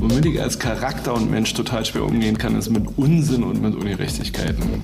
Womit 0.00 0.26
ich 0.26 0.40
als 0.40 0.58
Charakter 0.58 1.14
und 1.14 1.30
Mensch 1.30 1.54
total 1.54 1.84
schwer 1.84 2.04
umgehen 2.04 2.38
kann, 2.38 2.56
ist 2.56 2.70
mit 2.70 2.86
Unsinn 2.96 3.42
und 3.42 3.60
mit 3.60 3.74
Ungerechtigkeiten. 3.74 4.82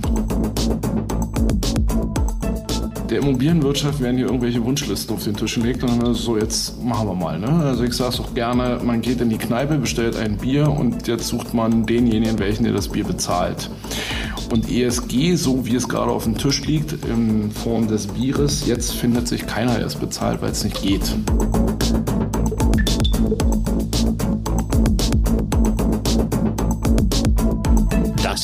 Der 3.08 3.18
Immobilienwirtschaft 3.18 4.00
werden 4.00 4.16
hier 4.16 4.26
irgendwelche 4.26 4.64
Wunschlisten 4.64 5.14
auf 5.14 5.24
den 5.24 5.36
Tisch 5.36 5.56
gelegt 5.56 5.82
und 5.82 6.00
dann 6.00 6.14
so, 6.14 6.38
jetzt 6.38 6.82
machen 6.82 7.08
wir 7.08 7.14
mal. 7.14 7.38
Ne? 7.38 7.48
Also 7.48 7.82
ich 7.82 7.92
sage 7.92 8.14
es 8.14 8.20
auch 8.20 8.34
gerne, 8.34 8.80
man 8.84 9.00
geht 9.00 9.20
in 9.20 9.30
die 9.30 9.38
Kneipe, 9.38 9.78
bestellt 9.78 10.16
ein 10.16 10.36
Bier 10.36 10.68
und 10.70 11.08
jetzt 11.08 11.26
sucht 11.26 11.52
man 11.52 11.86
denjenigen, 11.86 12.38
welchen 12.38 12.64
der 12.64 12.72
das 12.72 12.88
Bier 12.88 13.04
bezahlt. 13.04 13.68
Und 14.52 14.70
ESG, 14.70 15.34
so 15.34 15.66
wie 15.66 15.74
es 15.76 15.88
gerade 15.88 16.10
auf 16.10 16.24
dem 16.24 16.38
Tisch 16.38 16.64
liegt, 16.64 17.04
in 17.04 17.50
Form 17.50 17.88
des 17.88 18.06
Bieres, 18.06 18.66
jetzt 18.66 18.92
findet 18.92 19.28
sich 19.28 19.46
keiner, 19.46 19.76
der 19.76 19.86
es 19.86 19.96
bezahlt, 19.96 20.40
weil 20.40 20.50
es 20.50 20.64
nicht 20.64 20.80
geht. 20.82 21.14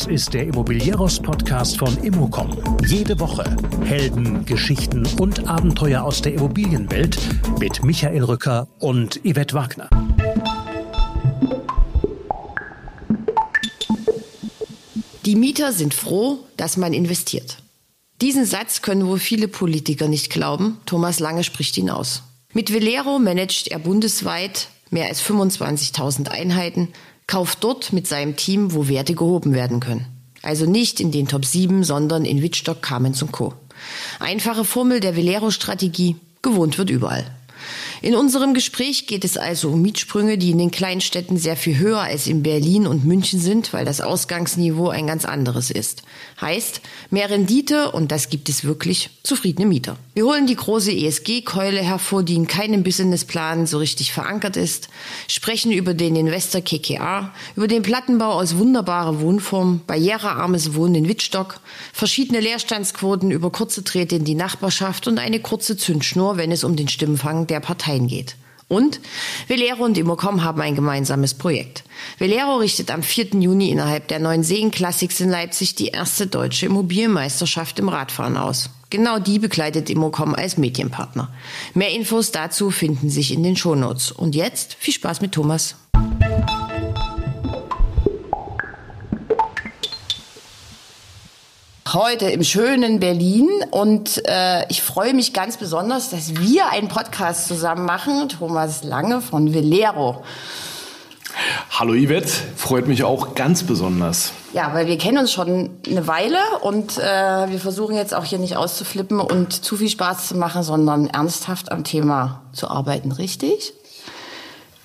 Ist 0.08 0.34
der 0.34 0.44
Immobilieros-Podcast 0.44 1.78
von 1.78 1.96
Immocom. 2.04 2.56
Jede 2.86 3.18
Woche 3.18 3.56
Helden, 3.82 4.44
Geschichten 4.44 5.04
und 5.18 5.48
Abenteuer 5.48 6.04
aus 6.04 6.22
der 6.22 6.34
Immobilienwelt 6.34 7.18
mit 7.58 7.84
Michael 7.84 8.22
Rücker 8.22 8.68
und 8.78 9.20
Yvette 9.24 9.54
Wagner. 9.54 9.90
Die 15.24 15.34
Mieter 15.34 15.72
sind 15.72 15.92
froh, 15.92 16.38
dass 16.56 16.76
man 16.76 16.92
investiert. 16.92 17.58
Diesen 18.20 18.44
Satz 18.44 18.82
können 18.82 19.08
wohl 19.08 19.18
viele 19.18 19.48
Politiker 19.48 20.06
nicht 20.06 20.30
glauben. 20.30 20.78
Thomas 20.86 21.18
Lange 21.18 21.42
spricht 21.42 21.76
ihn 21.78 21.90
aus. 21.90 22.22
Mit 22.52 22.72
Velero 22.72 23.18
managt 23.18 23.68
er 23.68 23.80
bundesweit 23.80 24.68
mehr 24.90 25.08
als 25.08 25.20
25.000 25.20 26.28
Einheiten, 26.28 26.92
kauft 27.26 27.64
dort 27.64 27.92
mit 27.92 28.06
seinem 28.06 28.36
Team, 28.36 28.72
wo 28.72 28.88
Werte 28.88 29.14
gehoben 29.14 29.54
werden 29.54 29.80
können. 29.80 30.06
Also 30.42 30.66
nicht 30.66 31.00
in 31.00 31.10
den 31.10 31.26
Top 31.28 31.44
7, 31.44 31.82
sondern 31.82 32.24
in 32.24 32.42
Wittstock, 32.42 32.82
Kamenz 32.82 33.20
und 33.22 33.32
Co. 33.32 33.54
Einfache 34.20 34.64
Formel 34.64 35.00
der 35.00 35.16
Velero-Strategie, 35.16 36.16
gewohnt 36.42 36.78
wird 36.78 36.90
überall. 36.90 37.26
In 38.02 38.14
unserem 38.14 38.52
Gespräch 38.52 39.06
geht 39.06 39.24
es 39.24 39.38
also 39.38 39.70
um 39.70 39.80
Mietsprünge, 39.80 40.36
die 40.36 40.50
in 40.50 40.58
den 40.58 40.70
kleinen 40.70 41.00
Städten 41.00 41.38
sehr 41.38 41.56
viel 41.56 41.78
höher 41.78 42.00
als 42.00 42.26
in 42.26 42.42
Berlin 42.42 42.86
und 42.86 43.04
München 43.04 43.40
sind, 43.40 43.72
weil 43.72 43.84
das 43.84 44.00
Ausgangsniveau 44.00 44.88
ein 44.88 45.06
ganz 45.06 45.24
anderes 45.24 45.70
ist. 45.70 46.02
Heißt, 46.40 46.82
mehr 47.10 47.30
Rendite 47.30 47.92
und 47.92 48.12
das 48.12 48.28
gibt 48.28 48.48
es 48.48 48.64
wirklich 48.64 49.10
zufriedene 49.22 49.66
Mieter. 49.66 49.96
Wir 50.14 50.24
holen 50.24 50.46
die 50.46 50.56
große 50.56 50.92
ESG-Keule 50.92 51.80
hervor, 51.80 52.22
die 52.22 52.34
in 52.34 52.46
keinem 52.46 52.82
Businessplan 52.82 53.66
so 53.66 53.78
richtig 53.78 54.12
verankert 54.12 54.56
ist, 54.56 54.88
sprechen 55.28 55.72
über 55.72 55.94
den 55.94 56.16
Investor 56.16 56.60
KKA, 56.60 57.32
über 57.56 57.66
den 57.66 57.82
Plattenbau 57.82 58.32
aus 58.32 58.56
wunderbarer 58.56 59.20
Wohnform, 59.20 59.80
barrierearmes 59.86 60.74
Wohnen 60.74 60.94
in 60.94 61.08
Wittstock, 61.08 61.60
verschiedene 61.92 62.40
Leerstandsquoten 62.40 63.30
über 63.30 63.50
kurze 63.50 63.84
Träte 63.84 64.16
in 64.16 64.24
die 64.24 64.34
Nachbarschaft 64.34 65.08
und 65.08 65.18
eine 65.18 65.40
kurze 65.40 65.76
Zündschnur, 65.76 66.36
wenn 66.36 66.52
es 66.52 66.64
um 66.64 66.76
den 66.76 66.88
Stimmenfang 66.88 67.46
der 67.46 67.60
Parteien 67.86 68.08
geht. 68.08 68.36
Und 68.68 69.00
Velero 69.46 69.84
und 69.84 69.96
Immocom 69.96 70.42
haben 70.42 70.60
ein 70.60 70.74
gemeinsames 70.74 71.34
Projekt. 71.34 71.84
Velero 72.18 72.56
richtet 72.56 72.90
am 72.90 73.04
4. 73.04 73.26
Juni 73.40 73.70
innerhalb 73.70 74.08
der 74.08 74.18
neuen 74.18 74.42
Seen 74.42 74.72
Classics 74.72 75.20
in 75.20 75.30
Leipzig 75.30 75.76
die 75.76 75.88
erste 75.88 76.26
deutsche 76.26 76.66
Immobilienmeisterschaft 76.66 77.78
im 77.78 77.88
Radfahren 77.88 78.36
aus. 78.36 78.70
Genau 78.90 79.20
die 79.20 79.38
begleitet 79.38 79.88
Immocom 79.88 80.34
als 80.34 80.56
Medienpartner. 80.56 81.32
Mehr 81.74 81.90
Infos 81.90 82.32
dazu 82.32 82.72
finden 82.72 83.08
sich 83.08 83.32
in 83.32 83.44
den 83.44 83.56
Shownotes. 83.56 84.10
Und 84.10 84.34
jetzt 84.34 84.74
viel 84.80 84.94
Spaß 84.94 85.20
mit 85.20 85.30
Thomas. 85.30 85.76
Heute 91.92 92.26
im 92.26 92.42
schönen 92.42 92.98
Berlin 92.98 93.48
und 93.70 94.22
äh, 94.26 94.66
ich 94.68 94.82
freue 94.82 95.14
mich 95.14 95.32
ganz 95.32 95.56
besonders, 95.56 96.10
dass 96.10 96.36
wir 96.36 96.70
einen 96.70 96.88
Podcast 96.88 97.46
zusammen 97.46 97.84
machen. 97.84 98.28
Thomas 98.28 98.82
Lange 98.82 99.20
von 99.20 99.54
Velero. 99.54 100.24
Hallo 101.70 101.92
Yvette, 101.92 102.30
freut 102.56 102.88
mich 102.88 103.04
auch 103.04 103.34
ganz 103.34 103.62
besonders. 103.62 104.32
Ja, 104.52 104.72
weil 104.74 104.86
wir 104.86 104.98
kennen 104.98 105.18
uns 105.18 105.32
schon 105.32 105.70
eine 105.86 106.06
Weile 106.06 106.38
und 106.62 106.98
äh, 106.98 107.02
wir 107.02 107.60
versuchen 107.60 107.94
jetzt 107.94 108.14
auch 108.14 108.24
hier 108.24 108.38
nicht 108.38 108.56
auszuflippen 108.56 109.20
und 109.20 109.52
zu 109.52 109.76
viel 109.76 109.90
Spaß 109.90 110.28
zu 110.28 110.36
machen, 110.36 110.62
sondern 110.62 111.08
ernsthaft 111.08 111.70
am 111.70 111.84
Thema 111.84 112.42
zu 112.52 112.68
arbeiten, 112.68 113.12
richtig? 113.12 113.74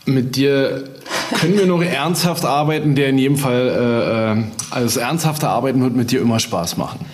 Mit 0.05 0.35
dir 0.35 0.83
können 1.39 1.57
wir 1.57 1.65
noch 1.65 1.81
ernsthaft 1.81 2.45
arbeiten, 2.45 2.95
der 2.95 3.09
in 3.09 3.17
jedem 3.17 3.37
Fall, 3.37 3.67
äh, 3.67 4.39
äh 4.39 4.43
also 4.71 4.99
ernsthafte 4.99 5.49
Arbeiten 5.49 5.81
wird 5.81 5.95
mit 5.95 6.11
dir 6.11 6.21
immer 6.21 6.39
Spaß 6.39 6.77
machen. 6.77 7.05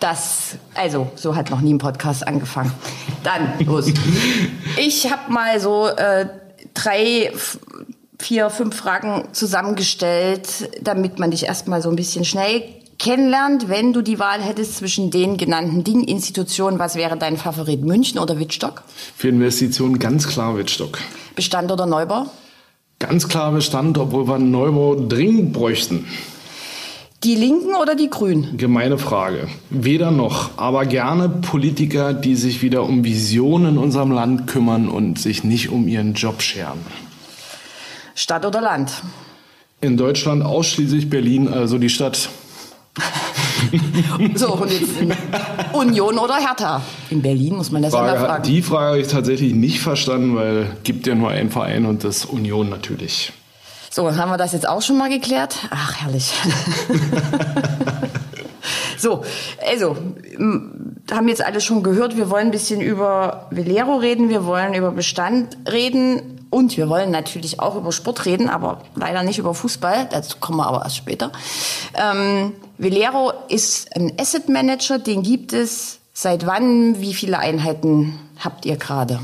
Das, 0.00 0.56
also, 0.74 1.10
so 1.14 1.34
hat 1.34 1.50
noch 1.50 1.60
nie 1.60 1.72
ein 1.72 1.78
Podcast 1.78 2.26
angefangen. 2.26 2.72
Dann, 3.22 3.54
los. 3.64 3.92
Ich 4.76 5.10
habe 5.10 5.32
mal 5.32 5.58
so 5.58 5.88
äh, 5.88 6.26
drei, 6.74 7.32
vier, 8.18 8.50
fünf 8.50 8.76
Fragen 8.76 9.28
zusammengestellt, 9.32 10.70
damit 10.82 11.18
man 11.18 11.30
dich 11.30 11.46
erstmal 11.46 11.80
so 11.82 11.88
ein 11.88 11.96
bisschen 11.96 12.24
schnell 12.24 12.62
kennenlernt. 12.98 13.68
Wenn 13.68 13.92
du 13.92 14.02
die 14.02 14.18
Wahl 14.18 14.42
hättest 14.42 14.76
zwischen 14.76 15.10
den 15.10 15.36
genannten 15.36 15.82
Dingen, 15.84 16.04
Institutionen, 16.04 16.78
was 16.78 16.94
wäre 16.94 17.16
dein 17.16 17.36
Favorit, 17.36 17.82
München 17.82 18.18
oder 18.18 18.38
Wittstock? 18.38 18.82
Für 19.16 19.28
Investitionen 19.28 19.98
ganz 19.98 20.28
klar 20.28 20.56
Wittstock. 20.56 20.98
Bestand 21.34 21.72
oder 21.72 21.86
Neubau? 21.86 22.26
Ganz 22.98 23.28
klar 23.28 23.52
Bestand, 23.52 23.98
obwohl 23.98 24.26
wir 24.26 24.36
einen 24.36 24.50
Neubau 24.50 24.94
dringend 24.94 25.52
bräuchten. 25.52 26.06
Die 27.24 27.34
Linken 27.34 27.74
oder 27.74 27.94
die 27.94 28.08
Grünen? 28.08 28.56
Gemeine 28.56 28.98
Frage. 28.98 29.48
Weder 29.68 30.10
noch, 30.10 30.58
aber 30.58 30.86
gerne 30.86 31.28
Politiker, 31.28 32.14
die 32.14 32.36
sich 32.36 32.62
wieder 32.62 32.84
um 32.84 33.04
Visionen 33.04 33.74
in 33.74 33.78
unserem 33.78 34.12
Land 34.12 34.46
kümmern 34.46 34.88
und 34.88 35.18
sich 35.18 35.42
nicht 35.42 35.70
um 35.70 35.88
ihren 35.88 36.14
Job 36.14 36.40
scheren. 36.40 36.78
Stadt 38.14 38.46
oder 38.46 38.60
Land? 38.60 39.02
In 39.80 39.96
Deutschland 39.96 40.42
ausschließlich 40.42 41.10
Berlin, 41.10 41.48
also 41.48 41.78
die 41.78 41.90
Stadt. 41.90 42.30
so, 44.34 44.54
und 44.54 44.70
jetzt 44.70 44.90
Union 45.72 46.18
oder 46.18 46.36
Hertha? 46.36 46.82
In 47.10 47.22
Berlin 47.22 47.56
muss 47.56 47.70
man 47.70 47.82
das 47.82 47.92
Frage, 47.92 48.16
immer 48.16 48.26
fragen. 48.26 48.42
Die 48.44 48.62
Frage 48.62 48.86
habe 48.86 49.00
ich 49.00 49.08
tatsächlich 49.08 49.54
nicht 49.54 49.80
verstanden, 49.80 50.36
weil 50.36 50.56
es 50.58 50.82
gibt 50.84 51.06
ja 51.06 51.14
nur 51.14 51.30
einen 51.30 51.50
Verein 51.50 51.86
und 51.86 52.04
das 52.04 52.24
Union 52.24 52.68
natürlich. 52.68 53.32
So, 53.90 54.14
haben 54.14 54.30
wir 54.30 54.36
das 54.36 54.52
jetzt 54.52 54.68
auch 54.68 54.82
schon 54.82 54.98
mal 54.98 55.08
geklärt? 55.08 55.56
Ach, 55.70 55.94
herrlich. 56.02 56.32
so, 58.98 59.22
also, 59.66 59.96
haben 61.10 61.28
jetzt 61.28 61.44
alle 61.44 61.60
schon 61.60 61.82
gehört, 61.82 62.16
wir 62.16 62.28
wollen 62.28 62.48
ein 62.48 62.50
bisschen 62.50 62.80
über 62.80 63.46
Velero 63.50 63.96
reden, 63.96 64.28
wir 64.28 64.44
wollen 64.44 64.74
über 64.74 64.90
Bestand 64.90 65.56
reden. 65.70 66.32
Und 66.48 66.76
wir 66.76 66.88
wollen 66.88 67.10
natürlich 67.10 67.58
auch 67.58 67.74
über 67.74 67.90
Sport 67.90 68.24
reden, 68.24 68.48
aber 68.48 68.82
leider 68.94 69.24
nicht 69.24 69.38
über 69.38 69.52
Fußball. 69.52 70.06
Dazu 70.10 70.38
kommen 70.38 70.58
wir 70.58 70.66
aber 70.66 70.84
erst 70.84 70.96
später. 70.96 71.32
Ähm, 71.94 72.52
Velero 72.78 73.32
ist 73.48 73.94
ein 73.96 74.12
Asset 74.18 74.48
Manager, 74.48 74.98
den 74.98 75.22
gibt 75.22 75.52
es 75.52 75.98
seit 76.12 76.46
wann? 76.46 77.00
Wie 77.00 77.14
viele 77.14 77.38
Einheiten 77.38 78.18
habt 78.38 78.66
ihr 78.66 78.76
gerade? 78.76 79.20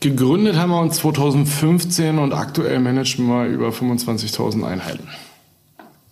Gegründet 0.00 0.56
haben 0.56 0.70
wir 0.70 0.80
uns 0.80 0.96
2015 0.96 2.18
und 2.18 2.32
aktuell 2.32 2.80
managen 2.80 3.26
wir 3.26 3.46
über 3.46 3.68
25.000 3.68 4.64
Einheiten. 4.64 5.08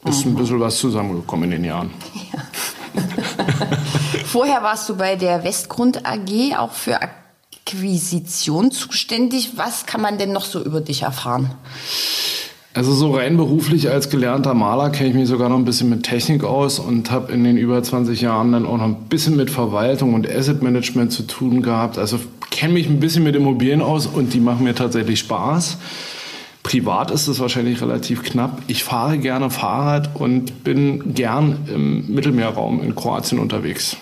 Ist 0.04 0.26
ein 0.26 0.34
bisschen 0.34 0.60
was 0.60 0.78
zusammengekommen 0.78 1.44
in 1.44 1.62
den 1.62 1.64
Jahren. 1.64 1.90
Ja. 2.32 3.02
Vorher 4.26 4.62
warst 4.62 4.88
du 4.88 4.96
bei 4.96 5.16
der 5.16 5.44
Westgrund 5.44 6.04
AG 6.04 6.56
auch 6.58 6.72
für 6.72 7.00
Akquisition 7.00 8.70
zuständig. 8.70 9.52
Was 9.56 9.86
kann 9.86 10.02
man 10.02 10.18
denn 10.18 10.32
noch 10.32 10.44
so 10.44 10.62
über 10.62 10.82
dich 10.82 11.02
erfahren? 11.02 11.50
Also 12.76 12.92
so 12.92 13.12
rein 13.12 13.36
beruflich 13.36 13.88
als 13.88 14.10
gelernter 14.10 14.52
Maler 14.52 14.90
kenne 14.90 15.10
ich 15.10 15.14
mich 15.14 15.28
sogar 15.28 15.48
noch 15.48 15.56
ein 15.56 15.64
bisschen 15.64 15.88
mit 15.90 16.02
Technik 16.02 16.42
aus 16.42 16.80
und 16.80 17.12
habe 17.12 17.32
in 17.32 17.44
den 17.44 17.56
über 17.56 17.80
20 17.80 18.20
Jahren 18.20 18.50
dann 18.50 18.66
auch 18.66 18.78
noch 18.78 18.84
ein 18.84 19.04
bisschen 19.08 19.36
mit 19.36 19.48
Verwaltung 19.48 20.12
und 20.12 20.28
Asset 20.28 20.60
Management 20.60 21.12
zu 21.12 21.22
tun 21.22 21.62
gehabt. 21.62 21.98
Also 21.98 22.18
kenne 22.50 22.74
mich 22.74 22.88
ein 22.88 22.98
bisschen 22.98 23.22
mit 23.22 23.36
Immobilien 23.36 23.80
aus 23.80 24.08
und 24.08 24.34
die 24.34 24.40
machen 24.40 24.64
mir 24.64 24.74
tatsächlich 24.74 25.20
Spaß. 25.20 25.78
Privat 26.64 27.12
ist 27.12 27.28
es 27.28 27.38
wahrscheinlich 27.38 27.80
relativ 27.80 28.24
knapp. 28.24 28.62
Ich 28.66 28.82
fahre 28.82 29.18
gerne 29.18 29.50
Fahrrad 29.50 30.16
und 30.16 30.64
bin 30.64 31.14
gern 31.14 31.68
im 31.72 32.12
Mittelmeerraum 32.12 32.82
in 32.82 32.96
Kroatien 32.96 33.38
unterwegs. 33.38 33.96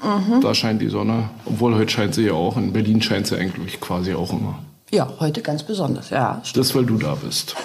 Mhm. 0.00 0.40
Da 0.40 0.54
scheint 0.54 0.80
die 0.80 0.88
Sonne, 0.88 1.30
obwohl 1.44 1.74
heute 1.74 1.90
scheint 1.90 2.14
sie 2.14 2.26
ja 2.26 2.34
auch. 2.34 2.56
In 2.56 2.72
Berlin 2.72 3.02
scheint 3.02 3.26
sie 3.26 3.36
eigentlich 3.36 3.80
quasi 3.80 4.14
auch 4.14 4.32
immer. 4.32 4.60
Ja, 4.92 5.08
heute 5.20 5.40
ganz 5.40 5.62
besonders, 5.62 6.10
ja. 6.10 6.42
Das, 6.54 6.74
weil 6.74 6.84
du 6.84 6.98
da 6.98 7.14
bist. 7.14 7.56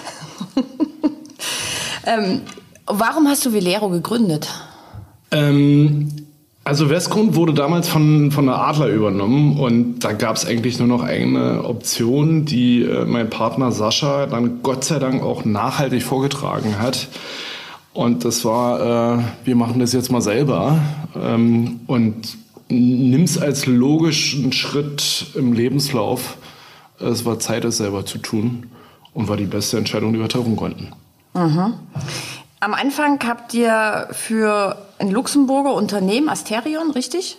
ähm, 2.06 2.40
warum 2.86 3.28
hast 3.28 3.44
du 3.46 3.52
Velero 3.52 3.88
gegründet? 3.88 4.48
Ähm, 5.30 6.10
Also 6.68 6.90
Westgrund 6.90 7.34
wurde 7.34 7.54
damals 7.54 7.88
von, 7.88 8.30
von 8.30 8.44
der 8.44 8.56
Adler 8.56 8.88
übernommen 8.88 9.58
und 9.58 10.00
da 10.00 10.12
gab 10.12 10.36
es 10.36 10.44
eigentlich 10.44 10.78
nur 10.78 10.86
noch 10.86 11.02
eine 11.02 11.64
Option, 11.64 12.44
die 12.44 12.82
äh, 12.82 13.06
mein 13.06 13.30
Partner 13.30 13.72
Sascha 13.72 14.26
dann 14.26 14.62
Gott 14.62 14.84
sei 14.84 14.98
Dank 14.98 15.22
auch 15.22 15.46
nachhaltig 15.46 16.02
vorgetragen 16.02 16.78
hat. 16.78 17.08
Und 17.94 18.26
das 18.26 18.44
war, 18.44 19.18
äh, 19.18 19.22
wir 19.46 19.56
machen 19.56 19.80
das 19.80 19.94
jetzt 19.94 20.12
mal 20.12 20.20
selber 20.20 20.78
ähm, 21.18 21.80
und 21.86 22.36
nimm's 22.68 23.38
als 23.38 23.64
logischen 23.64 24.52
Schritt 24.52 25.28
im 25.34 25.54
Lebenslauf. 25.54 26.36
Es 27.00 27.24
war 27.24 27.38
Zeit, 27.38 27.64
es 27.64 27.78
selber 27.78 28.04
zu 28.04 28.18
tun 28.18 28.66
und 29.14 29.28
war 29.28 29.36
die 29.36 29.44
beste 29.44 29.78
Entscheidung, 29.78 30.12
die 30.12 30.18
wir 30.18 30.28
treffen 30.28 30.56
konnten. 30.56 30.92
Mhm. 31.34 31.74
Am 32.60 32.74
Anfang 32.74 33.20
habt 33.26 33.54
ihr 33.54 34.08
für 34.10 34.76
ein 34.98 35.10
Luxemburger 35.10 35.74
Unternehmen, 35.74 36.28
Asterion, 36.28 36.90
richtig? 36.90 37.38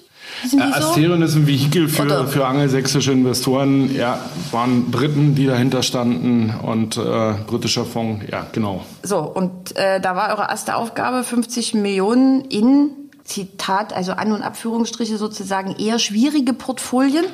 Äh, 0.53 0.61
Asterion 0.61 1.21
ist 1.21 1.35
ein 1.35 1.47
Vehikel 1.47 1.89
für, 1.89 2.27
für 2.27 2.45
angelsächsische 2.45 3.11
Investoren. 3.11 3.93
Ja, 3.93 4.19
waren 4.51 4.91
Briten, 4.91 5.35
die 5.35 5.45
dahinter 5.45 5.83
standen 5.83 6.53
und 6.61 6.97
äh, 6.97 7.33
britischer 7.47 7.85
Fonds. 7.85 8.25
Ja, 8.31 8.45
genau. 8.51 8.85
So, 9.03 9.19
und 9.19 9.75
äh, 9.75 9.99
da 9.99 10.15
war 10.15 10.29
eure 10.29 10.49
erste 10.49 10.75
Aufgabe, 10.75 11.23
50 11.23 11.73
Millionen 11.73 12.45
in 12.45 12.91
Zitat, 13.23 13.93
also 13.93 14.13
An- 14.13 14.31
und 14.31 14.41
Abführungsstriche 14.41 15.17
sozusagen 15.17 15.75
eher 15.77 15.99
schwierige 15.99 16.53
Portfolien 16.53 17.25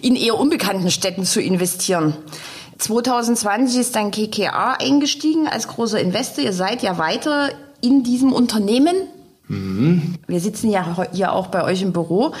in 0.00 0.14
eher 0.14 0.38
unbekannten 0.38 0.90
Städten 0.90 1.24
zu 1.24 1.40
investieren. 1.40 2.14
2020 2.78 3.80
ist 3.80 3.96
dann 3.96 4.10
KKA 4.10 4.74
eingestiegen 4.74 5.48
als 5.48 5.68
großer 5.68 6.00
Investor. 6.00 6.44
Ihr 6.44 6.52
seid 6.52 6.82
ja 6.82 6.96
weiter 6.98 7.50
in 7.80 8.04
diesem 8.04 8.32
Unternehmen. 8.32 8.94
Mhm. 9.48 10.14
Wir 10.26 10.40
sitzen 10.40 10.70
ja 10.70 11.06
hier 11.12 11.32
auch 11.32 11.48
bei 11.48 11.64
euch 11.64 11.82
im 11.82 11.92
Büro. 11.92 12.32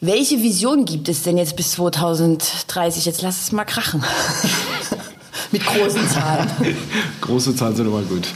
Welche 0.00 0.42
Vision 0.42 0.86
gibt 0.86 1.08
es 1.08 1.22
denn 1.22 1.36
jetzt 1.36 1.56
bis 1.56 1.72
2030? 1.72 3.04
Jetzt 3.04 3.22
lass 3.22 3.42
es 3.42 3.52
mal 3.52 3.64
krachen. 3.64 4.02
Mit 5.52 5.64
großen 5.64 6.08
Zahlen. 6.08 6.48
Große 7.20 7.56
Zahlen 7.56 7.74
sind 7.74 7.86
immer 7.86 8.02
gut. 8.02 8.28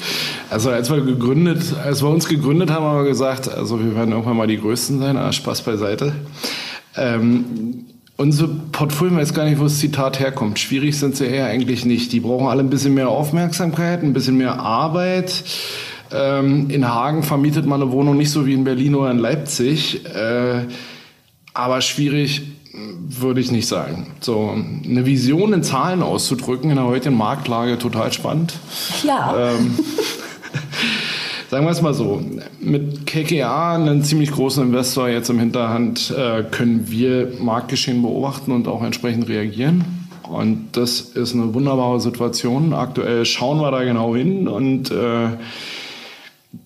Also 0.50 0.70
als 0.70 0.90
wir 0.90 1.00
gegründet, 1.00 1.62
als 1.82 2.02
wir 2.02 2.08
uns 2.10 2.28
gegründet 2.28 2.70
haben, 2.70 2.84
haben 2.84 2.98
wir 2.98 3.08
gesagt, 3.08 3.48
also 3.48 3.78
wir 3.78 3.94
werden 3.94 4.10
irgendwann 4.10 4.36
mal 4.36 4.46
die 4.46 4.58
Größten 4.58 4.98
sein. 4.98 5.16
Ah, 5.16 5.32
Spaß 5.32 5.62
beiseite. 5.62 6.12
Ähm, 6.96 7.86
Unsere 8.16 8.48
Portfolio 8.48 9.16
weiß 9.16 9.34
gar 9.34 9.44
nicht, 9.44 9.58
wo 9.58 9.64
das 9.64 9.78
Zitat 9.78 10.20
herkommt. 10.20 10.58
Schwierig 10.60 10.98
sind 10.98 11.16
sie 11.16 11.26
eher 11.26 11.46
eigentlich 11.46 11.84
nicht. 11.84 12.12
Die 12.12 12.20
brauchen 12.20 12.46
alle 12.46 12.62
ein 12.62 12.70
bisschen 12.70 12.94
mehr 12.94 13.08
Aufmerksamkeit, 13.08 14.02
ein 14.02 14.12
bisschen 14.12 14.36
mehr 14.36 14.60
Arbeit. 14.60 15.42
Ähm, 16.12 16.70
in 16.70 16.88
Hagen 16.88 17.24
vermietet 17.24 17.66
man 17.66 17.82
eine 17.82 17.90
Wohnung 17.90 18.16
nicht 18.16 18.30
so 18.30 18.46
wie 18.46 18.54
in 18.54 18.62
Berlin 18.62 18.94
oder 18.94 19.10
in 19.10 19.18
Leipzig. 19.18 20.04
Äh, 20.06 20.66
aber 21.54 21.80
schwierig 21.80 22.42
würde 22.74 23.40
ich 23.40 23.50
nicht 23.50 23.68
sagen. 23.68 24.08
So 24.20 24.54
eine 24.84 25.06
Vision 25.06 25.52
in 25.52 25.62
Zahlen 25.62 26.02
auszudrücken 26.02 26.70
in 26.70 26.76
der 26.76 26.86
heutigen 26.86 27.16
Marktlage 27.16 27.78
total 27.78 28.12
spannend. 28.12 28.54
Ja. 29.04 29.52
Ähm, 29.52 29.78
Sagen 31.54 31.66
wir 31.66 31.70
es 31.70 31.82
mal 31.82 31.94
so, 31.94 32.20
mit 32.60 33.06
KKA, 33.06 33.76
einem 33.76 34.02
ziemlich 34.02 34.32
großen 34.32 34.64
Investor 34.64 35.08
jetzt 35.08 35.30
im 35.30 35.38
Hinterhand, 35.38 36.10
äh, 36.10 36.42
können 36.42 36.90
wir 36.90 37.30
Marktgeschehen 37.38 38.02
beobachten 38.02 38.50
und 38.50 38.66
auch 38.66 38.82
entsprechend 38.82 39.28
reagieren. 39.28 39.84
Und 40.28 40.70
das 40.72 41.00
ist 41.00 41.32
eine 41.32 41.54
wunderbare 41.54 42.00
Situation. 42.00 42.72
Aktuell 42.72 43.24
schauen 43.24 43.60
wir 43.60 43.70
da 43.70 43.84
genau 43.84 44.16
hin 44.16 44.48
und 44.48 44.90
äh, 44.90 45.28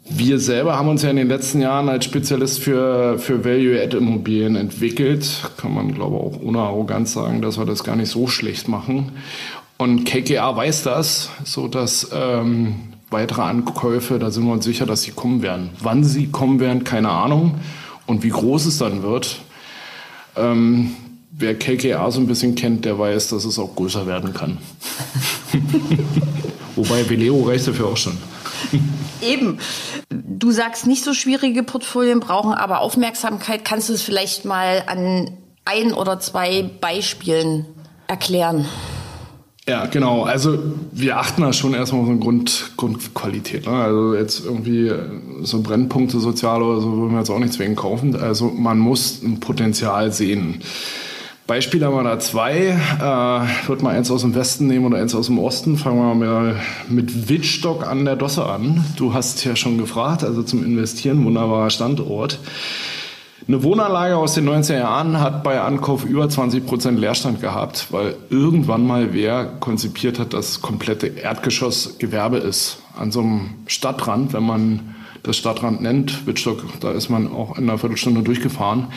wir 0.08 0.38
selber 0.38 0.79
haben 0.79 0.88
uns 0.88 1.02
ja 1.02 1.11
in 1.11 1.17
den 1.17 1.29
letzten 1.29 1.61
Jahren 1.61 1.91
als 1.91 2.06
Spezialist 2.06 2.58
für, 2.61 3.19
für 3.19 3.44
Value-Add-Immobilien 3.44 4.56
entwickelt. 4.56 5.50
Kann 5.58 5.75
man, 5.75 5.93
glaube 5.93 6.17
ich, 6.17 6.23
auch 6.23 6.43
ohne 6.43 6.61
Arroganz 6.61 7.12
sagen, 7.12 7.43
dass 7.43 7.58
wir 7.58 7.67
das 7.67 7.84
gar 7.84 7.94
nicht 7.94 8.08
so 8.08 8.26
schlecht 8.26 8.69
machen. 8.69 9.12
Und 9.76 10.05
KKA 10.06 10.56
weiß 10.56 10.82
das, 10.82 11.29
so 11.44 11.69
dass 11.69 12.08
ähm, 12.14 12.76
weitere 13.10 13.43
Ankäufe, 13.43 14.19
da 14.19 14.31
sind 14.31 14.44
wir 14.44 14.52
uns 14.52 14.64
sicher, 14.64 14.87
dass 14.87 15.02
sie 15.02 15.12
kommen 15.12 15.43
werden. 15.43 15.70
Wann 15.81 16.05
sie 16.05 16.28
kommen 16.28 16.60
werden, 16.60 16.84
keine 16.84 17.10
Ahnung. 17.10 17.55
Und 18.06 18.22
wie 18.22 18.31
groß 18.31 18.66
es 18.66 18.78
dann 18.78 19.02
wird, 19.02 19.40
ähm, 20.37 20.94
wer 21.31 21.58
KKA 21.58 22.10
so 22.10 22.20
ein 22.20 22.26
bisschen 22.26 22.55
kennt, 22.55 22.84
der 22.84 22.99
weiß, 22.99 23.28
dass 23.28 23.44
es 23.44 23.58
auch 23.58 23.75
größer 23.75 24.06
werden 24.06 24.32
kann. 24.32 24.58
Wobei 26.76 27.08
Velero 27.08 27.43
reicht 27.43 27.66
dafür 27.66 27.88
auch 27.88 27.96
schon. 27.96 28.16
Eben. 29.20 29.58
Du 30.10 30.50
sagst, 30.50 30.87
nicht 30.87 31.05
so 31.05 31.14
schwierige 31.14 31.62
Portfolien 31.62 32.20
brauchen 32.20 32.52
aber 32.52 32.81
Aufmerksamkeit. 32.81 33.64
Kannst 33.64 33.88
du 33.88 33.94
es 33.94 34.02
vielleicht 34.02 34.44
mal 34.44 34.84
an 34.87 35.32
ein 35.64 35.93
oder 35.93 36.20
zwei 36.20 36.62
Beispielen 36.81 37.66
erklären? 38.06 38.66
Ja, 39.69 39.85
genau. 39.85 40.23
Also 40.23 40.59
wir 40.93 41.19
achten 41.19 41.43
da 41.43 41.53
schon 41.53 41.75
erstmal 41.75 42.00
auf 42.00 42.09
eine 42.09 42.19
Grund, 42.19 42.73
Grundqualität. 42.79 43.67
Ne? 43.67 43.73
Also 43.73 44.15
jetzt 44.15 44.44
irgendwie 44.44 44.91
so 45.43 45.61
Brennpunkte 45.61 46.20
sozial 46.20 46.62
oder 46.62 46.81
so 46.81 46.91
würden 46.97 47.12
wir 47.12 47.19
jetzt 47.19 47.29
auch 47.29 47.38
nicht 47.38 47.53
zwingend 47.53 47.76
kaufen. 47.76 48.17
Also 48.17 48.49
man 48.49 48.79
muss 48.79 49.23
ein 49.23 49.41
Potenzial 49.41 50.11
sehen. 50.11 50.62
Beispiel 51.47 51.85
haben 51.85 51.94
wir 51.94 52.03
da 52.03 52.19
zwei. 52.19 52.76
Äh, 52.99 53.69
wird 53.69 53.82
mal 53.82 53.94
eins 53.94 54.11
aus 54.11 54.23
dem 54.23 54.35
Westen 54.35 54.67
nehmen 54.67 54.87
oder 54.87 54.99
eins 54.99 55.15
aus 55.15 55.26
dem 55.26 55.38
Osten. 55.38 55.76
Fangen 55.76 55.99
wir 55.99 56.15
mal 56.15 56.56
mit 56.88 57.29
Wittstock 57.29 57.87
an 57.87 58.06
der 58.06 58.17
Dosse 58.17 58.47
an. 58.47 58.85
Du 58.97 59.12
hast 59.12 59.44
ja 59.44 59.55
schon 59.55 59.76
gefragt, 59.76 60.25
also 60.25 60.43
zum 60.43 60.65
Investieren, 60.65 61.25
wunderbarer 61.25 61.69
Standort. 61.69 62.38
Eine 63.49 63.62
Wohnanlage 63.62 64.15
aus 64.15 64.35
den 64.35 64.47
90er 64.47 64.77
Jahren 64.77 65.21
hat 65.21 65.43
bei 65.43 65.59
Ankauf 65.59 66.05
über 66.05 66.29
20 66.29 66.67
Prozent 66.67 66.99
Leerstand 66.99 67.41
gehabt, 67.41 67.87
weil 67.93 68.15
irgendwann 68.29 68.87
mal 68.87 69.15
wer 69.15 69.47
konzipiert 69.47 70.19
hat, 70.19 70.35
dass 70.35 70.61
komplette 70.61 71.06
Erdgeschoss 71.06 71.97
Gewerbe 71.99 72.37
ist. 72.37 72.83
An 72.95 73.11
so 73.11 73.21
einem 73.21 73.53
Stadtrand, 73.67 74.35
wenn 74.35 74.43
man 74.43 74.95
das 75.23 75.39
Stadtrand 75.39 75.81
nennt, 75.81 76.27
Wittstock, 76.27 76.62
da 76.81 76.93
ist 76.93 77.09
man 77.09 77.33
auch 77.33 77.56
in 77.56 77.71
einer 77.71 77.79
Viertelstunde 77.79 78.21
durchgefahren. 78.21 78.89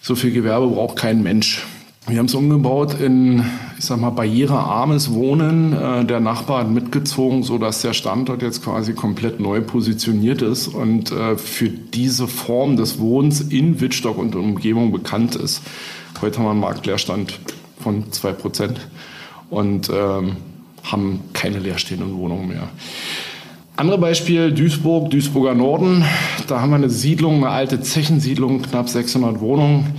So 0.00 0.14
viel 0.14 0.32
Gewerbe 0.32 0.68
braucht 0.68 0.96
kein 0.96 1.22
Mensch. 1.22 1.62
Wir 2.08 2.18
haben 2.20 2.26
es 2.26 2.34
umgebaut 2.36 3.00
in, 3.00 3.44
ich 3.76 3.84
sag 3.84 4.00
mal, 4.00 4.10
barrierearmes 4.10 5.12
Wohnen. 5.12 5.72
Äh, 5.72 6.04
der 6.04 6.20
Nachbar 6.20 6.60
hat 6.60 6.70
mitgezogen, 6.70 7.42
so 7.42 7.58
dass 7.58 7.82
der 7.82 7.94
Standort 7.94 8.42
jetzt 8.42 8.62
quasi 8.62 8.92
komplett 8.92 9.40
neu 9.40 9.60
positioniert 9.60 10.40
ist 10.40 10.68
und 10.68 11.10
äh, 11.10 11.36
für 11.36 11.68
diese 11.68 12.28
Form 12.28 12.76
des 12.76 13.00
Wohnens 13.00 13.40
in 13.40 13.80
Wittstock 13.80 14.18
und 14.18 14.36
Umgebung 14.36 14.92
bekannt 14.92 15.34
ist. 15.34 15.62
Heute 16.20 16.38
haben 16.38 16.44
wir 16.44 16.50
einen 16.52 16.60
Marktleerstand 16.60 17.40
von 17.80 18.12
zwei 18.12 18.32
Prozent 18.32 18.78
und 19.50 19.90
ähm, 19.92 20.36
haben 20.84 21.22
keine 21.32 21.58
leerstehenden 21.58 22.16
Wohnungen 22.16 22.46
mehr. 22.46 22.68
Andere 23.74 23.98
Beispiel 23.98 24.52
Duisburg, 24.52 25.10
Duisburger 25.10 25.54
Norden. 25.54 26.04
Da 26.46 26.60
haben 26.60 26.70
wir 26.70 26.76
eine 26.76 26.88
Siedlung, 26.88 27.38
eine 27.38 27.50
alte 27.50 27.80
Zechensiedlung, 27.80 28.62
knapp 28.62 28.88
600 28.88 29.40
Wohnungen 29.40 29.96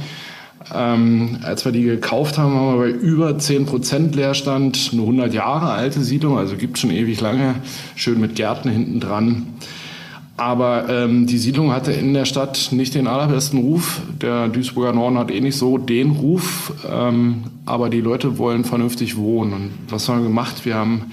ähm, 0.74 1.40
als 1.44 1.66
wir 1.66 1.72
die 1.72 1.84
gekauft 1.84 2.38
haben, 2.38 2.56
haben 2.56 2.80
wir 2.80 2.86
bei 2.86 2.90
über 2.90 3.30
10% 3.30 4.16
Leerstand 4.16 4.90
eine 4.92 5.02
100 5.02 5.34
Jahre 5.34 5.70
alte 5.70 6.02
Siedlung, 6.02 6.38
also 6.38 6.56
gibt 6.56 6.78
schon 6.78 6.92
ewig 6.92 7.22
lange, 7.22 7.56
schön 7.96 8.20
mit 8.20 8.36
Gärten 8.36 8.70
hinten 8.70 9.00
dran. 9.00 9.48
Aber 10.38 10.88
ähm, 10.88 11.26
die 11.26 11.40
Siedlung 11.40 11.72
hatte 11.72 11.92
in 11.92 12.14
der 12.14 12.26
Stadt 12.26 12.70
nicht 12.72 12.94
den 12.94 13.08
allerbesten 13.08 13.60
Ruf. 13.60 14.02
Der 14.22 14.48
Duisburger 14.48 14.94
Norden 14.94 15.18
hat 15.18 15.32
eh 15.32 15.42
nicht 15.42 15.58
so 15.58 15.80
den 15.80 16.12
Ruf, 16.12 16.74
ähm, 16.88 17.46
aber 17.66 17.90
die 17.90 18.02
Leute 18.02 18.38
wollen 18.38 18.64
vernünftig 18.64 19.18
wohnen. 19.18 19.54
Und 19.54 19.72
was 19.90 20.08
haben 20.08 20.20
wir 20.20 20.28
gemacht? 20.28 20.64
Wir 20.64 20.76
haben 20.76 21.08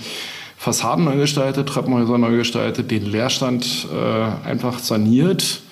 Fassaden 0.59 1.07
neu 1.07 1.17
gestaltet, 1.17 1.71
Treppenhäuser 1.71 2.19
neu 2.19 2.37
gestaltet, 2.37 2.91
den 2.91 3.07
Leerstand 3.07 3.87
äh, 3.95 4.49
einfach 4.49 4.79
saniert 4.79 5.63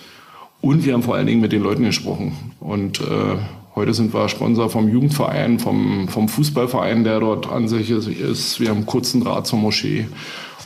und 0.63 0.87
wir 0.87 0.95
haben 0.95 1.03
vor 1.03 1.17
allen 1.17 1.27
Dingen 1.27 1.41
mit 1.41 1.53
den 1.53 1.63
Leuten 1.63 1.83
gesprochen. 1.85 2.37
Und 2.61 3.01
äh, 3.01 3.37
Heute 3.75 3.95
sind 3.95 4.13
wir 4.13 4.29
Sponsor 4.29 4.69
vom 4.69 4.89
Jugendverein, 4.89 5.59
vom, 5.59 6.07
vom 6.09 6.29
Fußballverein, 6.29 7.05
der 7.05 7.21
dort 7.21 7.51
an 7.51 7.69
sich 7.69 7.91
ist. 7.91 8.61
Wir 8.61 8.69
haben 8.69 8.85
kurzen 8.85 9.25
Draht 9.25 9.47
zur 9.47 9.59
Moschee 9.59 10.09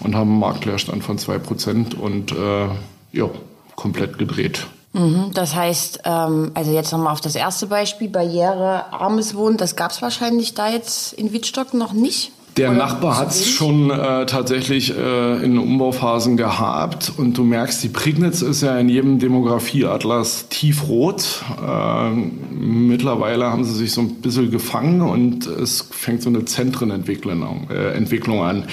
und 0.01 0.17
haben 0.17 0.31
einen 0.31 0.41
Marktleerstand 0.41 1.05
von 1.05 1.17
2% 1.17 1.95
und 1.95 2.33
äh, 2.33 2.67
ja, 3.13 3.31
komplett 3.77 4.19
gedreht. 4.19 4.67
Mhm, 4.93 5.31
das 5.35 5.55
heißt, 5.55 6.01
ähm, 6.05 6.51
also 6.55 6.73
jetzt 6.73 6.91
nochmal 6.91 7.13
auf 7.13 7.21
das 7.21 7.37
erste 7.37 7.69
Beispiel, 7.69 8.09
barrierearmes 8.09 9.37
Wohnen, 9.37 9.57
das 9.57 9.77
gab 9.77 9.93
es 9.93 10.03
wahrscheinlich 10.03 10.55
da 10.55 10.69
jetzt 10.69 11.13
in 11.13 11.33
Wittstock 11.33 11.75
noch 11.75 11.93
nicht? 11.93 12.33
Der 12.57 12.71
Oder 12.71 12.79
Nachbar 12.79 13.19
hat 13.19 13.31
es 13.33 13.51
schon 13.51 13.91
äh, 13.91 14.25
tatsächlich 14.25 14.97
äh, 14.97 15.45
in 15.45 15.59
Umbauphasen 15.59 16.39
gehabt 16.39 17.13
und 17.15 17.37
du 17.37 17.45
merkst, 17.45 17.85
die 17.85 17.91
Prignitz 17.91 18.41
ist 18.41 18.63
ja 18.63 18.79
in 18.79 18.89
jedem 18.89 19.19
Demografieatlas 19.19 20.49
tiefrot. 20.49 21.45
Äh, 21.63 22.11
mittlerweile 22.11 23.53
haben 23.53 23.65
sie 23.65 23.75
sich 23.75 23.93
so 23.93 24.01
ein 24.01 24.23
bisschen 24.23 24.51
gefangen 24.51 25.03
und 25.03 25.47
es 25.47 25.87
fängt 25.91 26.23
so 26.23 26.31
eine 26.31 26.47
Zentrenentwicklung 26.47 27.69
äh, 27.71 27.93
Entwicklung 27.93 28.43
an. 28.43 28.65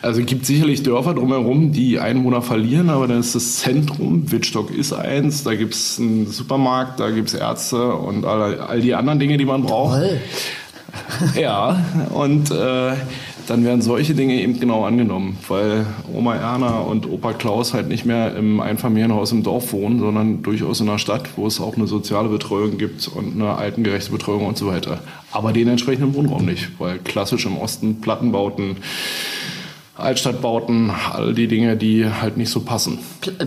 Also 0.00 0.20
es 0.20 0.26
gibt 0.26 0.46
sicherlich 0.46 0.82
Dörfer 0.82 1.12
drumherum, 1.12 1.72
die 1.72 1.98
Einwohner 1.98 2.40
verlieren, 2.40 2.88
aber 2.88 3.06
dann 3.06 3.20
ist 3.20 3.34
das 3.34 3.56
Zentrum, 3.56 4.32
Wittstock 4.32 4.70
ist 4.70 4.94
eins, 4.94 5.44
da 5.44 5.54
gibt 5.54 5.74
es 5.74 5.98
einen 5.98 6.26
Supermarkt, 6.26 7.00
da 7.00 7.10
gibt 7.10 7.28
es 7.28 7.34
Ärzte 7.34 7.92
und 7.92 8.24
all, 8.24 8.60
all 8.60 8.80
die 8.80 8.94
anderen 8.94 9.18
Dinge, 9.18 9.36
die 9.36 9.44
man 9.44 9.60
braucht. 9.62 9.98
Toll. 9.98 10.20
ja, 11.34 11.84
und 12.14 12.50
äh, 12.50 12.92
dann 13.46 13.64
werden 13.64 13.82
solche 13.82 14.14
Dinge 14.14 14.34
eben 14.34 14.58
genau 14.58 14.84
angenommen, 14.84 15.38
weil 15.48 15.86
Oma 16.12 16.34
Erna 16.34 16.80
und 16.80 17.10
Opa 17.10 17.32
Klaus 17.32 17.74
halt 17.74 17.88
nicht 17.88 18.04
mehr 18.04 18.34
im 18.36 18.60
Einfamilienhaus 18.60 19.32
im 19.32 19.42
Dorf 19.42 19.72
wohnen, 19.72 20.00
sondern 20.00 20.42
durchaus 20.42 20.80
in 20.80 20.86
der 20.86 20.98
Stadt, 20.98 21.28
wo 21.36 21.46
es 21.46 21.60
auch 21.60 21.76
eine 21.76 21.86
soziale 21.86 22.28
Betreuung 22.28 22.78
gibt 22.78 23.08
und 23.08 23.34
eine 23.34 23.54
altengerechte 23.54 24.10
Betreuung 24.10 24.46
und 24.46 24.58
so 24.58 24.66
weiter. 24.66 25.00
Aber 25.32 25.52
den 25.52 25.68
entsprechenden 25.68 26.14
Wohnraum 26.14 26.44
nicht, 26.44 26.78
weil 26.78 26.98
klassisch 26.98 27.46
im 27.46 27.56
Osten 27.56 28.00
Plattenbauten, 28.00 28.76
Altstadtbauten, 29.96 30.90
all 31.12 31.32
die 31.32 31.48
Dinge, 31.48 31.76
die 31.76 32.06
halt 32.06 32.36
nicht 32.36 32.50
so 32.50 32.60
passen. 32.60 32.98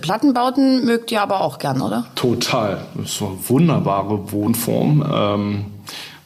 Plattenbauten 0.01 0.86
mögt 0.86 1.12
ihr 1.12 1.22
aber 1.22 1.41
auch 1.41 1.60
gern, 1.60 1.82
oder? 1.82 2.08
Total. 2.15 2.86
Das 2.96 3.06
ist 3.06 3.18
so 3.18 3.27
eine 3.27 3.50
wunderbare 3.50 4.32
Wohnform. 4.32 5.06
Ähm, 5.12 5.65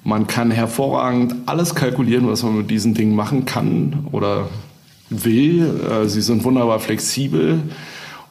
man 0.04 0.28
kann 0.28 0.52
hervorragend 0.52 1.36
alles 1.46 1.76
kalkulieren, 1.76 2.28
was 2.28 2.44
man 2.44 2.58
mit 2.58 2.70
diesen 2.70 2.94
Dingen 2.94 3.16
machen 3.16 3.46
kann 3.46 4.08
oder 4.12 4.50
will. 5.10 5.82
Äh, 5.90 6.08
sie 6.08 6.22
sind 6.22 6.44
wunderbar 6.44 6.80
flexibel. 6.80 7.62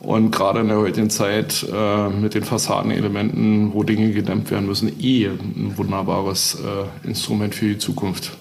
Und 0.01 0.33
gerade 0.33 0.61
in 0.61 0.69
der 0.69 0.79
heutigen 0.79 1.11
Zeit 1.11 1.65
äh, 1.73 2.09
mit 2.09 2.35
den 2.35 2.43
Fassadenelementen, 2.43 3.73
wo 3.73 3.85
Dinge 3.85 4.11
gedämmt 4.11 4.51
werden 4.51 4.67
müssen, 4.67 5.01
eh 5.01 5.27
ein 5.27 5.75
wunderbares 5.77 6.57
äh, 6.57 7.07
Instrument 7.09 7.55
für 7.55 7.67
die 7.67 7.79
Zukunft. 7.79 8.33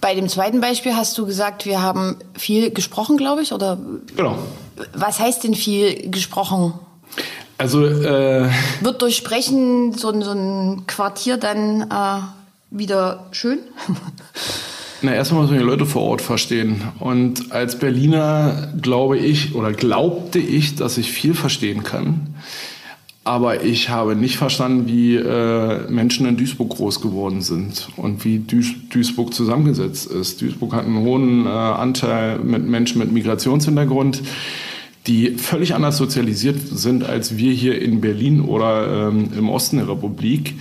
Bei 0.00 0.14
dem 0.14 0.28
zweiten 0.28 0.60
Beispiel 0.60 0.94
hast 0.94 1.18
du 1.18 1.26
gesagt, 1.26 1.66
wir 1.66 1.82
haben 1.82 2.16
viel 2.34 2.70
gesprochen, 2.70 3.18
glaube 3.18 3.42
ich, 3.42 3.52
oder? 3.52 3.78
Genau. 4.16 4.38
Was 4.94 5.20
heißt 5.20 5.44
denn 5.44 5.54
viel 5.54 6.10
gesprochen? 6.10 6.72
Also 7.58 7.84
äh, 7.84 8.48
wird 8.80 9.02
durch 9.02 9.16
Sprechen 9.16 9.92
so, 9.92 10.18
so 10.22 10.30
ein 10.30 10.84
Quartier 10.86 11.36
dann 11.36 11.82
äh, 11.82 12.20
wieder 12.70 13.26
schön? 13.32 13.58
Na, 15.02 15.14
erstmal 15.14 15.42
muss 15.42 15.50
man 15.50 15.60
die 15.60 15.64
Leute 15.64 15.86
vor 15.86 16.02
Ort 16.02 16.22
verstehen. 16.22 16.82
Und 16.98 17.52
als 17.52 17.78
Berliner 17.78 18.72
glaube 18.80 19.16
ich 19.16 19.54
oder 19.54 19.72
glaubte 19.72 20.40
ich, 20.40 20.74
dass 20.74 20.98
ich 20.98 21.12
viel 21.12 21.34
verstehen 21.34 21.84
kann. 21.84 22.34
Aber 23.22 23.62
ich 23.62 23.90
habe 23.90 24.16
nicht 24.16 24.38
verstanden, 24.38 24.88
wie 24.88 25.14
äh, 25.14 25.88
Menschen 25.90 26.26
in 26.26 26.36
Duisburg 26.36 26.70
groß 26.70 27.00
geworden 27.00 27.42
sind 27.42 27.90
und 27.96 28.24
wie 28.24 28.38
Duis 28.38 28.72
Duisburg 28.90 29.34
zusammengesetzt 29.34 30.10
ist. 30.10 30.40
Duisburg 30.40 30.72
hat 30.72 30.86
einen 30.86 31.04
hohen 31.04 31.44
äh, 31.44 31.50
Anteil 31.50 32.38
mit 32.38 32.66
Menschen 32.66 32.98
mit 32.98 33.12
Migrationshintergrund, 33.12 34.22
die 35.06 35.32
völlig 35.32 35.74
anders 35.74 35.98
sozialisiert 35.98 36.56
sind 36.70 37.04
als 37.04 37.36
wir 37.36 37.52
hier 37.52 37.80
in 37.80 38.00
Berlin 38.00 38.40
oder 38.40 39.08
ähm, 39.08 39.28
im 39.36 39.50
Osten 39.50 39.76
der 39.76 39.90
Republik. 39.90 40.54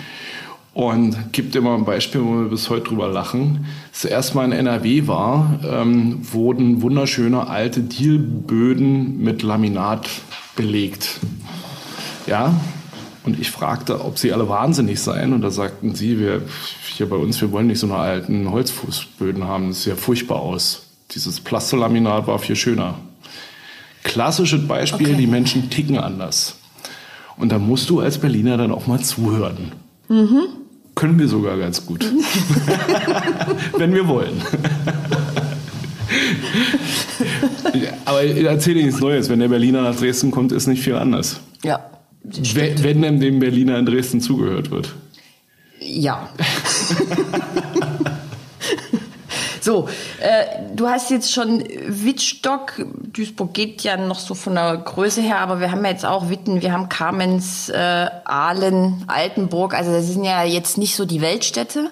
Und 0.78 1.34
gibt 1.34 1.56
immer 1.56 1.74
ein 1.74 1.86
Beispiel, 1.86 2.24
wo 2.24 2.42
wir 2.42 2.50
bis 2.50 2.70
heute 2.70 2.90
drüber 2.90 3.08
lachen. 3.08 3.66
Das 3.92 4.06
erste 4.06 4.36
Mal 4.36 4.46
in 4.46 4.52
NRW 4.52 5.08
war, 5.08 5.60
ähm, 5.68 6.20
wurden 6.32 6.84
wunderschöne 6.84 7.48
alte 7.48 7.82
Dielböden 7.82 9.20
mit 9.20 9.42
Laminat 9.42 10.08
belegt. 10.56 11.20
Ja, 12.28 12.54
und 13.24 13.40
ich 13.40 13.50
fragte, 13.50 14.06
ob 14.06 14.20
sie 14.20 14.32
alle 14.32 14.50
wahnsinnig 14.50 15.00
seien. 15.02 15.34
Und 15.34 15.42
da 15.42 15.50
sagten 15.50 15.96
sie, 15.96 16.20
wir 16.20 16.44
hier 16.96 17.10
bei 17.10 17.16
uns, 17.16 17.42
wir 17.42 17.52
wollen 17.52 17.66
nicht 17.66 17.80
so 17.80 17.88
eine 17.88 17.96
alten 17.96 18.52
Holzfußböden 18.52 19.46
haben. 19.46 19.70
Das 19.70 19.82
sieht 19.82 19.94
ja 19.94 19.96
furchtbar 19.96 20.42
aus. 20.42 20.84
Dieses 21.10 21.40
Plastolaminat 21.40 22.28
war 22.28 22.38
viel 22.38 22.56
schöner. 22.56 23.00
Klassisches 24.04 24.68
Beispiel, 24.68 25.08
okay. 25.08 25.18
die 25.18 25.26
Menschen 25.26 25.72
ticken 25.72 25.98
anders. 25.98 26.60
Und 27.36 27.52
da 27.52 27.58
musst 27.58 27.90
du 27.90 28.00
als 28.00 28.20
Berliner 28.20 28.58
dann 28.58 28.72
auch 28.72 28.86
mal 28.86 29.00
zuhören. 29.00 29.72
Mhm. 30.08 30.67
Können 30.98 31.20
wir 31.20 31.28
sogar 31.28 31.60
ganz 31.60 31.86
gut. 31.86 32.04
Wenn 33.78 33.94
wir 33.94 34.08
wollen. 34.08 34.42
Aber 38.04 38.24
ich 38.24 38.44
erzähle 38.44 38.84
nichts 38.84 39.00
Neues. 39.00 39.30
Wenn 39.30 39.40
der 39.40 39.48
Berliner 39.48 39.84
nach 39.84 39.96
Dresden 39.96 40.32
kommt, 40.32 40.52
ist 40.52 40.66
nicht 40.66 40.82
viel 40.82 40.96
anders. 40.96 41.40
Ja. 41.64 41.92
Wenn, 42.24 43.04
wenn 43.04 43.20
dem 43.20 43.38
Berliner 43.38 43.78
in 43.78 43.86
Dresden 43.86 44.22
zugehört 44.22 44.72
wird. 44.72 44.96
Ja. 45.80 46.30
So, 49.68 49.90
äh, 50.22 50.46
du 50.74 50.88
hast 50.88 51.12
jetzt 51.12 51.34
schon 51.34 51.62
Wittstock, 51.88 52.86
Duisburg 53.12 53.54
geht 53.54 53.82
ja 53.82 53.98
noch 53.98 54.18
so 54.18 54.34
von 54.34 54.56
der 54.56 54.78
Größe 54.78 55.20
her, 55.20 55.40
aber 55.40 55.60
wir 55.60 55.74
haben 55.74 55.84
ja 55.84 55.92
jetzt 55.92 56.06
auch 56.06 56.30
Witten, 56.30 56.62
wir 56.62 56.72
haben 56.72 56.88
Kamenz, 56.88 57.68
äh, 57.68 57.76
Aalen, 57.76 59.04
Altenburg, 59.08 59.74
also 59.74 59.92
das 59.92 60.08
sind 60.08 60.24
ja 60.24 60.46
jetzt 60.46 60.78
nicht 60.78 60.96
so 60.96 61.04
die 61.04 61.20
Weltstädte. 61.20 61.92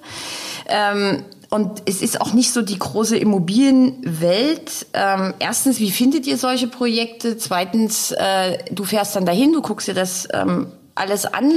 Ähm, 0.70 1.26
und 1.50 1.82
es 1.86 2.02
ist 2.02 2.22
auch 2.22 2.32
nicht 2.32 2.54
so 2.54 2.62
die 2.62 2.80
große 2.80 3.18
Immobilienwelt. 3.18 4.88
Ähm, 4.94 5.34
erstens, 5.40 5.82
wie 5.82 5.92
findet 5.92 6.28
ihr 6.28 6.38
solche 6.38 6.68
Projekte? 6.68 7.38
Zweitens, 7.38 8.14
äh, 8.14 8.58
du 8.72 8.86
fährst 8.86 9.18
dann 9.18 9.26
dahin, 9.26 9.52
du 9.52 9.62
guckst 9.62 9.90
dir 9.90 9.94
das 9.94 10.30
ähm, 10.32 10.68
alles 10.96 11.26
an. 11.26 11.52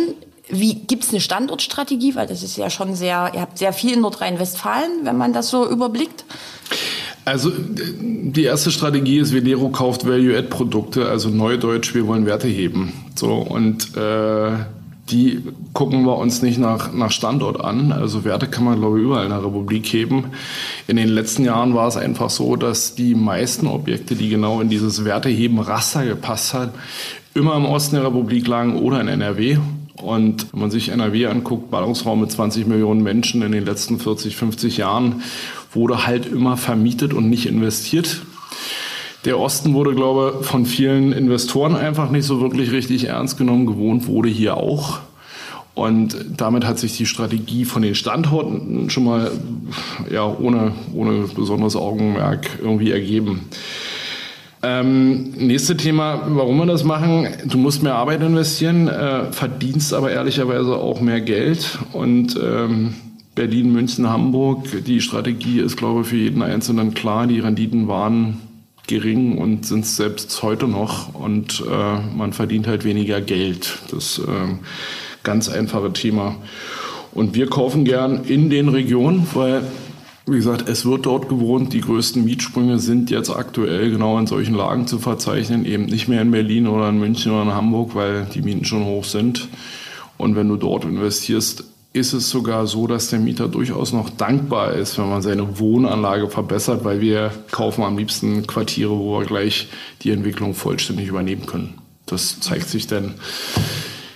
Wie 0.51 0.75
gibt's 0.75 1.11
eine 1.11 1.21
Standortstrategie? 1.21 2.15
Weil 2.15 2.27
das 2.27 2.43
ist 2.43 2.57
ja 2.57 2.71
schon 2.71 2.95
sehr, 2.95 3.33
ihr 3.35 3.41
habt 3.41 3.59
sehr 3.59 3.73
viel 3.73 3.95
in 3.95 4.01
Nordrhein-Westfalen, 4.01 5.05
wenn 5.05 5.17
man 5.17 5.33
das 5.33 5.49
so 5.49 5.69
überblickt. 5.69 6.25
Also 7.25 7.53
die 7.53 8.45
erste 8.45 8.71
Strategie 8.71 9.19
ist, 9.19 9.35
Velero 9.35 9.69
kauft 9.69 10.07
Value-Add-Produkte, 10.07 11.09
also 11.09 11.29
Neudeutsch, 11.29 11.95
wir 11.95 12.07
wollen 12.07 12.25
Werte 12.25 12.49
heben. 12.49 12.95
So 13.17 13.35
und 13.35 13.95
äh, 13.97 14.53
die 15.11 15.43
gucken 15.73 16.05
wir 16.05 16.17
uns 16.17 16.43
nicht 16.43 16.59
nach, 16.59 16.93
nach 16.93 17.11
Standort 17.11 17.63
an. 17.63 17.93
Also 17.93 18.25
Werte 18.25 18.47
kann 18.47 18.65
man, 18.65 18.79
glaube 18.79 18.99
ich, 18.99 19.05
überall 19.05 19.25
in 19.25 19.31
der 19.31 19.45
Republik 19.45 19.87
heben. 19.87 20.27
In 20.87 20.97
den 20.97 21.09
letzten 21.09 21.45
Jahren 21.45 21.75
war 21.75 21.89
es 21.89 21.97
einfach 21.97 22.31
so, 22.31 22.57
dass 22.57 22.95
die 22.95 23.15
meisten 23.15 23.67
Objekte, 23.67 24.15
die 24.15 24.29
genau 24.29 24.61
in 24.61 24.69
dieses 24.69 25.05
Werteheben-Raster 25.05 26.05
gepasst 26.05 26.55
hat, 26.55 26.75
immer 27.35 27.57
im 27.57 27.67
Osten 27.67 27.97
der 27.97 28.07
Republik 28.07 28.47
lagen 28.47 28.77
oder 28.77 29.01
in 29.01 29.09
NRW. 29.09 29.59
Und 30.03 30.53
wenn 30.53 30.61
man 30.61 30.71
sich 30.71 30.91
NRW 30.91 31.27
anguckt, 31.27 31.71
Ballungsraum 31.71 32.21
mit 32.21 32.31
20 32.31 32.67
Millionen 32.67 33.03
Menschen 33.03 33.43
in 33.43 33.53
den 33.53 33.65
letzten 33.65 33.99
40, 33.99 34.37
50 34.37 34.77
Jahren, 34.77 35.23
wurde 35.73 36.07
halt 36.07 36.27
immer 36.27 36.57
vermietet 36.57 37.13
und 37.13 37.29
nicht 37.29 37.47
investiert. 37.47 38.23
Der 39.25 39.39
Osten 39.39 39.75
wurde, 39.75 39.95
glaube 39.95 40.39
ich, 40.41 40.47
von 40.47 40.65
vielen 40.65 41.13
Investoren 41.13 41.75
einfach 41.75 42.11
nicht 42.11 42.25
so 42.25 42.41
wirklich 42.41 42.71
richtig 42.71 43.05
ernst 43.05 43.37
genommen. 43.37 43.67
Gewohnt 43.67 44.07
wurde 44.07 44.29
hier 44.29 44.57
auch. 44.57 45.01
Und 45.75 46.17
damit 46.37 46.67
hat 46.67 46.79
sich 46.79 46.97
die 46.97 47.07
Strategie 47.07 47.65
von 47.65 47.83
den 47.83 47.95
Standorten 47.95 48.91
schon 48.91 49.05
mal 49.05 49.31
ja, 50.11 50.27
ohne, 50.27 50.73
ohne 50.93 51.29
besonderes 51.29 51.77
Augenmerk 51.77 52.49
irgendwie 52.61 52.91
ergeben. 52.91 53.43
Ähm, 54.63 55.31
nächste 55.37 55.77
Thema, 55.77 56.23
warum 56.29 56.59
wir 56.59 56.67
das 56.67 56.83
machen. 56.83 57.29
Du 57.45 57.59
musst 57.59 57.83
mehr 57.83 57.95
Arbeit 57.95 58.23
investieren, 58.23 58.89
äh, 58.89 59.31
verdienst 59.33 59.95
aber 59.95 60.11
ehrlicherweise 60.11 60.77
auch 60.77 61.01
mehr 61.01 61.21
Geld. 61.21 61.79
Und 61.93 62.39
ähm, 62.43 62.95
Berlin, 63.37 63.73
München, 63.73 64.09
Hamburg, 64.09 64.67
die 64.85 65.01
Strategie 65.01 65.61
ist, 65.61 65.77
glaube 65.77 66.01
ich, 66.01 66.09
für 66.09 66.17
jeden 66.17 66.43
Einzelnen 66.43 66.93
klar. 66.93 67.29
Die 67.29 67.39
Renditen 67.39 67.87
waren 67.87 68.41
gering 68.89 69.39
und 69.39 69.65
sind 69.65 69.85
es 69.85 69.97
selbst 69.97 70.43
heute 70.43 70.67
noch. 70.67 71.15
Und 71.15 71.63
äh, 71.71 72.17
man 72.17 72.33
verdient 72.33 72.67
halt 72.67 72.85
weniger 72.85 73.21
Geld. 73.21 73.79
Das 73.93 74.19
äh, 74.19 74.55
ganz 75.23 75.49
einfache 75.49 75.93
Thema. 75.93 76.35
Und 77.13 77.37
wir 77.37 77.49
kaufen 77.49 77.85
gern 77.85 78.25
in 78.25 78.51
den 78.51 78.69
Regionen, 78.69 79.27
weil 79.35 79.63
wie 80.31 80.37
gesagt, 80.37 80.69
es 80.69 80.85
wird 80.85 81.07
dort 81.07 81.29
gewohnt. 81.29 81.73
Die 81.73 81.81
größten 81.81 82.25
Mietsprünge 82.25 82.79
sind 82.79 83.11
jetzt 83.11 83.31
aktuell 83.31 83.91
genau 83.91 84.19
in 84.19 84.27
solchen 84.27 84.55
Lagen 84.55 84.87
zu 84.87 84.99
verzeichnen, 84.99 85.65
eben 85.65 85.87
nicht 85.87 86.09
mehr 86.09 86.23
in 86.23 86.31
Berlin 86.31 86.67
oder 86.67 86.89
in 86.89 86.99
München 86.99 87.33
oder 87.33 87.43
in 87.43 87.55
Hamburg, 87.55 87.95
weil 87.95 88.27
die 88.35 88.43
Mieten 88.43 88.65
schon 88.65 88.85
hoch 88.85 89.05
sind. 89.05 89.49
Und 90.17 90.37
wenn 90.37 90.49
du 90.49 90.57
dort 90.57 90.85
investierst, 90.85 91.65
ist 91.93 92.13
es 92.13 92.29
sogar 92.29 92.67
so, 92.67 92.87
dass 92.87 93.09
der 93.09 93.19
Mieter 93.19 93.49
durchaus 93.49 93.93
noch 93.93 94.11
dankbar 94.11 94.75
ist, 94.75 94.99
wenn 94.99 95.09
man 95.09 95.23
seine 95.23 95.59
Wohnanlage 95.59 96.29
verbessert, 96.29 96.85
weil 96.85 97.01
wir 97.01 97.33
kaufen 97.51 97.83
am 97.83 97.97
liebsten 97.97 98.47
Quartiere, 98.47 98.91
wo 98.91 99.19
wir 99.19 99.27
gleich 99.27 99.69
die 100.03 100.11
Entwicklung 100.11 100.55
vollständig 100.55 101.09
übernehmen 101.09 101.47
können. 101.47 101.75
Das 102.07 102.41
zeigt 102.41 102.69
sich 102.69 102.87
dann 102.87 103.15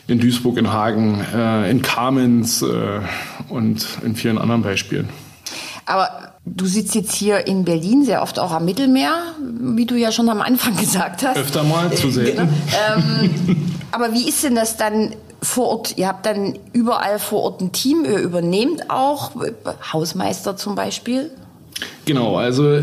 in 0.06 0.18
Duisburg, 0.18 0.58
in 0.58 0.72
Hagen, 0.72 1.24
äh, 1.34 1.70
in 1.70 1.80
Kamenz 1.80 2.62
äh, 2.62 3.00
und 3.48 3.86
in 4.04 4.16
vielen 4.16 4.38
anderen 4.38 4.62
Beispielen. 4.62 5.08
Aber 5.86 6.32
Du 6.44 6.66
sitzt 6.66 6.96
jetzt 6.96 7.14
hier 7.14 7.46
in 7.46 7.64
Berlin, 7.64 8.04
sehr 8.04 8.20
oft 8.20 8.40
auch 8.40 8.50
am 8.50 8.64
Mittelmeer, 8.64 9.14
wie 9.60 9.86
du 9.86 9.94
ja 9.94 10.10
schon 10.10 10.28
am 10.28 10.40
Anfang 10.40 10.76
gesagt 10.80 11.24
hast. 11.24 11.36
Öfter 11.36 11.62
mal, 11.62 11.92
zu 11.92 12.10
selten. 12.10 12.48
Genau. 12.48 12.96
Ähm, 12.96 13.56
aber 13.92 14.12
wie 14.12 14.28
ist 14.28 14.42
denn 14.42 14.56
das 14.56 14.76
dann 14.76 15.12
vor 15.40 15.68
Ort? 15.68 15.98
Ihr 15.98 16.08
habt 16.08 16.26
dann 16.26 16.58
überall 16.72 17.20
vor 17.20 17.42
Ort 17.42 17.60
ein 17.60 17.70
Team, 17.70 18.04
ihr 18.04 18.18
übernehmt 18.18 18.90
auch 18.90 19.32
Hausmeister 19.92 20.56
zum 20.56 20.74
Beispiel? 20.74 21.30
Genau, 22.06 22.36
also, 22.36 22.80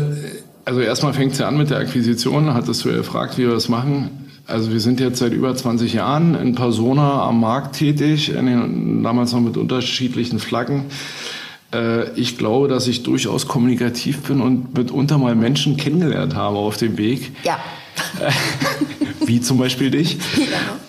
also 0.64 0.80
erstmal 0.80 1.12
fängt 1.12 1.32
es 1.32 1.38
ja 1.38 1.48
an 1.48 1.58
mit 1.58 1.68
der 1.68 1.78
Akquisition, 1.78 2.54
hattest 2.54 2.84
du 2.84 2.88
ja 2.88 2.96
gefragt, 2.96 3.36
wie 3.36 3.46
wir 3.46 3.54
das 3.54 3.68
machen. 3.68 4.30
Also 4.46 4.72
wir 4.72 4.80
sind 4.80 5.00
jetzt 5.00 5.18
seit 5.18 5.32
über 5.32 5.54
20 5.54 5.92
Jahren 5.92 6.34
in 6.34 6.54
Persona 6.54 7.22
am 7.22 7.40
Markt 7.40 7.76
tätig, 7.76 8.32
den, 8.34 9.02
damals 9.02 9.32
noch 9.32 9.40
mit 9.40 9.56
unterschiedlichen 9.56 10.38
Flaggen. 10.38 10.86
Äh, 11.72 12.10
ich 12.12 12.38
glaube, 12.38 12.68
dass 12.68 12.86
ich 12.86 13.02
durchaus 13.02 13.48
kommunikativ 13.48 14.22
bin 14.22 14.40
und 14.40 14.76
mitunter 14.76 15.18
mal 15.18 15.34
Menschen 15.34 15.76
kennengelernt 15.76 16.34
habe 16.34 16.58
auf 16.58 16.76
dem 16.76 16.98
Weg. 16.98 17.32
Ja. 17.44 17.58
Wie 19.24 19.40
zum 19.40 19.58
Beispiel 19.58 19.90
dich. 19.90 20.18
Ja. 20.36 20.44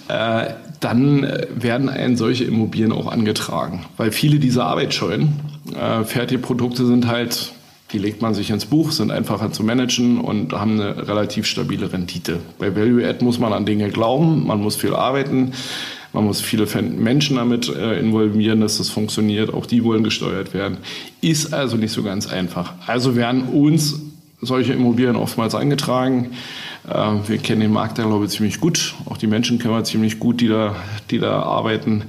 Äh, 0.41 0.55
dann 0.81 1.25
werden 1.55 1.87
einen 1.87 2.17
solche 2.17 2.43
Immobilien 2.43 2.91
auch 2.91 3.09
angetragen, 3.09 3.85
weil 3.95 4.11
viele 4.11 4.39
dieser 4.39 4.65
Arbeit 4.65 4.93
scheuen. 4.93 5.39
Äh, 5.73 6.03
Fertigprodukte 6.03 6.85
sind 6.85 7.07
halt 7.07 7.53
die 7.93 7.97
legt 7.97 8.21
man 8.21 8.33
sich 8.33 8.49
ins 8.49 8.65
Buch, 8.65 8.91
sind 8.91 9.11
einfacher 9.11 9.51
zu 9.51 9.63
managen 9.63 10.21
und 10.21 10.53
haben 10.53 10.79
eine 10.79 11.07
relativ 11.07 11.45
stabile 11.45 11.91
Rendite. 11.91 12.39
Bei 12.57 12.75
Value 12.75 13.07
Add 13.07 13.23
muss 13.23 13.39
man 13.39 13.51
an 13.53 13.65
Dinge 13.65 13.89
glauben, 13.89 14.47
man 14.47 14.61
muss 14.61 14.75
viel 14.75 14.93
arbeiten, 14.93 15.51
man 16.13 16.25
muss 16.25 16.41
viele 16.41 16.65
Menschen 16.81 17.37
damit 17.37 17.69
äh, 17.69 17.99
involvieren, 17.99 18.61
dass 18.61 18.77
das 18.77 18.89
funktioniert. 18.89 19.53
Auch 19.53 19.65
die 19.65 19.83
wollen 19.83 20.03
gesteuert 20.03 20.53
werden. 20.53 20.77
Ist 21.21 21.53
also 21.53 21.77
nicht 21.77 21.93
so 21.93 22.03
ganz 22.03 22.27
einfach. 22.27 22.73
Also 22.85 23.15
werden 23.15 23.43
uns 23.43 23.99
solche 24.41 24.73
Immobilien 24.73 25.15
oftmals 25.15 25.55
eingetragen. 25.55 26.31
Äh, 26.87 27.13
wir 27.27 27.37
kennen 27.37 27.61
den 27.61 27.71
Markt 27.71 27.97
da, 27.97 28.03
glaube 28.03 28.25
ich, 28.25 28.31
ziemlich 28.31 28.59
gut. 28.59 28.95
Auch 29.05 29.17
die 29.17 29.27
Menschen 29.27 29.59
kennen 29.59 29.73
wir 29.73 29.83
ziemlich 29.83 30.19
gut, 30.19 30.41
die 30.41 30.49
da, 30.49 30.75
die 31.09 31.19
da 31.19 31.43
arbeiten. 31.43 32.03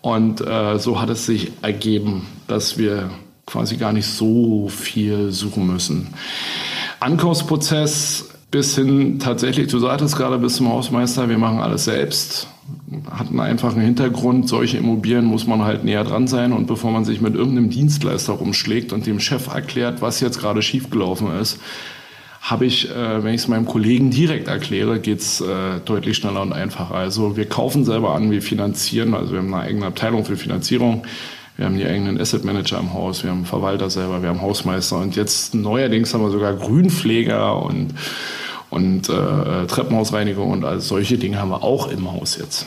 Und 0.00 0.40
äh, 0.40 0.78
so 0.78 1.00
hat 1.00 1.10
es 1.10 1.26
sich 1.26 1.52
ergeben, 1.62 2.26
dass 2.48 2.78
wir 2.78 3.10
quasi 3.46 3.76
gar 3.76 3.92
nicht 3.92 4.06
so 4.06 4.68
viel 4.68 5.30
suchen 5.30 5.66
müssen. 5.66 6.08
Ankaufsprozess 7.00 8.29
bis 8.50 8.74
hin 8.74 9.18
tatsächlich, 9.18 9.68
du 9.68 9.78
sagtest 9.78 10.16
gerade 10.16 10.38
bis 10.38 10.56
zum 10.56 10.68
Hausmeister, 10.68 11.28
wir 11.28 11.38
machen 11.38 11.60
alles 11.60 11.84
selbst. 11.84 12.48
Hat 13.10 13.28
einen 13.28 13.40
einfachen 13.40 13.80
Hintergrund, 13.80 14.48
solche 14.48 14.78
Immobilien 14.78 15.24
muss 15.24 15.46
man 15.46 15.62
halt 15.62 15.84
näher 15.84 16.04
dran 16.04 16.26
sein 16.26 16.52
und 16.52 16.66
bevor 16.66 16.90
man 16.90 17.04
sich 17.04 17.20
mit 17.20 17.34
irgendeinem 17.34 17.70
Dienstleister 17.70 18.32
rumschlägt 18.32 18.92
und 18.92 19.06
dem 19.06 19.20
Chef 19.20 19.48
erklärt, 19.48 20.02
was 20.02 20.20
jetzt 20.20 20.40
gerade 20.40 20.62
schiefgelaufen 20.62 21.32
ist, 21.40 21.60
habe 22.40 22.64
ich, 22.64 22.90
äh, 22.90 23.22
wenn 23.22 23.34
ich 23.34 23.42
es 23.42 23.48
meinem 23.48 23.66
Kollegen 23.66 24.10
direkt 24.10 24.48
erkläre, 24.48 24.98
geht's 24.98 25.40
äh, 25.40 25.78
deutlich 25.84 26.16
schneller 26.16 26.42
und 26.42 26.52
einfacher. 26.52 26.94
Also 26.94 27.36
wir 27.36 27.46
kaufen 27.46 27.84
selber 27.84 28.14
an, 28.14 28.30
wir 28.30 28.42
finanzieren, 28.42 29.14
also 29.14 29.32
wir 29.32 29.40
haben 29.40 29.52
eine 29.52 29.62
eigene 29.62 29.86
Abteilung 29.86 30.24
für 30.24 30.36
Finanzierung. 30.36 31.04
Wir 31.60 31.66
haben 31.66 31.76
die 31.76 31.84
eigenen 31.84 32.18
Asset 32.18 32.42
Manager 32.42 32.78
im 32.78 32.94
Haus, 32.94 33.22
wir 33.22 33.30
haben 33.30 33.44
Verwalter 33.44 33.90
selber, 33.90 34.22
wir 34.22 34.30
haben 34.30 34.40
Hausmeister 34.40 34.96
und 34.96 35.14
jetzt 35.14 35.54
neuerdings 35.54 36.14
haben 36.14 36.22
wir 36.22 36.30
sogar 36.30 36.54
Grünpfleger 36.54 37.62
und, 37.62 37.90
und 38.70 39.10
äh, 39.10 39.66
Treppenhausreinigung 39.66 40.52
und 40.52 40.64
all 40.64 40.80
solche 40.80 41.18
Dinge 41.18 41.38
haben 41.38 41.50
wir 41.50 41.62
auch 41.62 41.88
im 41.88 42.10
Haus 42.10 42.38
jetzt. 42.38 42.64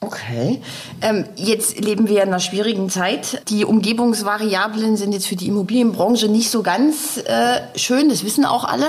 Okay. 0.00 0.62
Ähm, 1.02 1.26
jetzt 1.36 1.78
leben 1.78 2.08
wir 2.08 2.22
in 2.22 2.28
einer 2.28 2.40
schwierigen 2.40 2.88
Zeit. 2.88 3.42
Die 3.50 3.66
Umgebungsvariablen 3.66 4.96
sind 4.96 5.12
jetzt 5.12 5.26
für 5.26 5.36
die 5.36 5.48
Immobilienbranche 5.48 6.28
nicht 6.28 6.50
so 6.50 6.62
ganz 6.62 7.18
äh, 7.26 7.60
schön, 7.78 8.08
das 8.08 8.24
wissen 8.24 8.46
auch 8.46 8.64
alle. 8.64 8.86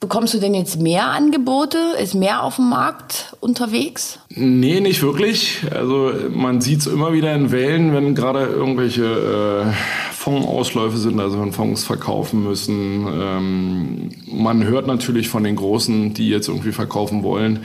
Bekommst 0.00 0.32
du 0.32 0.38
denn 0.38 0.54
jetzt 0.54 0.80
mehr 0.80 1.08
Angebote? 1.08 1.78
Ist 2.00 2.14
mehr 2.14 2.44
auf 2.44 2.56
dem 2.56 2.70
Markt 2.70 3.34
unterwegs? 3.40 4.20
Nee, 4.28 4.78
nicht 4.78 5.02
wirklich. 5.02 5.62
Also 5.72 6.12
man 6.30 6.60
sieht 6.60 6.80
es 6.80 6.86
immer 6.86 7.12
wieder 7.12 7.34
in 7.34 7.50
Wellen, 7.50 7.92
wenn 7.92 8.14
gerade 8.14 8.44
irgendwelche 8.44 9.66
äh, 9.66 10.12
Fondsausläufe 10.12 10.98
sind, 10.98 11.18
also 11.18 11.40
wenn 11.40 11.52
Fonds 11.52 11.82
verkaufen 11.82 12.44
müssen. 12.44 13.08
Ähm, 13.08 14.10
man 14.30 14.62
hört 14.62 14.86
natürlich 14.86 15.28
von 15.28 15.42
den 15.42 15.56
Großen, 15.56 16.14
die 16.14 16.28
jetzt 16.28 16.46
irgendwie 16.46 16.72
verkaufen 16.72 17.24
wollen. 17.24 17.64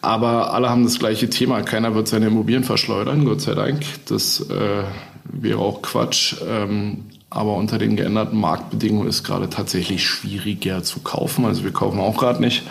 Aber 0.00 0.54
alle 0.54 0.70
haben 0.70 0.84
das 0.84 0.98
gleiche 0.98 1.28
Thema. 1.28 1.60
Keiner 1.60 1.94
wird 1.94 2.08
seine 2.08 2.26
Immobilien 2.26 2.64
verschleudern, 2.64 3.26
Gott 3.26 3.42
sei 3.42 3.54
Dank. 3.54 3.82
Das 4.06 4.40
äh, 4.48 4.84
wäre 5.24 5.58
auch 5.58 5.82
Quatsch. 5.82 6.36
Ähm, 6.46 7.04
aber 7.34 7.54
unter 7.54 7.78
den 7.78 7.96
geänderten 7.96 8.38
Marktbedingungen 8.38 9.08
ist 9.08 9.24
gerade 9.24 9.50
tatsächlich 9.50 10.04
schwieriger 10.04 10.82
zu 10.82 11.00
kaufen. 11.00 11.44
Also 11.44 11.64
wir 11.64 11.72
kaufen 11.72 12.00
auch 12.00 12.16
gerade 12.16 12.40
nicht, 12.40 12.62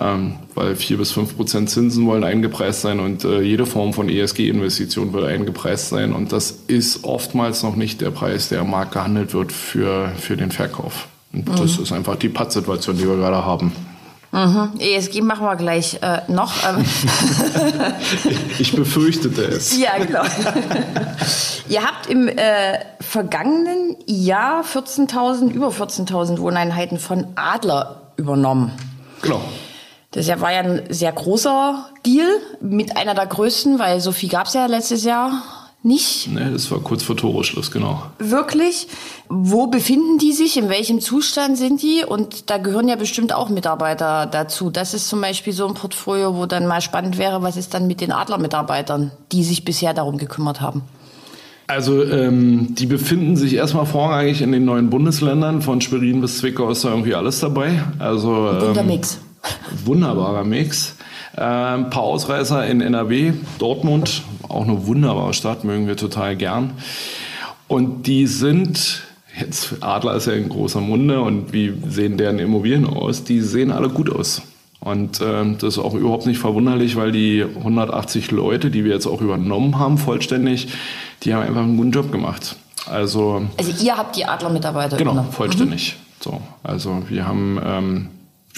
ähm, 0.00 0.34
weil 0.54 0.76
vier 0.76 0.98
bis 0.98 1.10
fünf 1.10 1.36
Prozent 1.36 1.70
Zinsen 1.70 2.06
wollen 2.06 2.22
eingepreist 2.22 2.82
sein 2.82 3.00
und 3.00 3.24
äh, 3.24 3.40
jede 3.40 3.66
Form 3.66 3.92
von 3.92 4.08
ESG-Investition 4.08 5.12
wird 5.12 5.24
eingepreist 5.24 5.88
sein. 5.88 6.12
Und 6.12 6.32
das 6.32 6.50
ist 6.50 7.04
oftmals 7.04 7.62
noch 7.62 7.76
nicht 7.76 8.00
der 8.00 8.10
Preis, 8.10 8.48
der 8.48 8.60
am 8.60 8.70
Markt 8.70 8.92
gehandelt 8.92 9.34
wird 9.34 9.52
für, 9.52 10.12
für 10.18 10.36
den 10.36 10.50
Verkauf. 10.50 11.08
Und 11.32 11.48
mhm. 11.48 11.56
das 11.56 11.78
ist 11.78 11.92
einfach 11.92 12.16
die 12.16 12.28
Pattsituation, 12.28 12.96
die 12.96 13.08
wir 13.08 13.16
gerade 13.16 13.44
haben. 13.44 13.72
Mhm. 14.30 14.72
ESG 14.78 15.22
machen 15.22 15.46
wir 15.46 15.56
gleich 15.56 16.00
äh, 16.02 16.20
noch. 16.28 16.52
Ähm. 16.68 16.84
ich 18.58 18.76
befürchtete 18.76 19.42
es. 19.42 19.78
Ja, 19.78 19.96
genau. 19.98 20.22
Ihr 21.68 21.82
habt 21.82 22.06
im 22.08 22.28
äh, 22.28 22.78
vergangenen 23.00 23.96
Jahr 24.06 24.62
14.000, 24.64 25.50
über 25.50 25.68
14.000 25.68 26.38
Wohneinheiten 26.38 26.98
von 26.98 27.28
Adler 27.36 28.12
übernommen. 28.16 28.72
Genau. 29.22 29.40
Das 30.10 30.28
war 30.40 30.52
ja 30.52 30.60
ein 30.60 30.82
sehr 30.88 31.12
großer 31.12 31.86
Deal 32.04 32.28
mit 32.60 32.96
einer 32.96 33.14
der 33.14 33.26
größten, 33.26 33.78
weil 33.78 34.00
so 34.00 34.12
viel 34.12 34.28
gab 34.28 34.46
es 34.46 34.54
ja 34.54 34.66
letztes 34.66 35.04
Jahr 35.04 35.42
nicht. 35.82 36.28
Nee, 36.32 36.50
das 36.52 36.70
war 36.70 36.80
kurz 36.80 37.02
vor 37.02 37.16
Toreschluss, 37.16 37.70
genau. 37.70 38.02
Wirklich? 38.18 38.88
Wo 39.28 39.68
befinden 39.68 40.18
die 40.18 40.32
sich? 40.32 40.56
In 40.56 40.68
welchem 40.68 41.00
Zustand 41.00 41.56
sind 41.56 41.82
die? 41.82 42.04
Und 42.04 42.50
da 42.50 42.58
gehören 42.58 42.88
ja 42.88 42.96
bestimmt 42.96 43.32
auch 43.32 43.48
Mitarbeiter 43.48 44.26
dazu. 44.26 44.70
Das 44.70 44.92
ist 44.92 45.08
zum 45.08 45.20
Beispiel 45.20 45.52
so 45.52 45.66
ein 45.68 45.74
Portfolio, 45.74 46.36
wo 46.36 46.46
dann 46.46 46.66
mal 46.66 46.80
spannend 46.80 47.16
wäre, 47.16 47.42
was 47.42 47.56
ist 47.56 47.74
dann 47.74 47.86
mit 47.86 48.00
den 48.00 48.12
Adler-Mitarbeitern, 48.12 49.12
die 49.30 49.44
sich 49.44 49.64
bisher 49.64 49.94
darum 49.94 50.18
gekümmert 50.18 50.60
haben? 50.60 50.82
Also 51.68 52.02
ähm, 52.02 52.74
die 52.74 52.86
befinden 52.86 53.36
sich 53.36 53.54
erstmal 53.54 53.84
vorrangig 53.84 54.40
in 54.40 54.52
den 54.52 54.64
neuen 54.64 54.88
Bundesländern. 54.88 55.60
Von 55.60 55.82
Schwerin 55.82 56.22
bis 56.22 56.38
Zwickau 56.38 56.70
ist 56.70 56.84
da 56.84 56.88
irgendwie 56.88 57.14
alles 57.14 57.40
dabei. 57.40 57.82
Also 57.98 58.50
ähm, 58.50 58.86
Mix. 58.86 59.18
Wunderbarer 59.84 60.44
Mix. 60.44 60.96
Ein 61.36 61.90
paar 61.90 62.02
Ausreißer 62.02 62.66
in 62.66 62.80
NRW, 62.80 63.32
Dortmund, 63.58 64.22
auch 64.48 64.62
eine 64.64 64.86
wunderbare 64.86 65.34
Stadt, 65.34 65.64
mögen 65.64 65.86
wir 65.86 65.96
total 65.96 66.36
gern. 66.36 66.72
Und 67.68 68.06
die 68.06 68.26
sind, 68.26 69.02
jetzt 69.38 69.76
Adler 69.80 70.14
ist 70.14 70.26
ja 70.26 70.32
in 70.32 70.48
großer 70.48 70.80
Munde 70.80 71.20
und 71.20 71.52
wie 71.52 71.74
sehen 71.88 72.16
deren 72.16 72.38
Immobilien 72.38 72.86
aus? 72.86 73.24
Die 73.24 73.40
sehen 73.40 73.70
alle 73.70 73.88
gut 73.90 74.10
aus. 74.10 74.42
Und 74.80 75.20
äh, 75.20 75.44
das 75.58 75.74
ist 75.74 75.78
auch 75.78 75.94
überhaupt 75.94 76.26
nicht 76.26 76.38
verwunderlich, 76.38 76.96
weil 76.96 77.12
die 77.12 77.44
180 77.44 78.30
Leute, 78.30 78.70
die 78.70 78.84
wir 78.84 78.92
jetzt 78.92 79.06
auch 79.06 79.20
übernommen 79.20 79.78
haben, 79.78 79.98
vollständig, 79.98 80.68
die 81.24 81.34
haben 81.34 81.42
einfach 81.42 81.62
einen 81.62 81.76
guten 81.76 81.90
Job 81.90 82.10
gemacht. 82.12 82.56
Also, 82.86 83.42
also 83.58 83.84
ihr 83.84 83.98
habt 83.98 84.16
die 84.16 84.24
Adler-Mitarbeiter 84.24 84.96
Genau, 84.96 85.10
übernommen. 85.12 85.32
vollständig. 85.32 85.96
Mhm. 85.98 86.22
So, 86.22 86.40
also 86.62 87.02
wir 87.08 87.26
haben 87.26 87.60
ähm, 87.64 88.08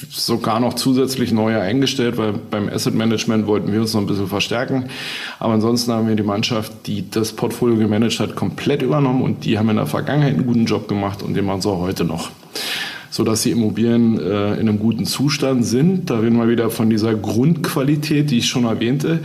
sogar 0.09 0.61
noch 0.61 0.75
zusätzlich 0.75 1.33
neue 1.33 1.61
eingestellt, 1.61 2.17
weil 2.17 2.33
beim 2.33 2.69
Asset 2.69 2.95
Management 2.95 3.47
wollten 3.47 3.73
wir 3.73 3.81
uns 3.81 3.93
noch 3.95 4.01
ein 4.01 4.07
bisschen 4.07 4.29
verstärken. 4.29 4.89
Aber 5.39 5.55
ansonsten 5.55 5.93
haben 5.93 6.09
wir 6.09 6.17
die 6.17 6.23
Mannschaft, 6.23 6.73
die 6.87 7.11
das 7.11 7.33
Portfolio 7.33 7.77
gemanagt 7.77 8.19
hat, 8.21 8.35
komplett 8.35 8.83
übernommen 8.83 9.23
und 9.23 9.45
die 9.45 9.59
haben 9.59 9.69
in 9.69 9.77
der 9.77 9.87
Vergangenheit 9.87 10.35
einen 10.35 10.47
guten 10.47 10.65
Job 10.65 10.89
gemacht 10.89 11.23
und 11.23 11.35
den 11.35 11.45
machen 11.45 11.61
sie 11.61 11.69
auch 11.69 11.81
heute 11.81 12.05
noch. 12.05 12.31
Sodass 13.11 13.43
die 13.43 13.51
Immobilien 13.51 14.19
äh, 14.19 14.55
in 14.55 14.69
einem 14.69 14.79
guten 14.79 15.05
Zustand 15.05 15.65
sind. 15.65 16.09
Da 16.09 16.21
reden 16.21 16.37
wir 16.37 16.49
wieder 16.49 16.71
von 16.71 16.89
dieser 16.89 17.15
Grundqualität, 17.15 18.31
die 18.31 18.39
ich 18.39 18.47
schon 18.47 18.65
erwähnte. 18.65 19.21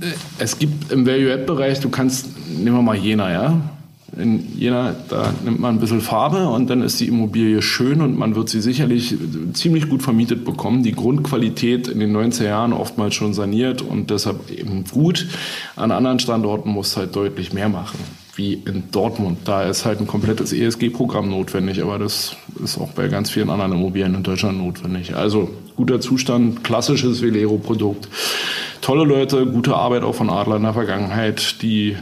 Äh, 0.00 0.12
es 0.38 0.58
gibt 0.58 0.92
im 0.92 1.06
Value-Add-Bereich, 1.06 1.80
du 1.80 1.88
kannst, 1.88 2.28
nehmen 2.48 2.76
wir 2.76 2.82
mal 2.82 2.96
Jena, 2.96 3.32
ja, 3.32 3.60
in 4.16 4.56
Jena, 4.56 4.94
da 5.08 5.34
nimmt 5.44 5.58
man 5.58 5.76
ein 5.76 5.80
bisschen 5.80 6.00
Farbe 6.00 6.48
und 6.48 6.70
dann 6.70 6.82
ist 6.82 7.00
die 7.00 7.08
Immobilie 7.08 7.60
schön 7.60 8.00
und 8.00 8.16
man 8.16 8.36
wird 8.36 8.48
sie 8.48 8.60
sicherlich 8.60 9.16
ziemlich 9.52 9.88
gut 9.88 10.02
vermietet 10.02 10.44
bekommen. 10.44 10.82
Die 10.82 10.92
Grundqualität 10.92 11.88
in 11.88 11.98
den 11.98 12.16
90er 12.16 12.44
Jahren 12.44 12.72
oftmals 12.72 13.14
schon 13.14 13.34
saniert 13.34 13.82
und 13.82 14.10
deshalb 14.10 14.50
eben 14.50 14.84
gut. 14.84 15.26
An 15.74 15.90
anderen 15.90 16.18
Standorten 16.20 16.70
muss 16.70 16.96
halt 16.96 17.16
deutlich 17.16 17.52
mehr 17.52 17.68
machen, 17.68 17.98
wie 18.36 18.54
in 18.54 18.84
Dortmund. 18.92 19.38
Da 19.44 19.64
ist 19.64 19.84
halt 19.84 20.00
ein 20.00 20.06
komplettes 20.06 20.52
ESG-Programm 20.52 21.28
notwendig, 21.28 21.82
aber 21.82 21.98
das 21.98 22.36
ist 22.62 22.78
auch 22.78 22.92
bei 22.92 23.08
ganz 23.08 23.30
vielen 23.30 23.50
anderen 23.50 23.72
Immobilien 23.72 24.14
in 24.14 24.22
Deutschland 24.22 24.58
notwendig. 24.58 25.16
Also 25.16 25.50
guter 25.74 26.00
Zustand, 26.00 26.62
klassisches 26.62 27.22
Velero-Produkt. 27.22 28.08
Tolle 28.82 29.04
Leute, 29.04 29.46
gute 29.46 29.74
Arbeit 29.74 30.04
auch 30.04 30.14
von 30.14 30.30
Adler 30.30 30.56
in 30.56 30.62
der 30.62 30.74
Vergangenheit, 30.74 31.60
die 31.62 31.96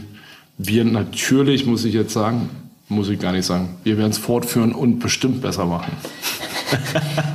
wir 0.57 0.85
natürlich, 0.85 1.65
muss 1.65 1.85
ich 1.85 1.93
jetzt 1.93 2.13
sagen, 2.13 2.49
muss 2.87 3.09
ich 3.09 3.19
gar 3.19 3.31
nicht 3.31 3.45
sagen. 3.45 3.69
Wir 3.83 3.97
werden 3.97 4.11
es 4.11 4.17
fortführen 4.17 4.73
und 4.73 4.99
bestimmt 4.99 5.41
besser 5.41 5.65
machen. 5.65 5.93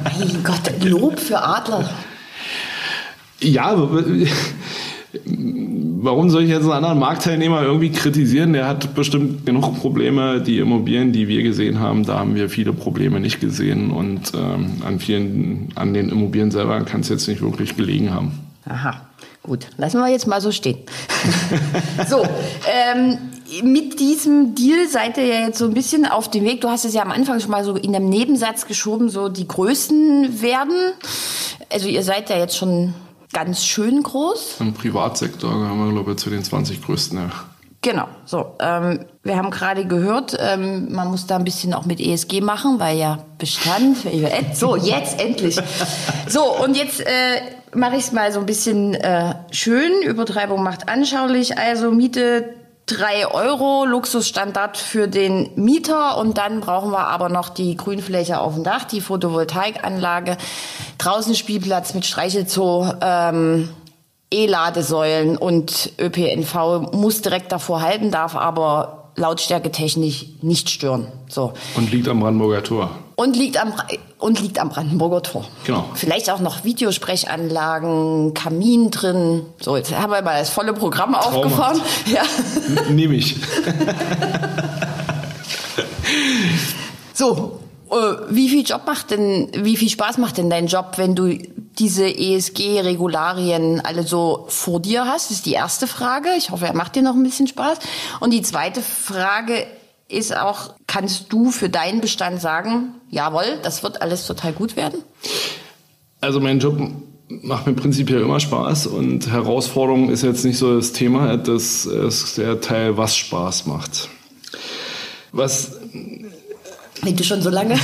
mein 0.05 0.43
Gott, 0.43 0.85
Lob 0.85 1.19
für 1.19 1.43
Adler. 1.43 1.91
Ja, 3.41 3.75
warum 6.03 6.31
soll 6.31 6.45
ich 6.45 6.51
jetzt 6.51 6.65
einen 6.65 6.73
anderen 6.73 6.99
Marktteilnehmer 6.99 7.63
irgendwie 7.63 7.91
kritisieren? 7.91 8.53
Der 8.53 8.67
hat 8.67 8.95
bestimmt 8.95 9.47
genug 9.47 9.79
Probleme. 9.81 10.41
Die 10.41 10.59
Immobilien, 10.59 11.13
die 11.13 11.27
wir 11.27 11.43
gesehen 11.43 11.81
haben, 11.81 12.05
da 12.05 12.19
haben 12.19 12.35
wir 12.35 12.49
viele 12.49 12.73
Probleme 12.73 13.19
nicht 13.19 13.41
gesehen. 13.41 13.91
Und 13.91 14.33
ähm, 14.35 14.83
an 14.87 15.01
vielen, 15.01 15.71
an 15.75 15.95
den 15.95 16.11
Immobilien 16.11 16.51
selber 16.51 16.81
kann 16.83 17.01
es 17.01 17.09
jetzt 17.09 17.29
nicht 17.29 17.43
wirklich 17.43 17.77
gelegen 17.77 18.13
haben. 18.13 18.33
Aha. 18.67 19.01
Gut, 19.43 19.67
lassen 19.79 19.99
wir 20.01 20.09
jetzt 20.09 20.27
mal 20.27 20.41
so 20.41 20.53
stehen. 20.53 20.79
so, 22.09 22.23
ähm, 22.71 23.19
mit 23.63 23.99
diesem 23.99 24.55
Deal 24.55 24.87
seid 24.87 25.17
ihr 25.17 25.27
ja 25.27 25.47
jetzt 25.47 25.59
so 25.59 25.65
ein 25.65 25.75
bisschen 25.75 26.05
auf 26.07 26.31
dem 26.31 26.45
Weg. 26.45 26.61
Du 26.61 26.69
hast 26.69 26.85
es 26.85 26.93
ja 26.93 27.03
am 27.03 27.11
Anfang 27.11 27.41
schon 27.41 27.51
mal 27.51 27.65
so 27.65 27.75
in 27.75 27.97
einem 27.97 28.09
Nebensatz 28.09 28.67
geschoben, 28.67 29.09
so 29.09 29.29
die 29.29 29.49
Größten 29.49 30.43
werden. 30.43 30.93
Also 31.73 31.89
ihr 31.89 32.03
seid 32.03 32.29
ja 32.29 32.37
jetzt 32.37 32.57
schon 32.57 32.95
ganz 33.33 33.65
schön 33.65 34.03
groß. 34.03 34.57
Im 34.61 34.75
Privatsektor 34.75 35.51
haben 35.51 35.87
wir, 35.87 35.93
glaube 35.93 36.13
ich, 36.13 36.19
zu 36.19 36.31
den 36.31 36.45
20 36.45 36.83
größten. 36.83 37.19
Ja. 37.19 37.31
Genau, 37.83 38.09
so. 38.27 38.57
Ähm, 38.61 39.07
wir 39.23 39.37
haben 39.37 39.51
gerade 39.51 39.87
gehört, 39.87 40.37
ähm, 40.39 40.93
man 40.93 41.09
muss 41.09 41.27
da 41.27 41.37
ein 41.37 41.45
bisschen 41.45 41.73
auch 41.73 41.87
mit 41.87 41.99
ESG 41.99 42.43
machen, 42.43 42.79
weil 42.79 42.99
ja 42.99 43.21
Bestand. 43.39 43.97
So, 44.55 44.77
jetzt 44.77 45.21
endlich. 45.21 45.59
So, 46.29 46.45
und 46.63 46.77
jetzt 46.77 47.01
äh, 47.01 47.41
mache 47.75 47.97
ich 47.97 48.05
es 48.05 48.13
mal 48.13 48.31
so 48.33 48.39
ein 48.39 48.47
bisschen 48.47 48.95
äh, 48.95 49.35
schön. 49.51 50.03
Übertreibung 50.03 50.63
macht 50.63 50.89
anschaulich. 50.89 51.59
Also 51.59 51.91
Miete 51.91 52.55
3 52.87 53.29
Euro 53.29 53.85
Luxusstandard 53.85 54.77
für 54.77 55.09
den 55.09 55.51
Mieter 55.55 56.19
und 56.19 56.39
dann 56.39 56.61
brauchen 56.61 56.91
wir 56.91 57.07
aber 57.07 57.29
noch 57.29 57.49
die 57.49 57.77
Grünfläche 57.77 58.41
auf 58.41 58.55
dem 58.55 58.65
Dach, 58.65 58.85
die 58.85 59.01
Photovoltaikanlage, 59.01 60.37
draußen 60.99 61.35
Spielplatz 61.35 61.95
mit 61.95 62.05
Streichelzoo, 62.05 62.93
ähm, 63.01 63.69
E-Ladesäulen 64.33 65.37
und 65.37 65.93
ÖPNV 65.99 66.93
muss 66.93 67.21
direkt 67.21 67.51
davor 67.53 67.83
halten, 67.83 68.11
darf 68.11 68.37
aber 68.37 69.11
Lautstärke 69.17 69.71
technisch 69.73 70.27
nicht 70.41 70.71
stören. 70.71 71.09
So. 71.29 71.53
Und 71.77 71.91
liegt 71.91 72.09
am 72.09 72.21
Brandenburger 72.21 72.63
Tor. 72.63 72.91
Und 73.17 73.37
liegt 73.37 73.61
am, 73.61 73.73
und 74.19 74.41
liegt 74.41 74.59
am 74.61 74.71
Brandenburger 74.71 75.23
Tor. 75.23 75.45
Genau. 75.65 75.85
Vielleicht 75.95 76.31
auch 76.31 76.39
noch 76.41 76.65
Videosprechanlagen, 76.65 78.33
Kamin 78.35 78.91
drin. 78.91 79.43
So, 79.61 79.77
jetzt 79.77 79.93
haben 79.95 80.13
wir 80.13 80.23
mal 80.23 80.39
das 80.39 80.51
volle 80.51 80.73
Programm 80.73 81.13
Traumhaft. 81.13 81.37
aufgefahren. 81.37 81.81
Ja. 82.07 82.23
Nehme 82.89 83.17
ich. 83.17 83.37
so, 87.15 87.61
äh, 87.91 87.95
wie 88.31 88.49
viel 88.49 88.65
Job 88.65 88.83
macht 88.87 89.11
denn, 89.11 89.49
wie 89.55 89.77
viel 89.77 89.89
Spaß 89.91 90.19
macht 90.19 90.39
denn 90.39 90.49
dein 90.51 90.67
Job, 90.69 90.93
wenn 90.97 91.15
du 91.15 91.37
diese 91.81 92.07
ESG-Regularien 92.07 93.81
alle 93.81 94.05
so 94.05 94.45
vor 94.49 94.81
dir 94.81 95.07
hast? 95.07 95.31
Ist 95.31 95.47
die 95.47 95.55
erste 95.55 95.87
Frage. 95.87 96.29
Ich 96.37 96.51
hoffe, 96.51 96.67
er 96.67 96.75
macht 96.75 96.95
dir 96.95 97.03
noch 97.03 97.15
ein 97.15 97.23
bisschen 97.23 97.47
Spaß. 97.47 97.79
Und 98.21 98.33
die 98.33 98.43
zweite 98.43 98.83
Frage 98.83 99.67
ist 100.09 100.37
auch, 100.37 100.75
kannst 100.87 101.33
du 101.33 101.51
für 101.51 101.69
deinen 101.69 102.01
Bestand 102.01 102.41
sagen, 102.41 102.95
jawohl, 103.09 103.59
das 103.63 103.83
wird 103.83 104.03
alles 104.03 104.27
total 104.27 104.53
gut 104.53 104.77
werden? 104.77 105.03
Also 106.21 106.41
mein 106.41 106.59
Job 106.59 106.79
macht 107.29 107.67
mir 107.67 107.75
prinzipiell 107.75 108.21
immer 108.21 108.41
Spaß 108.41 108.89
und 108.89 109.31
Herausforderung 109.31 110.11
ist 110.11 110.23
jetzt 110.23 110.45
nicht 110.45 110.59
so 110.59 110.77
das 110.77 110.93
Thema, 110.93 111.37
das 111.37 111.87
ist 111.87 112.39
der 112.39 112.61
Teil, 112.61 112.97
was 112.97 113.17
Spaß 113.17 113.67
macht. 113.67 114.09
Was 115.33 115.79
wenn 117.03 117.17
du 117.17 117.25
schon 117.25 117.43
so 117.43 117.51
lange 117.51 117.75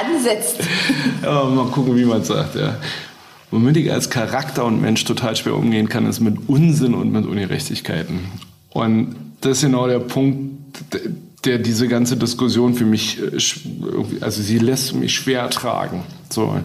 ansetzt. 0.00 0.56
Ja, 1.22 1.44
mal 1.44 1.66
gucken, 1.66 1.96
wie 1.96 2.04
man 2.04 2.22
es 2.22 2.28
sagt, 2.28 2.56
ja. 2.56 2.76
Womit 3.50 3.76
ich 3.76 3.92
als 3.92 4.10
Charakter 4.10 4.64
und 4.64 4.80
Mensch 4.80 5.04
total 5.04 5.36
schwer 5.36 5.54
umgehen 5.54 5.88
kann, 5.88 6.06
ist 6.06 6.20
mit 6.20 6.48
Unsinn 6.48 6.94
und 6.94 7.12
mit 7.12 7.26
Ungerechtigkeiten. 7.26 8.20
Und 8.70 9.14
das 9.40 9.58
ist 9.58 9.62
genau 9.62 9.86
der 9.86 10.00
Punkt, 10.00 10.54
der 11.44 11.58
diese 11.58 11.88
ganze 11.88 12.16
Diskussion 12.16 12.74
für 12.74 12.84
mich, 12.84 13.20
äh, 13.20 13.38
also 14.20 14.42
sie 14.42 14.58
lässt 14.58 14.94
mich 14.94 15.14
schwer 15.14 15.42
ertragen. 15.42 16.02
So, 16.30 16.58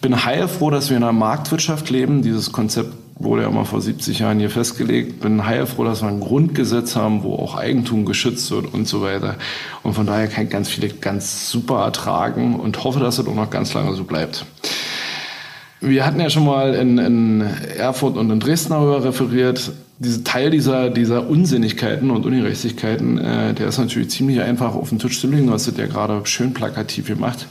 bin 0.00 0.24
heilfroh, 0.24 0.70
dass 0.70 0.90
wir 0.90 0.96
in 0.96 1.02
einer 1.02 1.12
Marktwirtschaft 1.12 1.90
leben. 1.90 2.22
Dieses 2.22 2.52
Konzept 2.52 2.92
wurde 3.20 3.42
ja 3.42 3.50
mal 3.50 3.64
vor 3.64 3.80
70 3.80 4.18
Jahren 4.18 4.38
hier 4.38 4.50
festgelegt. 4.50 5.20
Bin 5.20 5.46
heilfroh, 5.46 5.84
dass 5.84 6.02
wir 6.02 6.08
ein 6.08 6.20
Grundgesetz 6.20 6.96
haben, 6.96 7.22
wo 7.22 7.34
auch 7.34 7.54
Eigentum 7.54 8.06
geschützt 8.06 8.50
wird 8.50 8.72
und 8.72 8.88
so 8.88 9.02
weiter. 9.02 9.36
Und 9.82 9.92
von 9.92 10.06
daher 10.06 10.26
kann 10.26 10.44
ich 10.44 10.50
ganz 10.50 10.68
viele 10.68 10.88
ganz 10.88 11.50
super 11.50 11.84
ertragen 11.84 12.58
und 12.58 12.82
hoffe, 12.82 12.98
dass 12.98 13.18
es 13.18 13.26
auch 13.26 13.34
noch 13.34 13.50
ganz 13.50 13.74
lange 13.74 13.94
so 13.94 14.04
bleibt. 14.04 14.46
Wir 15.82 16.04
hatten 16.04 16.20
ja 16.20 16.30
schon 16.30 16.44
mal 16.44 16.74
in, 16.74 16.98
in 16.98 17.40
Erfurt 17.76 18.16
und 18.16 18.30
in 18.30 18.40
Dresden 18.40 18.70
darüber 18.70 19.04
referiert. 19.04 19.72
Dieser 19.98 20.24
Teil 20.24 20.50
dieser, 20.50 20.88
dieser 20.88 21.28
Unsinnigkeiten 21.28 22.10
und 22.10 22.24
Ungerechtigkeiten, 22.24 23.18
äh, 23.18 23.52
der 23.52 23.68
ist 23.68 23.78
natürlich 23.78 24.10
ziemlich 24.10 24.40
einfach 24.40 24.74
auf 24.74 24.88
den 24.88 24.98
Tisch 24.98 25.20
zu 25.20 25.26
legen. 25.26 25.46
Du 25.46 25.52
hast 25.52 25.68
das 25.68 25.76
ja 25.76 25.86
gerade 25.86 26.20
schön 26.24 26.54
plakativ 26.54 27.06
gemacht 27.06 27.46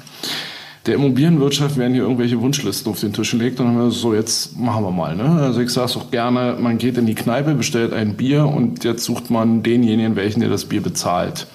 der 0.90 0.96
Immobilienwirtschaft 0.96 1.78
werden 1.78 1.94
hier 1.94 2.02
irgendwelche 2.02 2.42
Wunschlisten 2.42 2.92
auf 2.92 3.00
den 3.00 3.14
Tisch 3.14 3.30
gelegt 3.30 3.60
und 3.60 3.68
dann 3.68 3.76
haben 3.76 3.84
wir 3.84 3.92
so, 3.92 4.16
jetzt 4.16 4.58
machen 4.58 4.84
wir 4.84 4.90
mal. 4.90 5.16
Ne? 5.16 5.24
Also 5.24 5.62
ich 5.62 5.70
sage 5.70 5.86
es 5.86 5.96
auch 5.96 6.10
gerne, 6.10 6.58
man 6.60 6.80
geht 6.80 6.98
in 6.98 7.06
die 7.06 7.14
Kneipe, 7.14 7.54
bestellt 7.54 7.94
ein 7.94 8.16
Bier 8.16 8.48
und 8.48 8.84
jetzt 8.84 9.04
sucht 9.04 9.30
man 9.30 9.62
denjenigen, 9.62 10.16
welchen 10.16 10.40
der 10.40 10.50
das 10.50 10.66
Bier 10.66 10.82
bezahlt. 10.82 11.46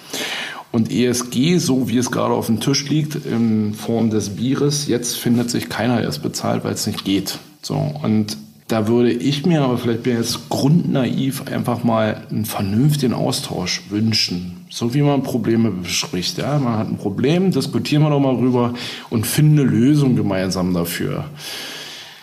Und 0.71 0.89
ESG, 0.89 1.57
so 1.57 1.89
wie 1.89 1.97
es 1.97 2.11
gerade 2.11 2.33
auf 2.33 2.45
dem 2.45 2.61
Tisch 2.61 2.87
liegt, 2.89 3.15
in 3.25 3.73
Form 3.73 4.09
des 4.09 4.37
Bieres, 4.37 4.87
jetzt 4.87 5.17
findet 5.17 5.49
sich 5.49 5.67
keiner, 5.67 6.01
es 6.01 6.19
bezahlt, 6.19 6.63
weil 6.63 6.73
es 6.73 6.87
nicht 6.87 7.03
geht. 7.03 7.37
So, 7.61 7.75
und 8.03 8.37
da 8.67 8.87
würde 8.87 9.11
ich 9.11 9.45
mir, 9.45 9.61
aber 9.61 9.77
vielleicht 9.77 10.03
bin 10.03 10.13
ich 10.13 10.19
jetzt 10.19 10.49
grundnaiv, 10.49 11.43
einfach 11.51 11.83
mal 11.83 12.23
einen 12.31 12.45
vernünftigen 12.45 13.13
Austausch 13.13 13.83
wünschen. 13.89 14.65
So 14.69 14.93
wie 14.95 15.03
man 15.03 15.21
Probleme 15.21 15.69
bespricht. 15.69 16.39
Ja? 16.39 16.57
Man 16.57 16.79
hat 16.79 16.89
ein 16.89 16.97
Problem, 16.97 17.51
diskutieren 17.51 18.01
wir 18.01 18.09
doch 18.09 18.19
mal 18.19 18.35
rüber 18.35 18.73
und 19.11 19.27
finden 19.27 19.59
eine 19.59 19.69
Lösung 19.69 20.15
gemeinsam 20.15 20.73
dafür. 20.73 21.25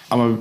Aber 0.09 0.39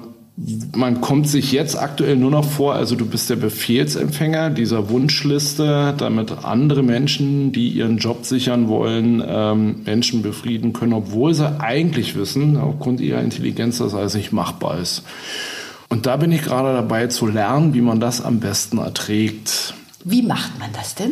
man 0.75 1.01
kommt 1.01 1.27
sich 1.27 1.51
jetzt 1.51 1.77
aktuell 1.77 2.15
nur 2.15 2.31
noch 2.31 2.45
vor, 2.45 2.73
also 2.73 2.95
du 2.95 3.05
bist 3.05 3.29
der 3.29 3.35
Befehlsempfänger 3.35 4.49
dieser 4.49 4.89
Wunschliste, 4.89 5.93
damit 5.95 6.31
andere 6.43 6.81
Menschen, 6.81 7.51
die 7.51 7.69
ihren 7.69 7.97
Job 7.97 8.25
sichern 8.25 8.67
wollen, 8.67 9.23
ähm, 9.25 9.81
Menschen 9.85 10.23
befrieden 10.23 10.73
können, 10.73 10.93
obwohl 10.93 11.33
sie 11.33 11.59
eigentlich 11.59 12.15
wissen, 12.15 12.57
aufgrund 12.57 13.01
ihrer 13.01 13.21
Intelligenz, 13.21 13.77
dass 13.77 13.93
alles 13.93 14.15
nicht 14.15 14.31
machbar 14.31 14.79
ist. 14.79 15.03
Und 15.91 16.05
da 16.05 16.15
bin 16.15 16.31
ich 16.31 16.41
gerade 16.41 16.71
dabei 16.71 17.07
zu 17.07 17.27
lernen, 17.27 17.73
wie 17.73 17.81
man 17.81 17.99
das 17.99 18.21
am 18.23 18.39
besten 18.39 18.77
erträgt. 18.77 19.73
Wie 20.05 20.21
macht 20.21 20.57
man 20.57 20.69
das 20.71 20.95
denn? 20.95 21.11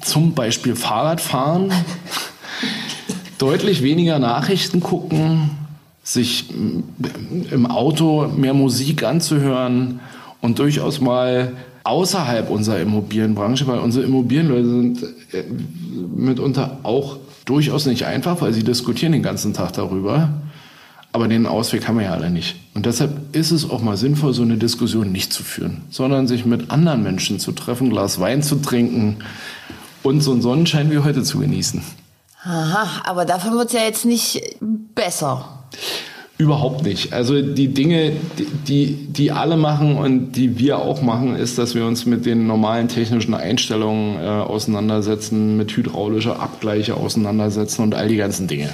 Zum 0.00 0.32
Beispiel 0.32 0.74
Fahrradfahren, 0.76 1.70
deutlich 3.38 3.82
weniger 3.82 4.18
Nachrichten 4.18 4.80
gucken, 4.80 5.50
sich 6.02 6.48
im 7.50 7.66
Auto 7.66 8.28
mehr 8.34 8.54
Musik 8.54 9.02
anzuhören 9.02 10.00
und 10.40 10.58
durchaus 10.58 11.02
mal 11.02 11.52
außerhalb 11.84 12.48
unserer 12.48 12.80
Immobilienbranche, 12.80 13.66
weil 13.66 13.80
unsere 13.80 14.06
Immobilienleute 14.06 14.68
sind 14.68 15.02
äh, 15.32 15.44
mitunter 16.16 16.78
auch 16.82 17.18
durchaus 17.44 17.84
nicht 17.84 18.06
einfach, 18.06 18.40
weil 18.40 18.54
sie 18.54 18.64
diskutieren 18.64 19.12
den 19.12 19.22
ganzen 19.22 19.52
Tag 19.52 19.74
darüber. 19.74 20.30
Aber 21.12 21.28
den 21.28 21.46
Ausweg 21.46 21.86
haben 21.86 21.98
wir 21.98 22.06
ja 22.06 22.12
alle 22.12 22.30
nicht. 22.30 22.56
Und 22.74 22.86
deshalb 22.86 23.36
ist 23.36 23.50
es 23.50 23.68
auch 23.68 23.82
mal 23.82 23.98
sinnvoll, 23.98 24.32
so 24.32 24.42
eine 24.42 24.56
Diskussion 24.56 25.12
nicht 25.12 25.32
zu 25.32 25.42
führen, 25.42 25.82
sondern 25.90 26.26
sich 26.26 26.46
mit 26.46 26.70
anderen 26.70 27.02
Menschen 27.02 27.38
zu 27.38 27.52
treffen, 27.52 27.90
Glas 27.90 28.18
Wein 28.18 28.42
zu 28.42 28.56
trinken 28.56 29.18
und 30.02 30.22
so 30.22 30.32
einen 30.32 30.40
Sonnenschein 30.40 30.90
wie 30.90 30.98
heute 30.98 31.22
zu 31.22 31.38
genießen. 31.38 31.82
Aha, 32.44 33.02
aber 33.04 33.24
davon 33.24 33.52
wird 33.52 33.68
es 33.68 33.72
ja 33.74 33.82
jetzt 33.82 34.04
nicht 34.06 34.42
besser. 34.94 35.44
Überhaupt 36.38 36.82
nicht. 36.82 37.12
Also 37.12 37.40
die 37.40 37.68
Dinge, 37.68 38.14
die, 38.66 38.94
die 38.94 39.30
alle 39.30 39.56
machen 39.56 39.96
und 39.96 40.32
die 40.32 40.58
wir 40.58 40.78
auch 40.78 41.00
machen, 41.00 41.36
ist, 41.36 41.56
dass 41.56 41.76
wir 41.76 41.86
uns 41.86 42.04
mit 42.04 42.26
den 42.26 42.48
normalen 42.48 42.88
technischen 42.88 43.34
Einstellungen 43.34 44.16
äh, 44.16 44.26
auseinandersetzen, 44.26 45.56
mit 45.56 45.76
hydraulischer 45.76 46.40
Abgleiche 46.40 46.94
auseinandersetzen 46.94 47.82
und 47.82 47.94
all 47.94 48.08
die 48.08 48.16
ganzen 48.16 48.48
Dinge. 48.48 48.70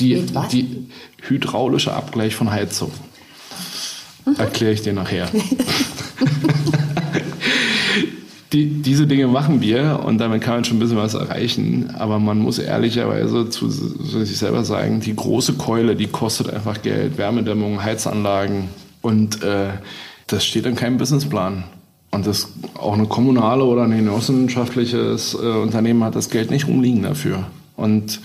Die, 0.00 0.24
die 0.52 0.88
hydraulische 1.22 1.92
Abgleich 1.92 2.34
von 2.34 2.50
Heizung. 2.50 2.90
Mhm. 4.26 4.34
Erkläre 4.36 4.72
ich 4.72 4.82
dir 4.82 4.92
nachher. 4.92 5.28
die, 8.52 8.82
diese 8.82 9.06
Dinge 9.06 9.28
machen 9.28 9.60
wir 9.60 10.00
und 10.04 10.18
damit 10.18 10.42
kann 10.42 10.54
man 10.54 10.64
schon 10.64 10.78
ein 10.78 10.80
bisschen 10.80 10.96
was 10.96 11.14
erreichen. 11.14 11.90
Aber 11.96 12.18
man 12.18 12.38
muss 12.38 12.58
ehrlicherweise 12.58 13.48
zu, 13.48 13.68
zu 13.68 14.24
sich 14.24 14.38
selber 14.38 14.64
sagen, 14.64 15.00
die 15.00 15.14
große 15.14 15.54
Keule, 15.54 15.94
die 15.94 16.08
kostet 16.08 16.52
einfach 16.52 16.82
Geld. 16.82 17.16
Wärmedämmung, 17.18 17.82
Heizanlagen 17.82 18.68
und 19.02 19.42
äh, 19.42 19.68
das 20.26 20.44
steht 20.44 20.66
in 20.66 20.74
keinem 20.74 20.98
Businessplan. 20.98 21.64
Und 22.12 22.26
das 22.26 22.48
auch 22.74 22.94
eine 22.94 23.06
kommunale 23.06 23.62
oder 23.62 23.82
ein 23.84 23.96
genossenschaftliches 23.96 25.34
äh, 25.34 25.46
Unternehmen 25.46 26.02
hat 26.02 26.16
das 26.16 26.28
Geld 26.28 26.50
nicht 26.50 26.66
rumliegen 26.66 27.04
dafür. 27.04 27.46
Und 27.76 28.20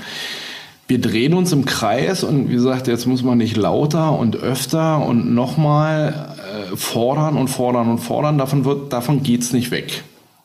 wir 0.88 1.02
drehen 1.02 1.34
uns 1.34 1.52
im 1.52 1.66
Kreis 1.66 2.24
und 2.24 2.50
wie 2.50 2.54
gesagt, 2.54 2.88
jetzt 2.88 3.08
muss 3.08 3.24
man 3.24 3.40
nicht 3.40 3.58
lauter 3.58 4.18
und 4.18 4.36
öfter 4.36 5.04
und 5.04 5.34
nochmal 5.34 6.36
äh, 6.38 6.76
fordern 6.76 7.38
und 7.38 7.48
fordern 7.48 7.90
und 7.90 7.98
fordern. 7.98 8.38
Davon, 8.38 8.66
wird, 8.66 8.94
davon 8.94 9.24
geht's 9.24 9.52
nicht 9.52 9.72
weg. 9.72 10.04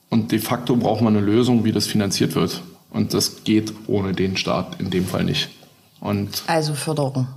Und 0.09 0.33
de 0.33 0.39
facto 0.39 0.77
braucht 0.77 1.03
man 1.03 1.17
eine 1.17 1.25
Lösung, 1.25 1.65
wie 1.65 1.73
das 1.73 1.87
finanziert 1.87 2.35
wird. 2.35 2.63
Und 2.91 3.15
das 3.15 3.45
geht 3.45 3.73
ohne 3.87 4.13
den 4.13 4.37
Staat 4.37 4.81
in 4.81 4.91
dem 4.91 5.07
Fall 5.07 5.25
nicht. 5.25 5.51
Und 6.01 6.43
also 6.47 6.75
Förderung. 6.75 7.29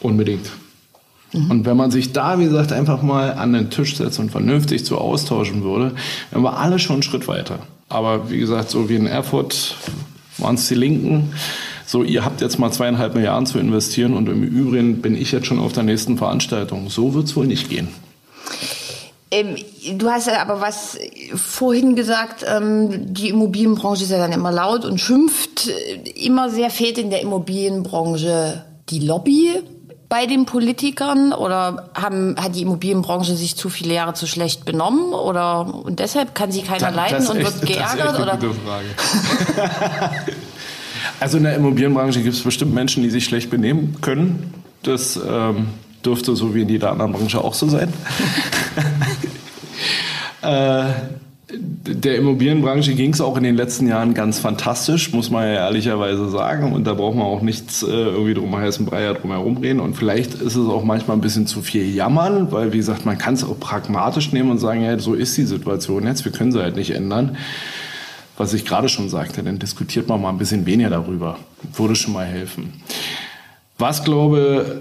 Unbedingt. 0.00 0.50
Mhm. 1.32 1.50
Und 1.50 1.64
wenn 1.64 1.76
man 1.76 1.90
sich 1.90 2.12
da, 2.12 2.38
wie 2.38 2.44
gesagt, 2.44 2.72
einfach 2.72 3.02
mal 3.02 3.32
an 3.32 3.52
den 3.54 3.70
Tisch 3.70 3.96
setzt 3.96 4.18
und 4.18 4.30
vernünftig 4.30 4.84
so 4.84 4.98
austauschen 4.98 5.62
würde, 5.62 5.94
dann 6.30 6.42
war 6.42 6.58
alle 6.58 6.78
schon 6.78 6.96
einen 6.96 7.02
Schritt 7.02 7.26
weiter. 7.26 7.60
Aber 7.88 8.30
wie 8.30 8.38
gesagt, 8.38 8.70
so 8.70 8.88
wie 8.88 8.96
in 8.96 9.06
Erfurt 9.06 9.76
waren 10.38 10.54
es 10.54 10.68
die 10.68 10.74
Linken. 10.74 11.32
So, 11.90 12.04
ihr 12.04 12.24
habt 12.24 12.40
jetzt 12.40 12.60
mal 12.60 12.70
zweieinhalb 12.70 13.16
Milliarden 13.16 13.46
zu 13.46 13.58
investieren 13.58 14.14
und 14.14 14.28
im 14.28 14.44
Übrigen 14.44 15.02
bin 15.02 15.20
ich 15.20 15.32
jetzt 15.32 15.48
schon 15.48 15.58
auf 15.58 15.72
der 15.72 15.82
nächsten 15.82 16.18
Veranstaltung. 16.18 16.88
So 16.88 17.14
wird 17.14 17.24
es 17.24 17.34
wohl 17.34 17.48
nicht 17.48 17.68
gehen. 17.68 17.88
Ähm, 19.32 19.56
du 19.98 20.08
hast 20.08 20.28
ja 20.28 20.40
aber 20.40 20.60
was 20.60 20.96
vorhin 21.34 21.96
gesagt, 21.96 22.44
ähm, 22.46 23.12
die 23.12 23.30
Immobilienbranche 23.30 24.04
ist 24.04 24.10
ja 24.12 24.18
dann 24.18 24.30
immer 24.30 24.52
laut 24.52 24.84
und 24.84 25.00
schimpft. 25.00 25.68
Immer 26.14 26.48
sehr 26.48 26.70
fehlt 26.70 26.96
in 26.96 27.10
der 27.10 27.22
Immobilienbranche 27.22 28.64
die 28.88 29.00
Lobby 29.00 29.50
bei 30.08 30.26
den 30.26 30.46
Politikern 30.46 31.32
oder 31.32 31.90
haben, 31.94 32.36
hat 32.40 32.54
die 32.54 32.62
Immobilienbranche 32.62 33.34
sich 33.34 33.56
zu 33.56 33.68
viele 33.68 33.94
Jahre 33.94 34.14
zu 34.14 34.28
schlecht 34.28 34.64
benommen 34.64 35.12
oder 35.12 35.74
und 35.74 35.98
deshalb 35.98 36.36
kann 36.36 36.52
sie 36.52 36.62
keiner 36.62 36.92
leiten 36.92 37.26
und 37.26 37.38
echt, 37.38 37.62
wird 37.62 37.66
geärgert? 37.66 37.98
Das 37.98 38.18
ist 38.18 38.20
echt 38.20 38.44
eine 38.44 38.50
oder? 38.50 38.54
Frage. 38.64 40.26
also 41.20 41.36
in 41.36 41.44
der 41.44 41.54
Immobilienbranche 41.54 42.22
gibt 42.22 42.34
es 42.34 42.42
bestimmt 42.42 42.74
Menschen, 42.74 43.02
die 43.02 43.10
sich 43.10 43.24
schlecht 43.24 43.50
benehmen 43.50 43.96
können. 44.00 44.54
Das 44.82 45.16
ähm, 45.16 45.68
dürfte 46.04 46.34
so 46.34 46.54
wie 46.54 46.62
in 46.62 46.68
jeder 46.68 46.90
anderen 46.90 47.12
Branche 47.12 47.42
auch 47.42 47.54
so 47.54 47.68
sein. 47.68 47.92
äh, 50.42 50.84
der 51.52 52.16
Immobilienbranche 52.16 52.94
ging 52.94 53.12
es 53.12 53.20
auch 53.20 53.36
in 53.36 53.42
den 53.42 53.56
letzten 53.56 53.88
Jahren 53.88 54.14
ganz 54.14 54.38
fantastisch, 54.38 55.12
muss 55.12 55.30
man 55.30 55.44
ja 55.44 55.54
ehrlicherweise 55.54 56.28
sagen. 56.28 56.72
Und 56.72 56.86
da 56.86 56.94
braucht 56.94 57.16
man 57.16 57.26
auch 57.26 57.42
nichts 57.42 57.82
äh, 57.82 57.86
irgendwie 57.88 58.34
drum 58.34 58.56
heißen 58.56 58.86
Brei 58.86 59.12
drum 59.12 59.32
herum 59.32 59.56
reden. 59.56 59.80
Und 59.80 59.94
vielleicht 59.94 60.34
ist 60.34 60.56
es 60.56 60.68
auch 60.68 60.84
manchmal 60.84 61.16
ein 61.16 61.20
bisschen 61.20 61.46
zu 61.46 61.60
viel 61.60 61.94
jammern, 61.94 62.52
weil 62.52 62.72
wie 62.72 62.78
gesagt, 62.78 63.04
man 63.04 63.18
kann 63.18 63.34
es 63.34 63.44
auch 63.44 63.58
pragmatisch 63.58 64.32
nehmen 64.32 64.50
und 64.50 64.58
sagen, 64.58 64.82
ja, 64.82 64.98
so 64.98 65.14
ist 65.14 65.36
die 65.36 65.44
Situation 65.44 66.06
jetzt, 66.06 66.24
wir 66.24 66.32
können 66.32 66.52
sie 66.52 66.62
halt 66.62 66.76
nicht 66.76 66.92
ändern. 66.92 67.36
Was 68.40 68.54
ich 68.54 68.64
gerade 68.64 68.88
schon 68.88 69.10
sagte, 69.10 69.42
dann 69.42 69.58
diskutiert 69.58 70.08
man 70.08 70.22
mal 70.22 70.30
ein 70.30 70.38
bisschen 70.38 70.64
weniger 70.64 70.88
darüber. 70.88 71.36
Würde 71.74 71.94
schon 71.94 72.14
mal 72.14 72.24
helfen. 72.24 72.72
Was 73.76 74.02
glaube 74.02 74.80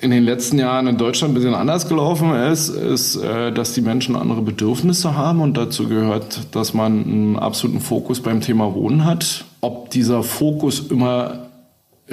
in 0.00 0.10
den 0.10 0.24
letzten 0.24 0.58
Jahren 0.58 0.88
in 0.88 0.96
Deutschland 0.96 1.30
ein 1.30 1.34
bisschen 1.36 1.54
anders 1.54 1.88
gelaufen 1.88 2.34
ist, 2.34 2.68
ist, 2.68 3.14
äh, 3.14 3.52
dass 3.52 3.74
die 3.74 3.80
Menschen 3.80 4.16
andere 4.16 4.42
Bedürfnisse 4.42 5.14
haben 5.14 5.40
und 5.40 5.56
dazu 5.56 5.86
gehört, 5.86 6.52
dass 6.56 6.74
man 6.74 7.04
einen 7.04 7.38
absoluten 7.38 7.80
Fokus 7.80 8.20
beim 8.20 8.40
Thema 8.40 8.74
Wohnen 8.74 9.04
hat. 9.04 9.44
Ob 9.60 9.90
dieser 9.90 10.24
Fokus 10.24 10.80
immer 10.80 11.49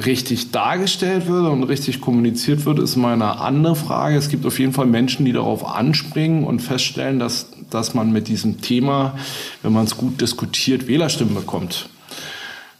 richtig 0.06 0.52
dargestellt 0.52 1.28
wird 1.28 1.48
und 1.48 1.64
richtig 1.64 2.02
kommuniziert 2.02 2.66
wird, 2.66 2.80
ist 2.80 2.96
mal 2.96 3.14
eine 3.14 3.40
andere 3.40 3.76
Frage. 3.76 4.16
Es 4.16 4.30
gibt 4.30 4.46
auf 4.46 4.60
jeden 4.60 4.74
Fall 4.74 4.86
Menschen, 4.86 5.26
die 5.26 5.34
darauf 5.34 5.66
anspringen 5.66 6.44
und 6.44 6.60
feststellen, 6.60 7.20
dass, 7.20 7.48
dass 7.70 7.94
man 7.94 8.12
mit 8.12 8.28
diesem 8.28 8.62
Thema, 8.62 9.18
wenn 9.64 9.74
man 9.74 9.86
es 9.86 9.98
gut 9.98 10.22
diskutiert, 10.22 10.88
Wählerstimmen 10.88 11.34
bekommt. 11.34 11.90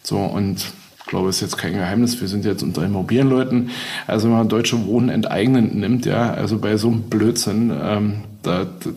So, 0.04 0.18
und 0.18 0.66
glaube, 1.08 1.30
ist 1.30 1.42
jetzt 1.42 1.58
kein 1.58 1.74
Geheimnis, 1.74 2.20
wir 2.22 2.28
sind 2.28 2.46
jetzt 2.46 2.64
unter 2.64 2.84
Immobilienleuten. 2.84 3.72
Also 4.06 4.28
wenn 4.28 4.38
man 4.38 4.50
deutsche 4.50 4.86
Wohnen 4.86 5.10
enteignen 5.10 5.80
nimmt, 5.80 6.06
ja, 6.06 6.34
also 6.34 6.58
bei 6.60 6.78
so 6.78 6.90
einem 6.90 7.04
Blödsinn, 7.04 7.72
ähm, 7.82 8.24
da, 8.44 8.66
da, 8.66 8.90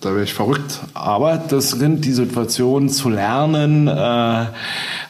da 0.00 0.10
wäre 0.10 0.24
ich 0.24 0.34
verrückt. 0.34 0.80
Aber 0.94 1.36
das 1.36 1.70
sind 1.70 2.04
die 2.04 2.12
Situationen 2.12 2.88
zu 2.88 3.10
lernen, 3.10 3.88
äh, 3.88 4.44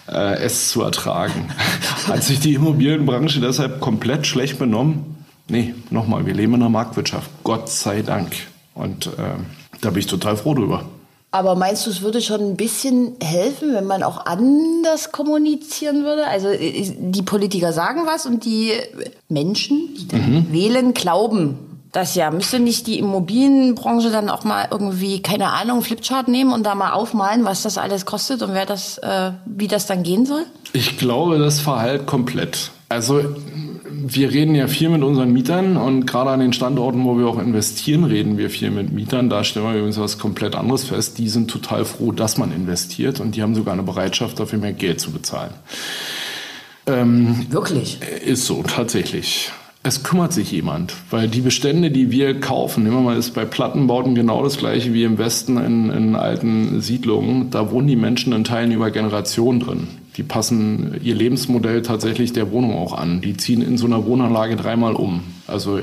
äh, 0.08 0.36
es 0.42 0.70
zu 0.70 0.82
ertragen. 0.82 1.48
Hat 2.08 2.22
sich 2.22 2.40
die 2.40 2.54
Immobilienbranche 2.54 3.40
deshalb 3.40 3.80
komplett 3.80 4.26
schlecht 4.26 4.58
benommen? 4.58 5.16
Nee, 5.48 5.74
nochmal, 5.90 6.26
wir 6.26 6.34
leben 6.34 6.54
in 6.54 6.62
einer 6.62 6.70
Marktwirtschaft. 6.70 7.30
Gott 7.44 7.68
sei 7.68 8.02
Dank. 8.02 8.32
Und 8.74 9.06
äh, 9.06 9.10
da 9.80 9.90
bin 9.90 10.00
ich 10.00 10.06
total 10.06 10.36
froh 10.36 10.54
drüber. 10.54 10.84
Aber 11.30 11.54
meinst 11.54 11.86
du, 11.86 11.90
es 11.90 12.02
würde 12.02 12.22
schon 12.22 12.40
ein 12.40 12.56
bisschen 12.56 13.16
helfen, 13.22 13.74
wenn 13.74 13.86
man 13.86 14.02
auch 14.02 14.24
anders 14.26 15.12
kommunizieren 15.12 16.04
würde? 16.04 16.26
Also 16.26 16.48
äh, 16.48 16.94
die 16.98 17.22
Politiker 17.22 17.72
sagen 17.72 18.02
was 18.06 18.26
und 18.26 18.44
die 18.44 18.72
Menschen, 19.28 19.88
die 20.10 20.16
mhm. 20.16 20.52
wählen, 20.52 20.94
glauben 20.94 21.58
das 21.96 22.14
ja. 22.14 22.30
Müsste 22.30 22.60
nicht 22.60 22.86
die 22.86 22.98
Immobilienbranche 22.98 24.10
dann 24.10 24.28
auch 24.28 24.44
mal 24.44 24.68
irgendwie, 24.70 25.22
keine 25.22 25.48
Ahnung, 25.52 25.80
Flipchart 25.80 26.28
nehmen 26.28 26.52
und 26.52 26.64
da 26.64 26.74
mal 26.74 26.92
aufmalen, 26.92 27.44
was 27.44 27.62
das 27.62 27.78
alles 27.78 28.04
kostet 28.04 28.42
und 28.42 28.52
wer 28.52 28.66
das, 28.66 28.98
äh, 28.98 29.32
wie 29.46 29.66
das 29.66 29.86
dann 29.86 30.02
gehen 30.02 30.26
soll? 30.26 30.44
Ich 30.74 30.98
glaube, 30.98 31.38
das 31.38 31.60
verhält 31.60 32.06
komplett. 32.06 32.70
Also 32.90 33.22
wir 34.08 34.30
reden 34.30 34.54
ja 34.54 34.68
viel 34.68 34.88
mit 34.88 35.02
unseren 35.02 35.32
Mietern 35.32 35.76
und 35.76 36.06
gerade 36.06 36.30
an 36.30 36.40
den 36.40 36.52
Standorten, 36.52 37.04
wo 37.04 37.18
wir 37.18 37.26
auch 37.26 37.38
investieren, 37.38 38.04
reden 38.04 38.38
wir 38.38 38.50
viel 38.50 38.70
mit 38.70 38.92
Mietern. 38.92 39.28
Da 39.28 39.42
stellen 39.42 39.66
wir 39.66 39.74
übrigens 39.74 39.98
was 39.98 40.18
komplett 40.18 40.54
anderes 40.54 40.84
fest. 40.84 41.18
Die 41.18 41.28
sind 41.28 41.50
total 41.50 41.84
froh, 41.84 42.12
dass 42.12 42.38
man 42.38 42.52
investiert 42.52 43.20
und 43.20 43.34
die 43.34 43.42
haben 43.42 43.54
sogar 43.54 43.74
eine 43.74 43.82
Bereitschaft, 43.82 44.38
dafür 44.38 44.58
mehr 44.58 44.72
Geld 44.72 45.00
zu 45.00 45.10
bezahlen. 45.10 45.52
Ähm, 46.86 47.46
Wirklich? 47.50 47.98
Ist 48.24 48.46
so, 48.46 48.62
tatsächlich. 48.62 49.50
Es 49.82 50.02
kümmert 50.02 50.32
sich 50.32 50.50
jemand, 50.50 50.94
weil 51.10 51.28
die 51.28 51.40
Bestände, 51.40 51.90
die 51.90 52.10
wir 52.10 52.40
kaufen, 52.40 52.84
nehmen 52.84 52.96
wir 52.96 53.02
mal, 53.02 53.16
ist 53.16 53.34
bei 53.34 53.44
Plattenbauten 53.44 54.14
genau 54.14 54.42
das 54.42 54.56
gleiche 54.56 54.92
wie 54.94 55.04
im 55.04 55.18
Westen 55.18 55.58
in, 55.58 55.90
in 55.90 56.16
alten 56.16 56.80
Siedlungen. 56.80 57.50
Da 57.50 57.70
wohnen 57.70 57.86
die 57.86 57.96
Menschen 57.96 58.32
in 58.32 58.44
Teilen 58.44 58.72
über 58.72 58.90
Generationen 58.90 59.60
drin. 59.60 59.88
Die 60.16 60.22
passen 60.22 60.98
ihr 61.02 61.14
Lebensmodell 61.14 61.82
tatsächlich 61.82 62.32
der 62.32 62.50
Wohnung 62.50 62.74
auch 62.74 62.96
an. 62.96 63.20
Die 63.20 63.36
ziehen 63.36 63.60
in 63.60 63.76
so 63.76 63.86
einer 63.86 64.06
Wohnanlage 64.06 64.56
dreimal 64.56 64.94
um. 64.94 65.20
Also 65.46 65.80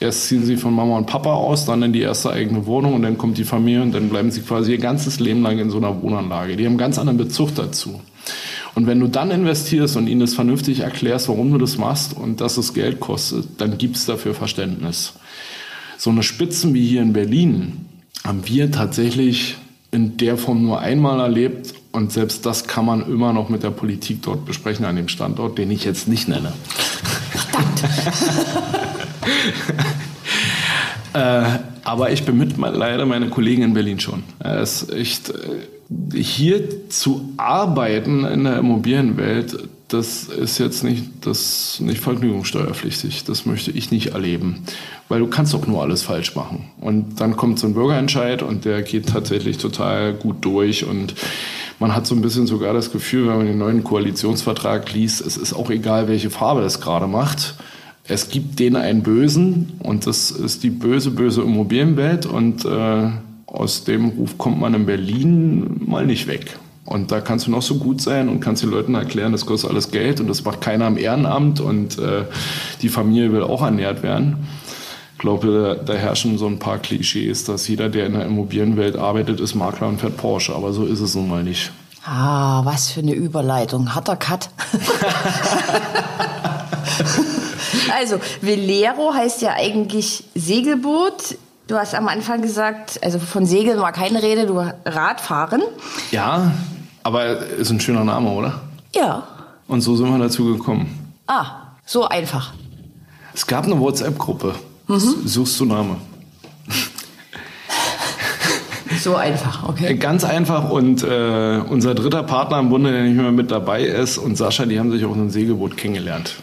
erst 0.00 0.28
ziehen 0.28 0.44
sie 0.44 0.56
von 0.56 0.74
Mama 0.74 0.96
und 0.96 1.06
Papa 1.06 1.34
aus, 1.34 1.66
dann 1.66 1.82
in 1.82 1.92
die 1.92 2.00
erste 2.00 2.30
eigene 2.30 2.64
Wohnung 2.64 2.94
und 2.94 3.02
dann 3.02 3.18
kommt 3.18 3.36
die 3.36 3.44
Familie 3.44 3.82
und 3.82 3.92
dann 3.92 4.08
bleiben 4.08 4.30
sie 4.30 4.40
quasi 4.40 4.72
ihr 4.72 4.78
ganzes 4.78 5.20
Leben 5.20 5.42
lang 5.42 5.58
in 5.58 5.68
so 5.68 5.76
einer 5.76 6.02
Wohnanlage. 6.02 6.56
Die 6.56 6.64
haben 6.64 6.72
einen 6.72 6.78
ganz 6.78 6.98
anderen 6.98 7.18
Bezug 7.18 7.54
dazu. 7.54 8.00
Und 8.74 8.86
wenn 8.86 9.00
du 9.00 9.08
dann 9.08 9.30
investierst 9.30 9.96
und 9.96 10.06
ihnen 10.06 10.20
das 10.20 10.34
vernünftig 10.34 10.80
erklärst, 10.80 11.28
warum 11.28 11.52
du 11.52 11.58
das 11.58 11.76
machst 11.76 12.16
und 12.16 12.40
dass 12.40 12.56
es 12.56 12.72
Geld 12.72 12.98
kostet, 13.00 13.46
dann 13.58 13.78
gibt 13.78 13.96
es 13.96 14.06
dafür 14.06 14.34
Verständnis. 14.34 15.14
So 15.98 16.10
eine 16.10 16.22
Spitzen 16.22 16.72
wie 16.72 16.86
hier 16.86 17.02
in 17.02 17.12
Berlin 17.12 17.86
haben 18.24 18.46
wir 18.46 18.70
tatsächlich 18.70 19.56
in 19.92 20.16
der 20.16 20.36
Form 20.36 20.62
nur 20.62 20.80
einmal 20.80 21.20
erlebt 21.20 21.74
und 21.96 22.12
selbst 22.12 22.44
das 22.44 22.66
kann 22.66 22.84
man 22.84 23.10
immer 23.10 23.32
noch 23.32 23.48
mit 23.48 23.62
der 23.62 23.70
Politik 23.70 24.20
dort 24.20 24.44
besprechen 24.44 24.84
an 24.84 24.96
dem 24.96 25.08
Standort, 25.08 25.56
den 25.56 25.70
ich 25.70 25.82
jetzt 25.84 26.08
nicht 26.08 26.28
nenne. 26.28 26.52
äh, 31.14 31.44
aber 31.84 32.12
ich 32.12 32.24
bemüht 32.24 32.58
leider 32.58 33.06
meine 33.06 33.30
Kollegen 33.30 33.62
in 33.62 33.72
Berlin 33.72 33.98
schon. 33.98 34.24
Es 34.38 34.82
ist 34.82 35.30
äh, 35.30 36.20
hier 36.20 36.90
zu 36.90 37.32
arbeiten 37.38 38.26
in 38.26 38.44
der 38.44 38.58
Immobilienwelt, 38.58 39.56
das 39.88 40.24
ist 40.24 40.58
jetzt 40.58 40.82
nicht, 40.82 41.04
das 41.20 41.78
nicht 41.80 42.00
vergnügungssteuerpflichtig. 42.00 43.24
Das 43.24 43.46
möchte 43.46 43.70
ich 43.70 43.90
nicht 43.92 44.08
erleben. 44.08 44.64
Weil 45.08 45.20
du 45.20 45.28
kannst 45.28 45.54
doch 45.54 45.66
nur 45.66 45.80
alles 45.80 46.02
falsch 46.02 46.34
machen. 46.34 46.64
Und 46.80 47.20
dann 47.20 47.36
kommt 47.36 47.60
so 47.60 47.68
ein 47.68 47.74
Bürgerentscheid 47.74 48.42
und 48.42 48.64
der 48.64 48.82
geht 48.82 49.08
tatsächlich 49.08 49.58
total 49.58 50.12
gut 50.14 50.44
durch 50.44 50.84
und 50.84 51.14
man 51.78 51.94
hat 51.94 52.06
so 52.06 52.14
ein 52.14 52.22
bisschen 52.22 52.46
sogar 52.46 52.72
das 52.72 52.90
Gefühl, 52.90 53.28
wenn 53.28 53.36
man 53.36 53.46
den 53.46 53.58
neuen 53.58 53.84
Koalitionsvertrag 53.84 54.92
liest, 54.92 55.20
es 55.20 55.36
ist 55.36 55.52
auch 55.52 55.70
egal, 55.70 56.08
welche 56.08 56.30
Farbe 56.30 56.62
das 56.62 56.80
gerade 56.80 57.06
macht 57.06 57.54
es 58.08 58.28
gibt 58.28 58.58
den 58.58 58.76
einen 58.76 59.02
Bösen 59.02 59.72
und 59.80 60.06
das 60.06 60.30
ist 60.30 60.62
die 60.62 60.70
böse, 60.70 61.10
böse 61.10 61.42
Immobilienwelt 61.42 62.26
und 62.26 62.64
äh, 62.64 63.10
aus 63.46 63.84
dem 63.84 64.10
Ruf 64.10 64.38
kommt 64.38 64.60
man 64.60 64.74
in 64.74 64.86
Berlin 64.86 65.80
mal 65.86 66.06
nicht 66.06 66.26
weg. 66.26 66.58
Und 66.84 67.10
da 67.10 67.20
kannst 67.20 67.48
du 67.48 67.50
noch 67.50 67.62
so 67.62 67.76
gut 67.76 68.00
sein 68.00 68.28
und 68.28 68.38
kannst 68.38 68.62
den 68.62 68.70
Leuten 68.70 68.94
erklären, 68.94 69.32
das 69.32 69.44
kostet 69.44 69.70
alles 69.70 69.90
Geld 69.90 70.20
und 70.20 70.28
das 70.28 70.44
macht 70.44 70.60
keiner 70.60 70.86
im 70.86 70.96
Ehrenamt 70.96 71.58
und 71.58 71.98
äh, 71.98 72.24
die 72.80 72.88
Familie 72.88 73.32
will 73.32 73.42
auch 73.42 73.62
ernährt 73.62 74.04
werden. 74.04 74.46
Ich 75.16 75.20
glaube, 75.22 75.76
da, 75.78 75.82
da 75.82 75.94
herrschen 75.94 76.36
so 76.36 76.46
ein 76.46 76.58
paar 76.58 76.76
Klischees, 76.76 77.44
dass 77.44 77.66
jeder, 77.68 77.88
der 77.88 78.04
in 78.04 78.12
der 78.12 78.26
Immobilienwelt 78.26 78.96
arbeitet, 78.96 79.40
ist 79.40 79.54
Makler 79.54 79.88
und 79.88 79.98
fährt 79.98 80.18
Porsche. 80.18 80.54
Aber 80.54 80.74
so 80.74 80.84
ist 80.84 81.00
es 81.00 81.14
nun 81.14 81.28
mal 81.28 81.42
nicht. 81.42 81.72
Ah, 82.04 82.60
was 82.66 82.90
für 82.90 83.00
eine 83.00 83.14
Überleitung. 83.14 83.94
Hat 83.94 84.08
er 84.08 84.16
Cut? 84.16 84.50
Also, 87.98 88.18
Velero 88.42 89.14
heißt 89.14 89.42
ja 89.42 89.54
eigentlich 89.54 90.24
Segelboot. 90.34 91.38
Du 91.66 91.76
hast 91.76 91.94
am 91.94 92.08
Anfang 92.08 92.42
gesagt, 92.42 93.00
also 93.02 93.18
von 93.18 93.46
Segeln 93.46 93.80
war 93.80 93.92
keine 93.92 94.22
Rede, 94.22 94.46
du 94.46 94.58
Radfahren. 94.84 95.62
Ja, 96.10 96.52
aber 97.02 97.38
ist 97.38 97.70
ein 97.70 97.80
schöner 97.80 98.04
Name, 98.04 98.30
oder? 98.30 98.60
Ja. 98.94 99.26
Und 99.66 99.80
so 99.80 99.96
sind 99.96 100.10
wir 100.10 100.18
dazu 100.18 100.44
gekommen. 100.44 101.14
Ah, 101.26 101.46
so 101.84 102.06
einfach. 102.06 102.52
Es 103.34 103.46
gab 103.46 103.64
eine 103.64 103.78
WhatsApp-Gruppe. 103.80 104.54
Mhm. 104.88 105.26
Suchst 105.26 105.58
du 105.60 105.64
Name? 105.64 105.96
So 109.00 109.16
einfach, 109.16 109.68
okay. 109.68 109.94
Ganz 109.94 110.24
einfach 110.24 110.70
und 110.70 111.02
äh, 111.02 111.60
unser 111.68 111.94
dritter 111.94 112.22
Partner 112.22 112.58
im 112.60 112.70
Bunde, 112.70 112.92
der 112.92 113.02
nicht 113.02 113.16
mehr 113.16 113.32
mit 113.32 113.50
dabei 113.50 113.82
ist, 113.82 114.18
und 114.18 114.36
Sascha, 114.36 114.64
die 114.64 114.78
haben 114.78 114.90
sich 114.90 115.04
auf 115.04 115.12
einem 115.12 115.30
Segelboot 115.30 115.76
kennengelernt. 115.76 116.36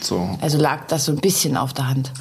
So. 0.00 0.38
Also 0.40 0.58
lag 0.58 0.86
das 0.88 1.04
so 1.04 1.12
ein 1.12 1.18
bisschen 1.18 1.56
auf 1.56 1.72
der 1.72 1.88
Hand? 1.88 2.12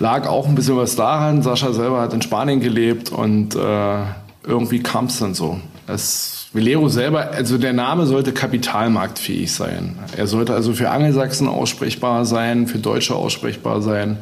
Lag 0.00 0.26
auch 0.26 0.46
ein 0.46 0.54
bisschen 0.54 0.76
was 0.76 0.96
daran. 0.96 1.42
Sascha 1.42 1.72
selber 1.72 2.00
hat 2.00 2.12
in 2.12 2.20
Spanien 2.22 2.60
gelebt 2.60 3.10
und 3.10 3.54
äh, 3.54 4.02
irgendwie 4.44 4.82
kam 4.82 5.06
es 5.06 5.18
dann 5.18 5.34
so. 5.34 5.60
Es, 5.86 6.48
Velero 6.52 6.88
selber, 6.88 7.30
also 7.30 7.58
der 7.58 7.72
Name 7.72 8.06
sollte 8.06 8.32
kapitalmarktfähig 8.32 9.52
sein. 9.52 9.98
Er 10.16 10.26
sollte 10.26 10.54
also 10.54 10.72
für 10.72 10.90
Angelsachsen 10.90 11.46
aussprechbar 11.46 12.24
sein, 12.24 12.66
für 12.66 12.78
Deutsche 12.78 13.14
aussprechbar 13.14 13.82
sein. 13.82 14.18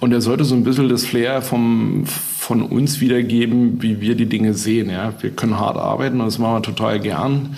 Und 0.00 0.12
er 0.12 0.20
sollte 0.20 0.44
so 0.44 0.54
ein 0.54 0.64
bisschen 0.64 0.88
das 0.88 1.04
Flair 1.04 1.42
vom, 1.42 2.04
von 2.06 2.62
uns 2.62 3.00
wiedergeben, 3.00 3.82
wie 3.82 4.00
wir 4.00 4.16
die 4.16 4.26
Dinge 4.26 4.54
sehen. 4.54 4.90
Ja? 4.90 5.12
Wir 5.20 5.30
können 5.30 5.58
hart 5.58 5.76
arbeiten 5.76 6.20
und 6.20 6.26
das 6.26 6.38
machen 6.38 6.54
wir 6.54 6.62
total 6.62 7.00
gern. 7.00 7.56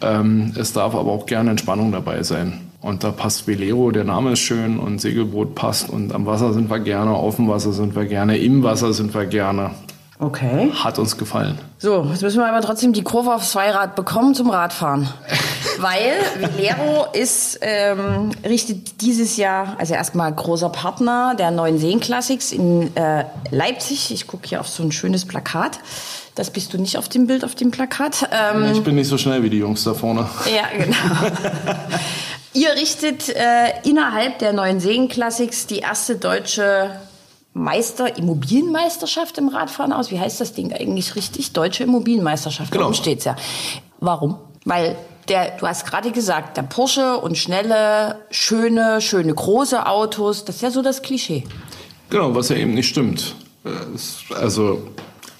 Ähm, 0.00 0.52
es 0.56 0.72
darf 0.72 0.94
aber 0.94 1.10
auch 1.10 1.26
gerne 1.26 1.50
Entspannung 1.50 1.92
dabei 1.92 2.22
sein. 2.22 2.60
Und 2.80 3.04
da 3.04 3.12
passt 3.12 3.46
Velero, 3.46 3.92
der 3.92 4.04
Name 4.04 4.32
ist 4.32 4.40
schön 4.40 4.78
und 4.80 5.00
Segelboot 5.00 5.54
passt 5.54 5.88
und 5.88 6.12
am 6.12 6.26
Wasser 6.26 6.52
sind 6.52 6.68
wir 6.68 6.80
gerne, 6.80 7.12
auf 7.12 7.36
dem 7.36 7.48
Wasser 7.48 7.72
sind 7.72 7.94
wir 7.94 8.06
gerne, 8.06 8.38
im 8.38 8.64
Wasser 8.64 8.92
sind 8.92 9.14
wir 9.14 9.26
gerne. 9.26 9.70
Okay. 10.18 10.70
Hat 10.72 10.98
uns 10.98 11.16
gefallen. 11.16 11.58
So, 11.78 12.06
jetzt 12.10 12.22
müssen 12.22 12.38
wir 12.38 12.48
aber 12.48 12.60
trotzdem 12.60 12.92
die 12.92 13.02
Kurve 13.02 13.34
aufs 13.34 13.52
Zweirad 13.52 13.94
bekommen 13.94 14.34
zum 14.34 14.50
Radfahren. 14.50 15.08
Weil 15.82 16.14
Velero 16.38 17.06
ist, 17.12 17.58
ähm, 17.60 18.30
richtet 18.44 19.00
dieses 19.00 19.36
Jahr, 19.36 19.74
also 19.78 19.94
erstmal 19.94 20.32
großer 20.32 20.68
Partner 20.68 21.34
der 21.36 21.50
neuen 21.50 21.78
Seen 21.78 21.98
Classics 21.98 22.52
in 22.52 22.96
äh, 22.96 23.24
Leipzig. 23.50 24.12
Ich 24.12 24.28
gucke 24.28 24.48
hier 24.48 24.60
auf 24.60 24.68
so 24.68 24.84
ein 24.84 24.92
schönes 24.92 25.24
Plakat. 25.24 25.80
Das 26.36 26.50
bist 26.50 26.72
du 26.72 26.78
nicht 26.78 26.96
auf 26.96 27.08
dem 27.08 27.26
Bild, 27.26 27.44
auf 27.44 27.56
dem 27.56 27.72
Plakat. 27.72 28.28
Ähm, 28.30 28.72
ich 28.72 28.82
bin 28.82 28.94
nicht 28.94 29.08
so 29.08 29.18
schnell 29.18 29.42
wie 29.42 29.50
die 29.50 29.58
Jungs 29.58 29.82
da 29.84 29.92
vorne. 29.92 30.28
Ja, 30.46 30.68
genau. 30.72 31.32
Ihr 32.54 32.70
richtet 32.74 33.28
äh, 33.30 33.72
innerhalb 33.82 34.38
der 34.38 34.52
neuen 34.52 34.78
Seen 34.78 35.08
Classics 35.08 35.66
die 35.66 35.78
erste 35.78 36.16
deutsche 36.16 37.00
Meister, 37.54 38.16
Immobilienmeisterschaft 38.16 39.36
im 39.38 39.48
Radfahren 39.48 39.92
aus. 39.92 40.10
Wie 40.10 40.20
heißt 40.20 40.40
das 40.40 40.54
Ding 40.54 40.72
eigentlich 40.72 41.16
richtig? 41.16 41.52
Deutsche 41.52 41.82
Immobilienmeisterschaft. 41.82 42.70
Genau. 42.70 42.84
Warum 42.84 42.94
steht's 42.94 43.24
ja? 43.24 43.36
Warum? 44.00 44.38
Weil 44.64 44.96
der, 45.28 45.56
du 45.58 45.66
hast 45.66 45.86
gerade 45.86 46.10
gesagt, 46.10 46.56
der 46.56 46.62
Porsche 46.62 47.18
und 47.18 47.38
schnelle, 47.38 48.16
schöne, 48.30 49.00
schöne 49.00 49.34
große 49.34 49.86
Autos, 49.86 50.44
das 50.44 50.56
ist 50.56 50.62
ja 50.62 50.70
so 50.70 50.82
das 50.82 51.02
Klischee. 51.02 51.44
Genau, 52.10 52.34
was 52.34 52.48
ja 52.48 52.56
eben 52.56 52.74
nicht 52.74 52.88
stimmt. 52.88 53.34
Also 54.34 54.88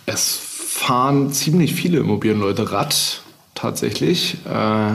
es 0.07 0.37
fahren 0.37 1.33
ziemlich 1.33 1.75
viele 1.75 1.99
Immobilienleute 1.99 2.73
Rad 2.73 3.21
tatsächlich. 3.55 4.37
Äh, 4.47 4.93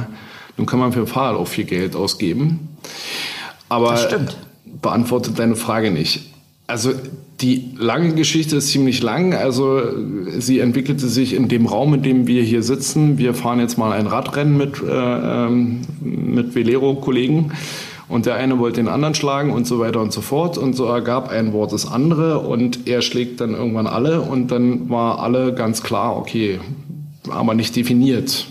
nun 0.58 0.66
kann 0.66 0.80
man 0.80 0.92
für 0.92 1.02
ein 1.02 1.08
Fahrrad 1.08 1.36
auch 1.36 1.48
viel 1.48 1.66
Geld 1.66 1.96
ausgeben. 1.96 2.78
Aber 3.70 3.92
das 3.92 4.06
stimmt. 4.06 4.38
beantwortet 4.66 5.38
deine 5.38 5.56
Frage 5.56 5.92
nicht. 5.92 6.22
Also 6.68 6.92
die 7.40 7.72
lange 7.78 8.14
Geschichte 8.14 8.58
ist 8.58 8.70
ziemlich 8.72 9.02
lang. 9.02 9.34
Also 9.34 9.82
sie 10.38 10.60
entwickelte 10.60 11.08
sich 11.08 11.34
in 11.34 11.48
dem 11.48 11.66
Raum, 11.66 11.94
in 11.94 12.04
dem 12.04 12.28
wir 12.28 12.44
hier 12.44 12.62
sitzen. 12.62 13.18
Wir 13.18 13.34
fahren 13.34 13.60
jetzt 13.60 13.78
mal 13.78 13.94
ein 13.94 14.06
Radrennen 14.06 14.58
mit, 14.58 14.82
äh, 14.84 14.86
ähm, 14.92 15.82
mit 16.02 16.56
Velero-Kollegen. 16.56 17.54
Und 18.10 18.26
der 18.26 18.36
eine 18.36 18.60
wollte 18.60 18.82
den 18.82 18.88
anderen 18.90 19.16
schlagen 19.16 19.52
und 19.52 19.66
so 19.68 19.80
weiter 19.80 20.02
und 20.02 20.12
so 20.12 20.22
fort. 20.22 20.58
Und 20.58 20.74
so 20.74 20.86
ergab 20.86 21.30
ein 21.30 21.54
Wort 21.54 21.72
das 21.72 21.90
andere 21.90 22.40
und 22.40 22.88
er 22.88 23.02
schlägt 23.02 23.40
dann 23.40 23.54
irgendwann 23.54 23.88
alle 23.88 24.22
und 24.22 24.52
dann 24.52 24.90
war 24.90 25.20
alle 25.20 25.54
ganz 25.54 25.84
klar, 25.84 26.18
okay, 26.18 26.60
aber 27.30 27.54
nicht 27.54 27.76
definiert. 27.76 28.48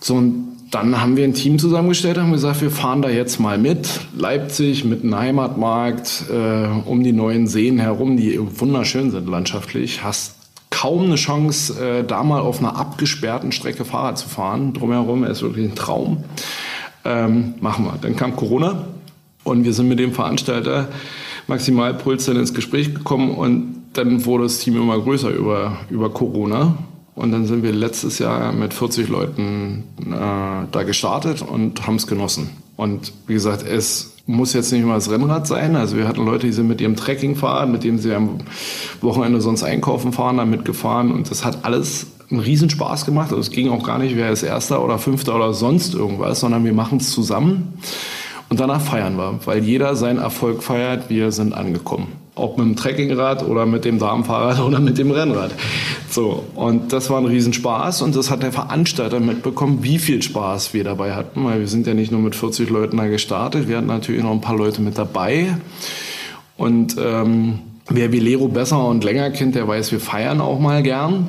So, 0.00 0.16
und 0.16 0.45
dann 0.70 1.00
haben 1.00 1.16
wir 1.16 1.24
ein 1.24 1.34
Team 1.34 1.58
zusammengestellt, 1.58 2.18
haben 2.18 2.32
gesagt, 2.32 2.60
wir 2.60 2.70
fahren 2.70 3.00
da 3.00 3.08
jetzt 3.08 3.38
mal 3.38 3.56
mit. 3.56 3.88
Leipzig 4.16 4.84
mit 4.84 5.04
einem 5.04 5.16
Heimatmarkt 5.16 6.24
äh, 6.30 6.66
um 6.84 7.04
die 7.04 7.12
neuen 7.12 7.46
Seen 7.46 7.78
herum, 7.78 8.16
die 8.16 8.38
wunderschön 8.58 9.10
sind 9.10 9.28
landschaftlich. 9.28 10.02
Hast 10.02 10.34
kaum 10.70 11.04
eine 11.04 11.14
Chance, 11.14 11.80
äh, 11.80 12.04
da 12.04 12.22
mal 12.24 12.40
auf 12.40 12.58
einer 12.58 12.76
abgesperrten 12.76 13.52
Strecke 13.52 13.84
Fahrrad 13.84 14.18
zu 14.18 14.28
fahren. 14.28 14.72
Drumherum 14.72 15.24
ist 15.24 15.42
wirklich 15.42 15.70
ein 15.70 15.74
Traum. 15.76 16.24
Ähm, 17.04 17.54
machen 17.60 17.84
wir. 17.84 17.94
Dann 18.00 18.16
kam 18.16 18.34
Corona 18.34 18.86
und 19.44 19.64
wir 19.64 19.72
sind 19.72 19.88
mit 19.88 20.00
dem 20.00 20.12
Veranstalter 20.12 20.88
Maximalpuls 21.46 22.26
dann 22.26 22.36
ins 22.36 22.52
Gespräch 22.52 22.92
gekommen 22.92 23.30
und 23.30 23.82
dann 23.92 24.24
wurde 24.24 24.44
das 24.44 24.58
Team 24.58 24.76
immer 24.76 24.98
größer 24.98 25.30
über, 25.30 25.78
über 25.90 26.10
Corona. 26.10 26.76
Und 27.16 27.32
dann 27.32 27.46
sind 27.46 27.62
wir 27.62 27.72
letztes 27.72 28.18
Jahr 28.18 28.52
mit 28.52 28.74
40 28.74 29.08
Leuten 29.08 29.84
äh, 29.98 30.12
da 30.70 30.82
gestartet 30.84 31.40
und 31.40 31.86
haben 31.86 31.96
es 31.96 32.06
genossen. 32.06 32.50
Und 32.76 33.14
wie 33.26 33.32
gesagt, 33.32 33.66
es 33.66 34.12
muss 34.26 34.52
jetzt 34.52 34.70
nicht 34.70 34.82
immer 34.82 34.96
das 34.96 35.10
Rennrad 35.10 35.46
sein. 35.46 35.76
Also 35.76 35.96
wir 35.96 36.06
hatten 36.06 36.26
Leute, 36.26 36.46
die 36.46 36.52
sind 36.52 36.68
mit 36.68 36.80
ihrem 36.82 36.94
Trekkingfahrrad, 36.94 37.70
mit 37.70 37.84
dem 37.84 37.98
sie 37.98 38.12
am 38.12 38.40
Wochenende 39.00 39.40
sonst 39.40 39.62
einkaufen 39.62 40.12
fahren, 40.12 40.36
damit 40.36 40.66
gefahren. 40.66 41.10
Und 41.10 41.30
das 41.30 41.42
hat 41.42 41.64
alles 41.64 42.06
einen 42.30 42.40
Riesenspaß 42.40 43.06
gemacht. 43.06 43.30
Also 43.30 43.40
es 43.40 43.50
ging 43.50 43.70
auch 43.70 43.82
gar 43.82 43.98
nicht, 43.98 44.14
wer 44.14 44.30
ist 44.30 44.42
Erster 44.42 44.84
oder 44.84 44.98
Fünfter 44.98 45.36
oder 45.36 45.54
sonst 45.54 45.94
irgendwas, 45.94 46.40
sondern 46.40 46.66
wir 46.66 46.74
machen 46.74 46.98
es 46.98 47.12
zusammen. 47.12 47.78
Und 48.50 48.60
danach 48.60 48.82
feiern 48.82 49.16
wir, 49.16 49.40
weil 49.46 49.64
jeder 49.64 49.96
seinen 49.96 50.18
Erfolg 50.18 50.62
feiert. 50.62 51.08
Wir 51.08 51.32
sind 51.32 51.54
angekommen. 51.54 52.25
Ob 52.36 52.58
mit 52.58 52.66
dem 52.66 52.76
Trekkingrad 52.76 53.44
oder 53.44 53.66
mit 53.66 53.84
dem 53.84 53.98
Damenfahrrad 53.98 54.60
oder 54.64 54.78
mit 54.78 54.98
dem 54.98 55.10
Rennrad. 55.10 55.50
So. 56.08 56.44
Und 56.54 56.92
das 56.92 57.10
war 57.10 57.18
ein 57.18 57.26
Riesenspaß 57.26 58.02
und 58.02 58.14
das 58.14 58.30
hat 58.30 58.44
der 58.44 58.52
Veranstalter 58.52 59.18
mitbekommen, 59.18 59.78
wie 59.82 59.98
viel 59.98 60.22
Spaß 60.22 60.72
wir 60.72 60.84
dabei 60.84 61.14
hatten, 61.14 61.44
weil 61.44 61.58
wir 61.58 61.68
sind 61.68 61.88
ja 61.88 61.94
nicht 61.94 62.12
nur 62.12 62.20
mit 62.20 62.36
40 62.36 62.70
Leuten 62.70 62.98
da 62.98 63.06
gestartet. 63.08 63.66
Wir 63.68 63.78
hatten 63.78 63.88
natürlich 63.88 64.22
noch 64.22 64.30
ein 64.32 64.40
paar 64.40 64.56
Leute 64.56 64.80
mit 64.80 64.96
dabei. 64.96 65.56
Und, 66.56 66.96
ähm, 66.98 67.58
Wer 67.88 68.10
Vilero 68.10 68.48
besser 68.48 68.84
und 68.84 69.04
länger 69.04 69.30
kennt, 69.30 69.54
der 69.54 69.68
weiß, 69.68 69.92
wir 69.92 70.00
feiern 70.00 70.40
auch 70.40 70.58
mal 70.58 70.82
gern. 70.82 71.28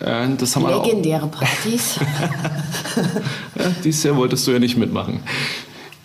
Äh, 0.00 0.26
das 0.36 0.56
haben 0.56 0.66
Legendäre 0.66 1.28
Partys. 1.28 2.00
ja, 3.54 3.70
dieses 3.84 4.02
Jahr 4.02 4.16
wolltest 4.16 4.44
du 4.46 4.50
ja 4.50 4.58
nicht 4.58 4.76
mitmachen 4.76 5.20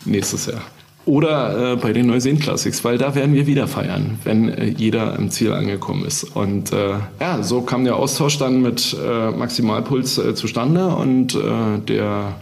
nächstes 0.06 0.45
Jahr. 0.45 0.62
Oder 1.05 1.73
äh, 1.73 1.75
bei 1.77 1.93
den 1.93 2.07
Neuseen 2.07 2.39
Classics, 2.39 2.83
weil 2.83 2.97
da 2.97 3.15
werden 3.15 3.33
wir 3.33 3.47
wieder 3.47 3.67
feiern, 3.67 4.19
wenn 4.23 4.49
äh, 4.49 4.65
jeder 4.65 5.15
im 5.15 5.31
Ziel 5.31 5.53
angekommen 5.53 6.05
ist. 6.05 6.23
Und 6.23 6.71
äh, 6.71 6.95
ja, 7.19 7.41
so 7.41 7.62
kam 7.62 7.83
der 7.83 7.95
Austausch 7.95 8.38
dann 8.38 8.62
mit 8.62 8.95
äh, 9.03 9.31
Maximalpuls 9.31 10.17
äh, 10.17 10.35
zustande 10.35 10.88
und 10.89 11.35
äh, 11.35 11.79
der, 11.88 12.35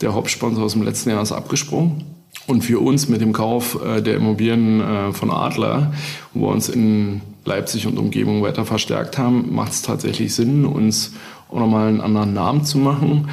der 0.00 0.14
Hauptsponsor 0.14 0.64
aus 0.64 0.72
dem 0.72 0.82
letzten 0.82 1.10
Jahr 1.10 1.22
ist 1.22 1.32
abgesprungen. 1.32 2.04
Und 2.46 2.62
für 2.62 2.78
uns 2.78 3.08
mit 3.08 3.20
dem 3.20 3.32
Kauf 3.32 3.76
der 3.82 4.14
Immobilien 4.14 5.12
von 5.12 5.32
Adler, 5.32 5.92
wo 6.32 6.42
wir 6.42 6.52
uns 6.52 6.68
in 6.68 7.20
Leipzig 7.44 7.88
und 7.88 7.98
Umgebung 7.98 8.40
weiter 8.42 8.64
verstärkt 8.64 9.18
haben, 9.18 9.52
macht 9.52 9.72
es 9.72 9.82
tatsächlich 9.82 10.32
Sinn, 10.32 10.64
uns 10.64 11.12
auch 11.50 11.58
nochmal 11.58 11.88
einen 11.88 12.00
anderen 12.00 12.34
Namen 12.34 12.64
zu 12.64 12.78
machen. 12.78 13.30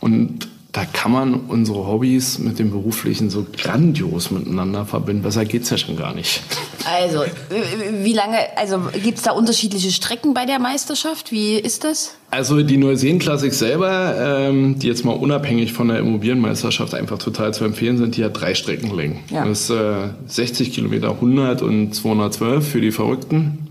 Und 0.00 0.48
da 0.72 0.84
kann 0.84 1.10
man 1.10 1.34
unsere 1.34 1.86
Hobbys 1.86 2.38
mit 2.38 2.58
dem 2.58 2.70
beruflichen 2.70 3.28
so 3.28 3.44
grandios 3.56 4.30
miteinander 4.30 4.86
verbinden. 4.86 5.22
Besser 5.22 5.44
geht's 5.44 5.70
ja 5.70 5.78
schon 5.78 5.96
gar 5.96 6.14
nicht. 6.14 6.42
Also, 6.84 7.24
wie 8.02 8.12
lange, 8.12 8.38
also 8.56 8.80
gibt's 9.02 9.22
da 9.22 9.32
unterschiedliche 9.32 9.90
Strecken 9.90 10.32
bei 10.32 10.46
der 10.46 10.58
Meisterschaft? 10.60 11.32
Wie 11.32 11.54
ist 11.54 11.82
das? 11.84 12.14
Also 12.30 12.62
die 12.62 12.76
Neuseen-Klassik 12.76 13.52
selber, 13.52 14.14
ähm, 14.48 14.78
die 14.78 14.86
jetzt 14.86 15.04
mal 15.04 15.12
unabhängig 15.12 15.72
von 15.72 15.88
der 15.88 15.98
Immobilienmeisterschaft 15.98 16.94
einfach 16.94 17.18
total 17.18 17.52
zu 17.52 17.64
empfehlen 17.64 17.98
sind, 17.98 18.16
die 18.16 18.24
hat 18.24 18.40
drei 18.40 18.54
Streckenlängen. 18.54 19.18
Ja. 19.30 19.44
Das 19.44 19.62
ist 19.62 19.70
äh, 19.70 20.10
60 20.26 20.72
Kilometer, 20.72 21.10
100 21.10 21.62
und 21.62 21.92
212 21.92 22.68
für 22.68 22.80
die 22.80 22.92
Verrückten. 22.92 23.68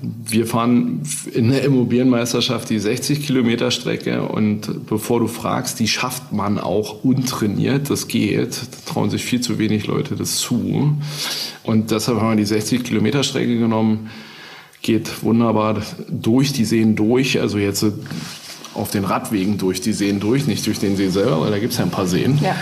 Wir 0.00 0.46
fahren 0.46 1.02
in 1.32 1.50
der 1.50 1.64
Immobilienmeisterschaft 1.64 2.70
die 2.70 2.78
60 2.78 3.24
Kilometer 3.24 3.70
Strecke 3.70 4.22
und 4.22 4.86
bevor 4.86 5.20
du 5.20 5.26
fragst, 5.26 5.80
die 5.80 5.88
schafft 5.88 6.32
man 6.32 6.58
auch 6.58 7.04
untrainiert, 7.04 7.90
das 7.90 8.08
geht. 8.08 8.60
Da 8.62 8.92
trauen 8.92 9.10
sich 9.10 9.24
viel 9.24 9.40
zu 9.40 9.58
wenig 9.58 9.86
Leute 9.86 10.16
das 10.16 10.36
zu. 10.36 10.96
Und 11.62 11.90
deshalb 11.90 12.20
haben 12.20 12.30
wir 12.30 12.36
die 12.36 12.44
60 12.44 12.84
Kilometer 12.84 13.22
Strecke 13.22 13.58
genommen. 13.58 14.10
Geht 14.82 15.22
wunderbar 15.22 15.82
durch 16.08 16.52
die 16.52 16.64
Seen 16.64 16.94
durch, 16.94 17.40
also 17.40 17.58
jetzt 17.58 17.84
auf 18.74 18.90
den 18.90 19.04
Radwegen 19.04 19.58
durch 19.58 19.80
die 19.80 19.92
Seen 19.92 20.20
durch, 20.20 20.46
nicht 20.46 20.66
durch 20.66 20.78
den 20.78 20.96
See 20.96 21.08
selber, 21.08 21.40
weil 21.40 21.50
da 21.50 21.58
gibt 21.58 21.72
es 21.72 21.78
ja 21.78 21.84
ein 21.84 21.90
paar 21.90 22.06
Seen. 22.06 22.38
Ja. 22.42 22.54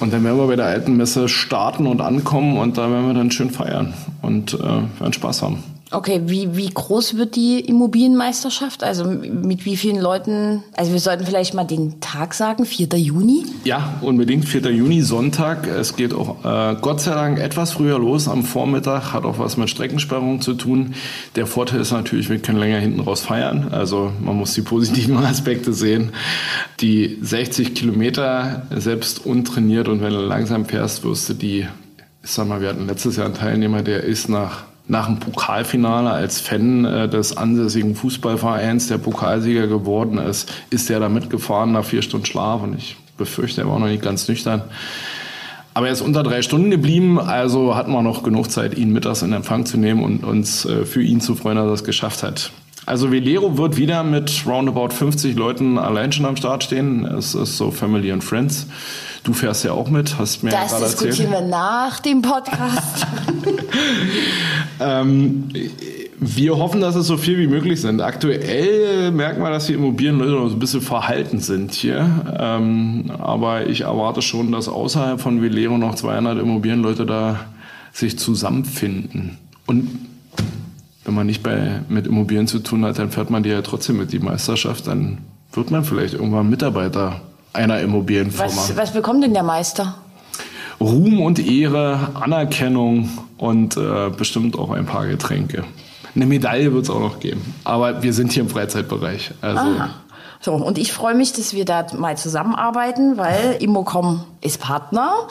Und 0.00 0.12
dann 0.12 0.24
werden 0.24 0.38
wir 0.38 0.46
bei 0.46 0.56
der 0.56 0.66
alten 0.66 0.96
Messe 0.96 1.28
starten 1.28 1.86
und 1.86 2.00
ankommen 2.00 2.56
und 2.58 2.78
da 2.78 2.90
werden 2.90 3.06
wir 3.06 3.14
dann 3.14 3.30
schön 3.30 3.50
feiern 3.50 3.94
und 4.20 4.54
äh, 4.54 4.58
werden 4.58 5.12
Spaß 5.12 5.42
haben. 5.42 5.62
Okay, 5.92 6.22
wie, 6.24 6.56
wie 6.56 6.70
groß 6.70 7.18
wird 7.18 7.36
die 7.36 7.60
Immobilienmeisterschaft? 7.60 8.82
Also 8.82 9.04
mit 9.04 9.66
wie 9.66 9.76
vielen 9.76 10.00
Leuten? 10.00 10.62
Also 10.74 10.92
wir 10.92 11.00
sollten 11.00 11.26
vielleicht 11.26 11.52
mal 11.52 11.64
den 11.64 12.00
Tag 12.00 12.32
sagen, 12.32 12.64
4. 12.64 12.88
Juni? 12.98 13.44
Ja, 13.64 13.94
unbedingt 14.00 14.48
4. 14.48 14.72
Juni, 14.72 15.02
Sonntag. 15.02 15.66
Es 15.66 15.94
geht 15.94 16.14
auch 16.14 16.44
äh, 16.44 16.76
Gott 16.80 17.02
sei 17.02 17.14
Dank 17.14 17.38
etwas 17.38 17.72
früher 17.72 17.98
los 17.98 18.26
am 18.26 18.42
Vormittag, 18.42 19.12
hat 19.12 19.24
auch 19.24 19.38
was 19.38 19.58
mit 19.58 19.68
Streckensperrung 19.68 20.40
zu 20.40 20.54
tun. 20.54 20.94
Der 21.36 21.46
Vorteil 21.46 21.80
ist 21.80 21.92
natürlich, 21.92 22.30
wir 22.30 22.38
können 22.38 22.58
länger 22.58 22.78
hinten 22.78 23.00
raus 23.00 23.20
feiern. 23.20 23.68
Also 23.70 24.12
man 24.18 24.36
muss 24.36 24.54
die 24.54 24.62
positiven 24.62 25.16
Aspekte 25.24 25.74
sehen. 25.74 26.12
Die 26.80 27.18
60 27.20 27.74
Kilometer 27.74 28.66
selbst 28.74 29.26
untrainiert 29.26 29.88
und 29.88 30.00
wenn 30.00 30.14
du 30.14 30.20
langsam 30.20 30.64
fährst, 30.64 31.04
wirst 31.04 31.28
du 31.28 31.34
die, 31.34 31.66
ich 32.22 32.30
sag 32.30 32.48
mal, 32.48 32.62
wir 32.62 32.70
hatten 32.70 32.86
letztes 32.86 33.16
Jahr 33.16 33.26
einen 33.26 33.34
Teilnehmer, 33.34 33.82
der 33.82 34.04
ist 34.04 34.30
nach 34.30 34.71
nach 34.92 35.06
dem 35.06 35.18
Pokalfinale 35.18 36.10
als 36.10 36.40
Fan 36.40 36.84
äh, 36.84 37.08
des 37.08 37.36
ansässigen 37.36 37.96
Fußballvereins, 37.96 38.88
der 38.88 38.98
Pokalsieger 38.98 39.66
geworden 39.66 40.18
ist, 40.18 40.52
ist 40.68 40.90
er 40.90 41.00
da 41.00 41.08
mitgefahren 41.08 41.72
nach 41.72 41.84
vier 41.84 42.02
Stunden 42.02 42.26
Schlaf 42.26 42.62
und 42.62 42.76
ich 42.76 42.96
befürchte, 43.16 43.62
er 43.62 43.68
war 43.68 43.78
noch 43.78 43.86
nicht 43.86 44.02
ganz 44.02 44.28
nüchtern. 44.28 44.62
Aber 45.74 45.86
er 45.86 45.94
ist 45.94 46.02
unter 46.02 46.22
drei 46.22 46.42
Stunden 46.42 46.70
geblieben, 46.70 47.18
also 47.18 47.74
hatten 47.74 47.90
wir 47.90 48.02
noch 48.02 48.22
genug 48.22 48.50
Zeit, 48.50 48.76
ihn 48.76 48.92
mittags 48.92 49.22
in 49.22 49.32
Empfang 49.32 49.64
zu 49.64 49.78
nehmen 49.78 50.04
und 50.04 50.24
uns 50.24 50.66
äh, 50.66 50.84
für 50.84 51.02
ihn 51.02 51.22
zu 51.22 51.34
freuen, 51.34 51.56
dass 51.56 51.66
er 51.66 51.72
es 51.72 51.84
geschafft 51.84 52.22
hat. 52.22 52.52
Also 52.84 53.10
Velero 53.10 53.56
wird 53.56 53.78
wieder 53.78 54.02
mit 54.02 54.44
roundabout 54.46 54.90
50 54.90 55.36
Leuten 55.36 55.78
allein 55.78 56.12
schon 56.12 56.26
am 56.26 56.36
Start 56.36 56.64
stehen. 56.64 57.06
Es 57.06 57.34
ist 57.34 57.56
so 57.56 57.70
Family 57.70 58.12
and 58.12 58.22
Friends. 58.22 58.66
Du 59.24 59.32
fährst 59.32 59.64
ja 59.64 59.72
auch 59.72 59.88
mit, 59.88 60.18
hast 60.18 60.42
mir 60.42 60.50
das 60.50 60.70
gerade 60.70 60.84
erzählt. 60.84 61.10
Das 61.10 61.16
diskutieren 61.16 61.32
wir 61.32 61.48
nach 61.48 62.00
dem 62.00 62.22
Podcast. 62.22 63.06
ähm, 64.80 65.48
wir 66.18 66.56
hoffen, 66.56 66.80
dass 66.80 66.94
es 66.94 67.06
so 67.06 67.16
viel 67.16 67.38
wie 67.38 67.48
möglich 67.48 67.80
sind. 67.80 68.00
Aktuell 68.00 69.10
merken 69.10 69.42
wir, 69.42 69.50
dass 69.50 69.66
die 69.66 69.74
Immobilienleute 69.74 70.32
noch 70.32 70.48
so 70.48 70.54
ein 70.54 70.60
bisschen 70.60 70.80
verhalten 70.80 71.40
sind 71.40 71.72
hier. 71.72 72.08
Ähm, 72.38 73.10
aber 73.18 73.66
ich 73.66 73.82
erwarte 73.82 74.22
schon, 74.22 74.52
dass 74.52 74.68
außerhalb 74.68 75.20
von 75.20 75.42
Velero 75.42 75.78
noch 75.78 75.96
200 75.96 76.38
Immobilienleute 76.38 77.06
da 77.06 77.40
sich 77.92 78.18
zusammenfinden. 78.18 79.38
Und 79.66 79.90
wenn 81.04 81.14
man 81.14 81.26
nicht 81.26 81.42
bei, 81.42 81.80
mit 81.88 82.06
Immobilien 82.06 82.46
zu 82.46 82.60
tun 82.60 82.84
hat, 82.84 82.98
dann 82.98 83.10
fährt 83.10 83.30
man 83.30 83.42
die 83.42 83.50
ja 83.50 83.62
trotzdem 83.62 83.98
mit 83.98 84.12
die 84.12 84.20
Meisterschaft. 84.20 84.86
Dann 84.86 85.18
wird 85.52 85.70
man 85.72 85.84
vielleicht 85.84 86.14
irgendwann 86.14 86.48
Mitarbeiter 86.48 87.20
einer 87.52 87.80
Immobilienfirma. 87.80 88.46
Was, 88.46 88.76
was 88.76 88.92
bekommt 88.92 89.24
denn 89.24 89.34
der 89.34 89.42
Meister? 89.42 89.96
Ruhm 90.80 91.20
und 91.20 91.38
Ehre, 91.38 92.10
Anerkennung 92.14 93.08
und 93.38 93.76
äh, 93.76 94.10
bestimmt 94.10 94.58
auch 94.58 94.70
ein 94.70 94.86
paar 94.86 95.06
Getränke. 95.06 95.64
Eine 96.14 96.26
Medaille 96.26 96.72
wird 96.72 96.84
es 96.84 96.90
auch 96.90 97.00
noch 97.00 97.20
geben. 97.20 97.54
Aber 97.64 98.02
wir 98.02 98.12
sind 98.12 98.32
hier 98.32 98.42
im 98.42 98.48
Freizeitbereich. 98.48 99.32
Also 99.40 99.60
Aha. 99.60 99.90
So, 100.44 100.54
und 100.54 100.76
ich 100.76 100.92
freue 100.92 101.14
mich, 101.14 101.32
dass 101.32 101.54
wir 101.54 101.64
da 101.64 101.86
mal 101.96 102.16
zusammenarbeiten, 102.16 103.16
weil 103.16 103.58
Immocom 103.60 104.24
ist 104.40 104.58
Partner 104.58 105.28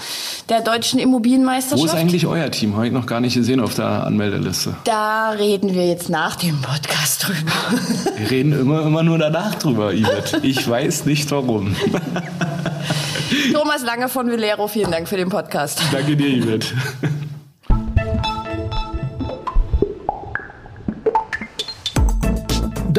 der 0.47 0.61
deutschen 0.61 0.99
Immobilienmeisterschaft. 0.99 1.81
Wo 1.81 1.85
ist 1.85 1.93
eigentlich 1.93 2.25
euer 2.25 2.49
Team? 2.49 2.75
Habe 2.75 2.87
ich 2.87 2.93
noch 2.93 3.05
gar 3.07 3.19
nicht 3.19 3.33
gesehen 3.33 3.59
auf 3.59 3.75
der 3.75 4.05
Anmeldeliste. 4.05 4.73
Da 4.85 5.31
reden 5.31 5.73
wir 5.73 5.85
jetzt 5.85 6.07
nach 6.09 6.37
dem 6.37 6.61
Podcast 6.61 7.27
drüber. 7.27 7.51
Wir 8.17 8.31
reden 8.31 8.57
immer, 8.57 8.83
immer 8.83 9.03
nur 9.03 9.17
danach 9.17 9.55
drüber, 9.55 9.91
Yvette. 9.91 10.39
Ich 10.43 10.65
weiß 10.65 11.05
nicht 11.05 11.29
warum. 11.31 11.75
Thomas 13.53 13.83
Lange 13.83 14.07
von 14.07 14.31
Vilero, 14.31 14.69
vielen 14.69 14.91
Dank 14.91 15.09
für 15.09 15.17
den 15.17 15.27
Podcast. 15.27 15.81
Danke 15.91 16.15
dir, 16.15 16.41
Yvette. 16.41 16.67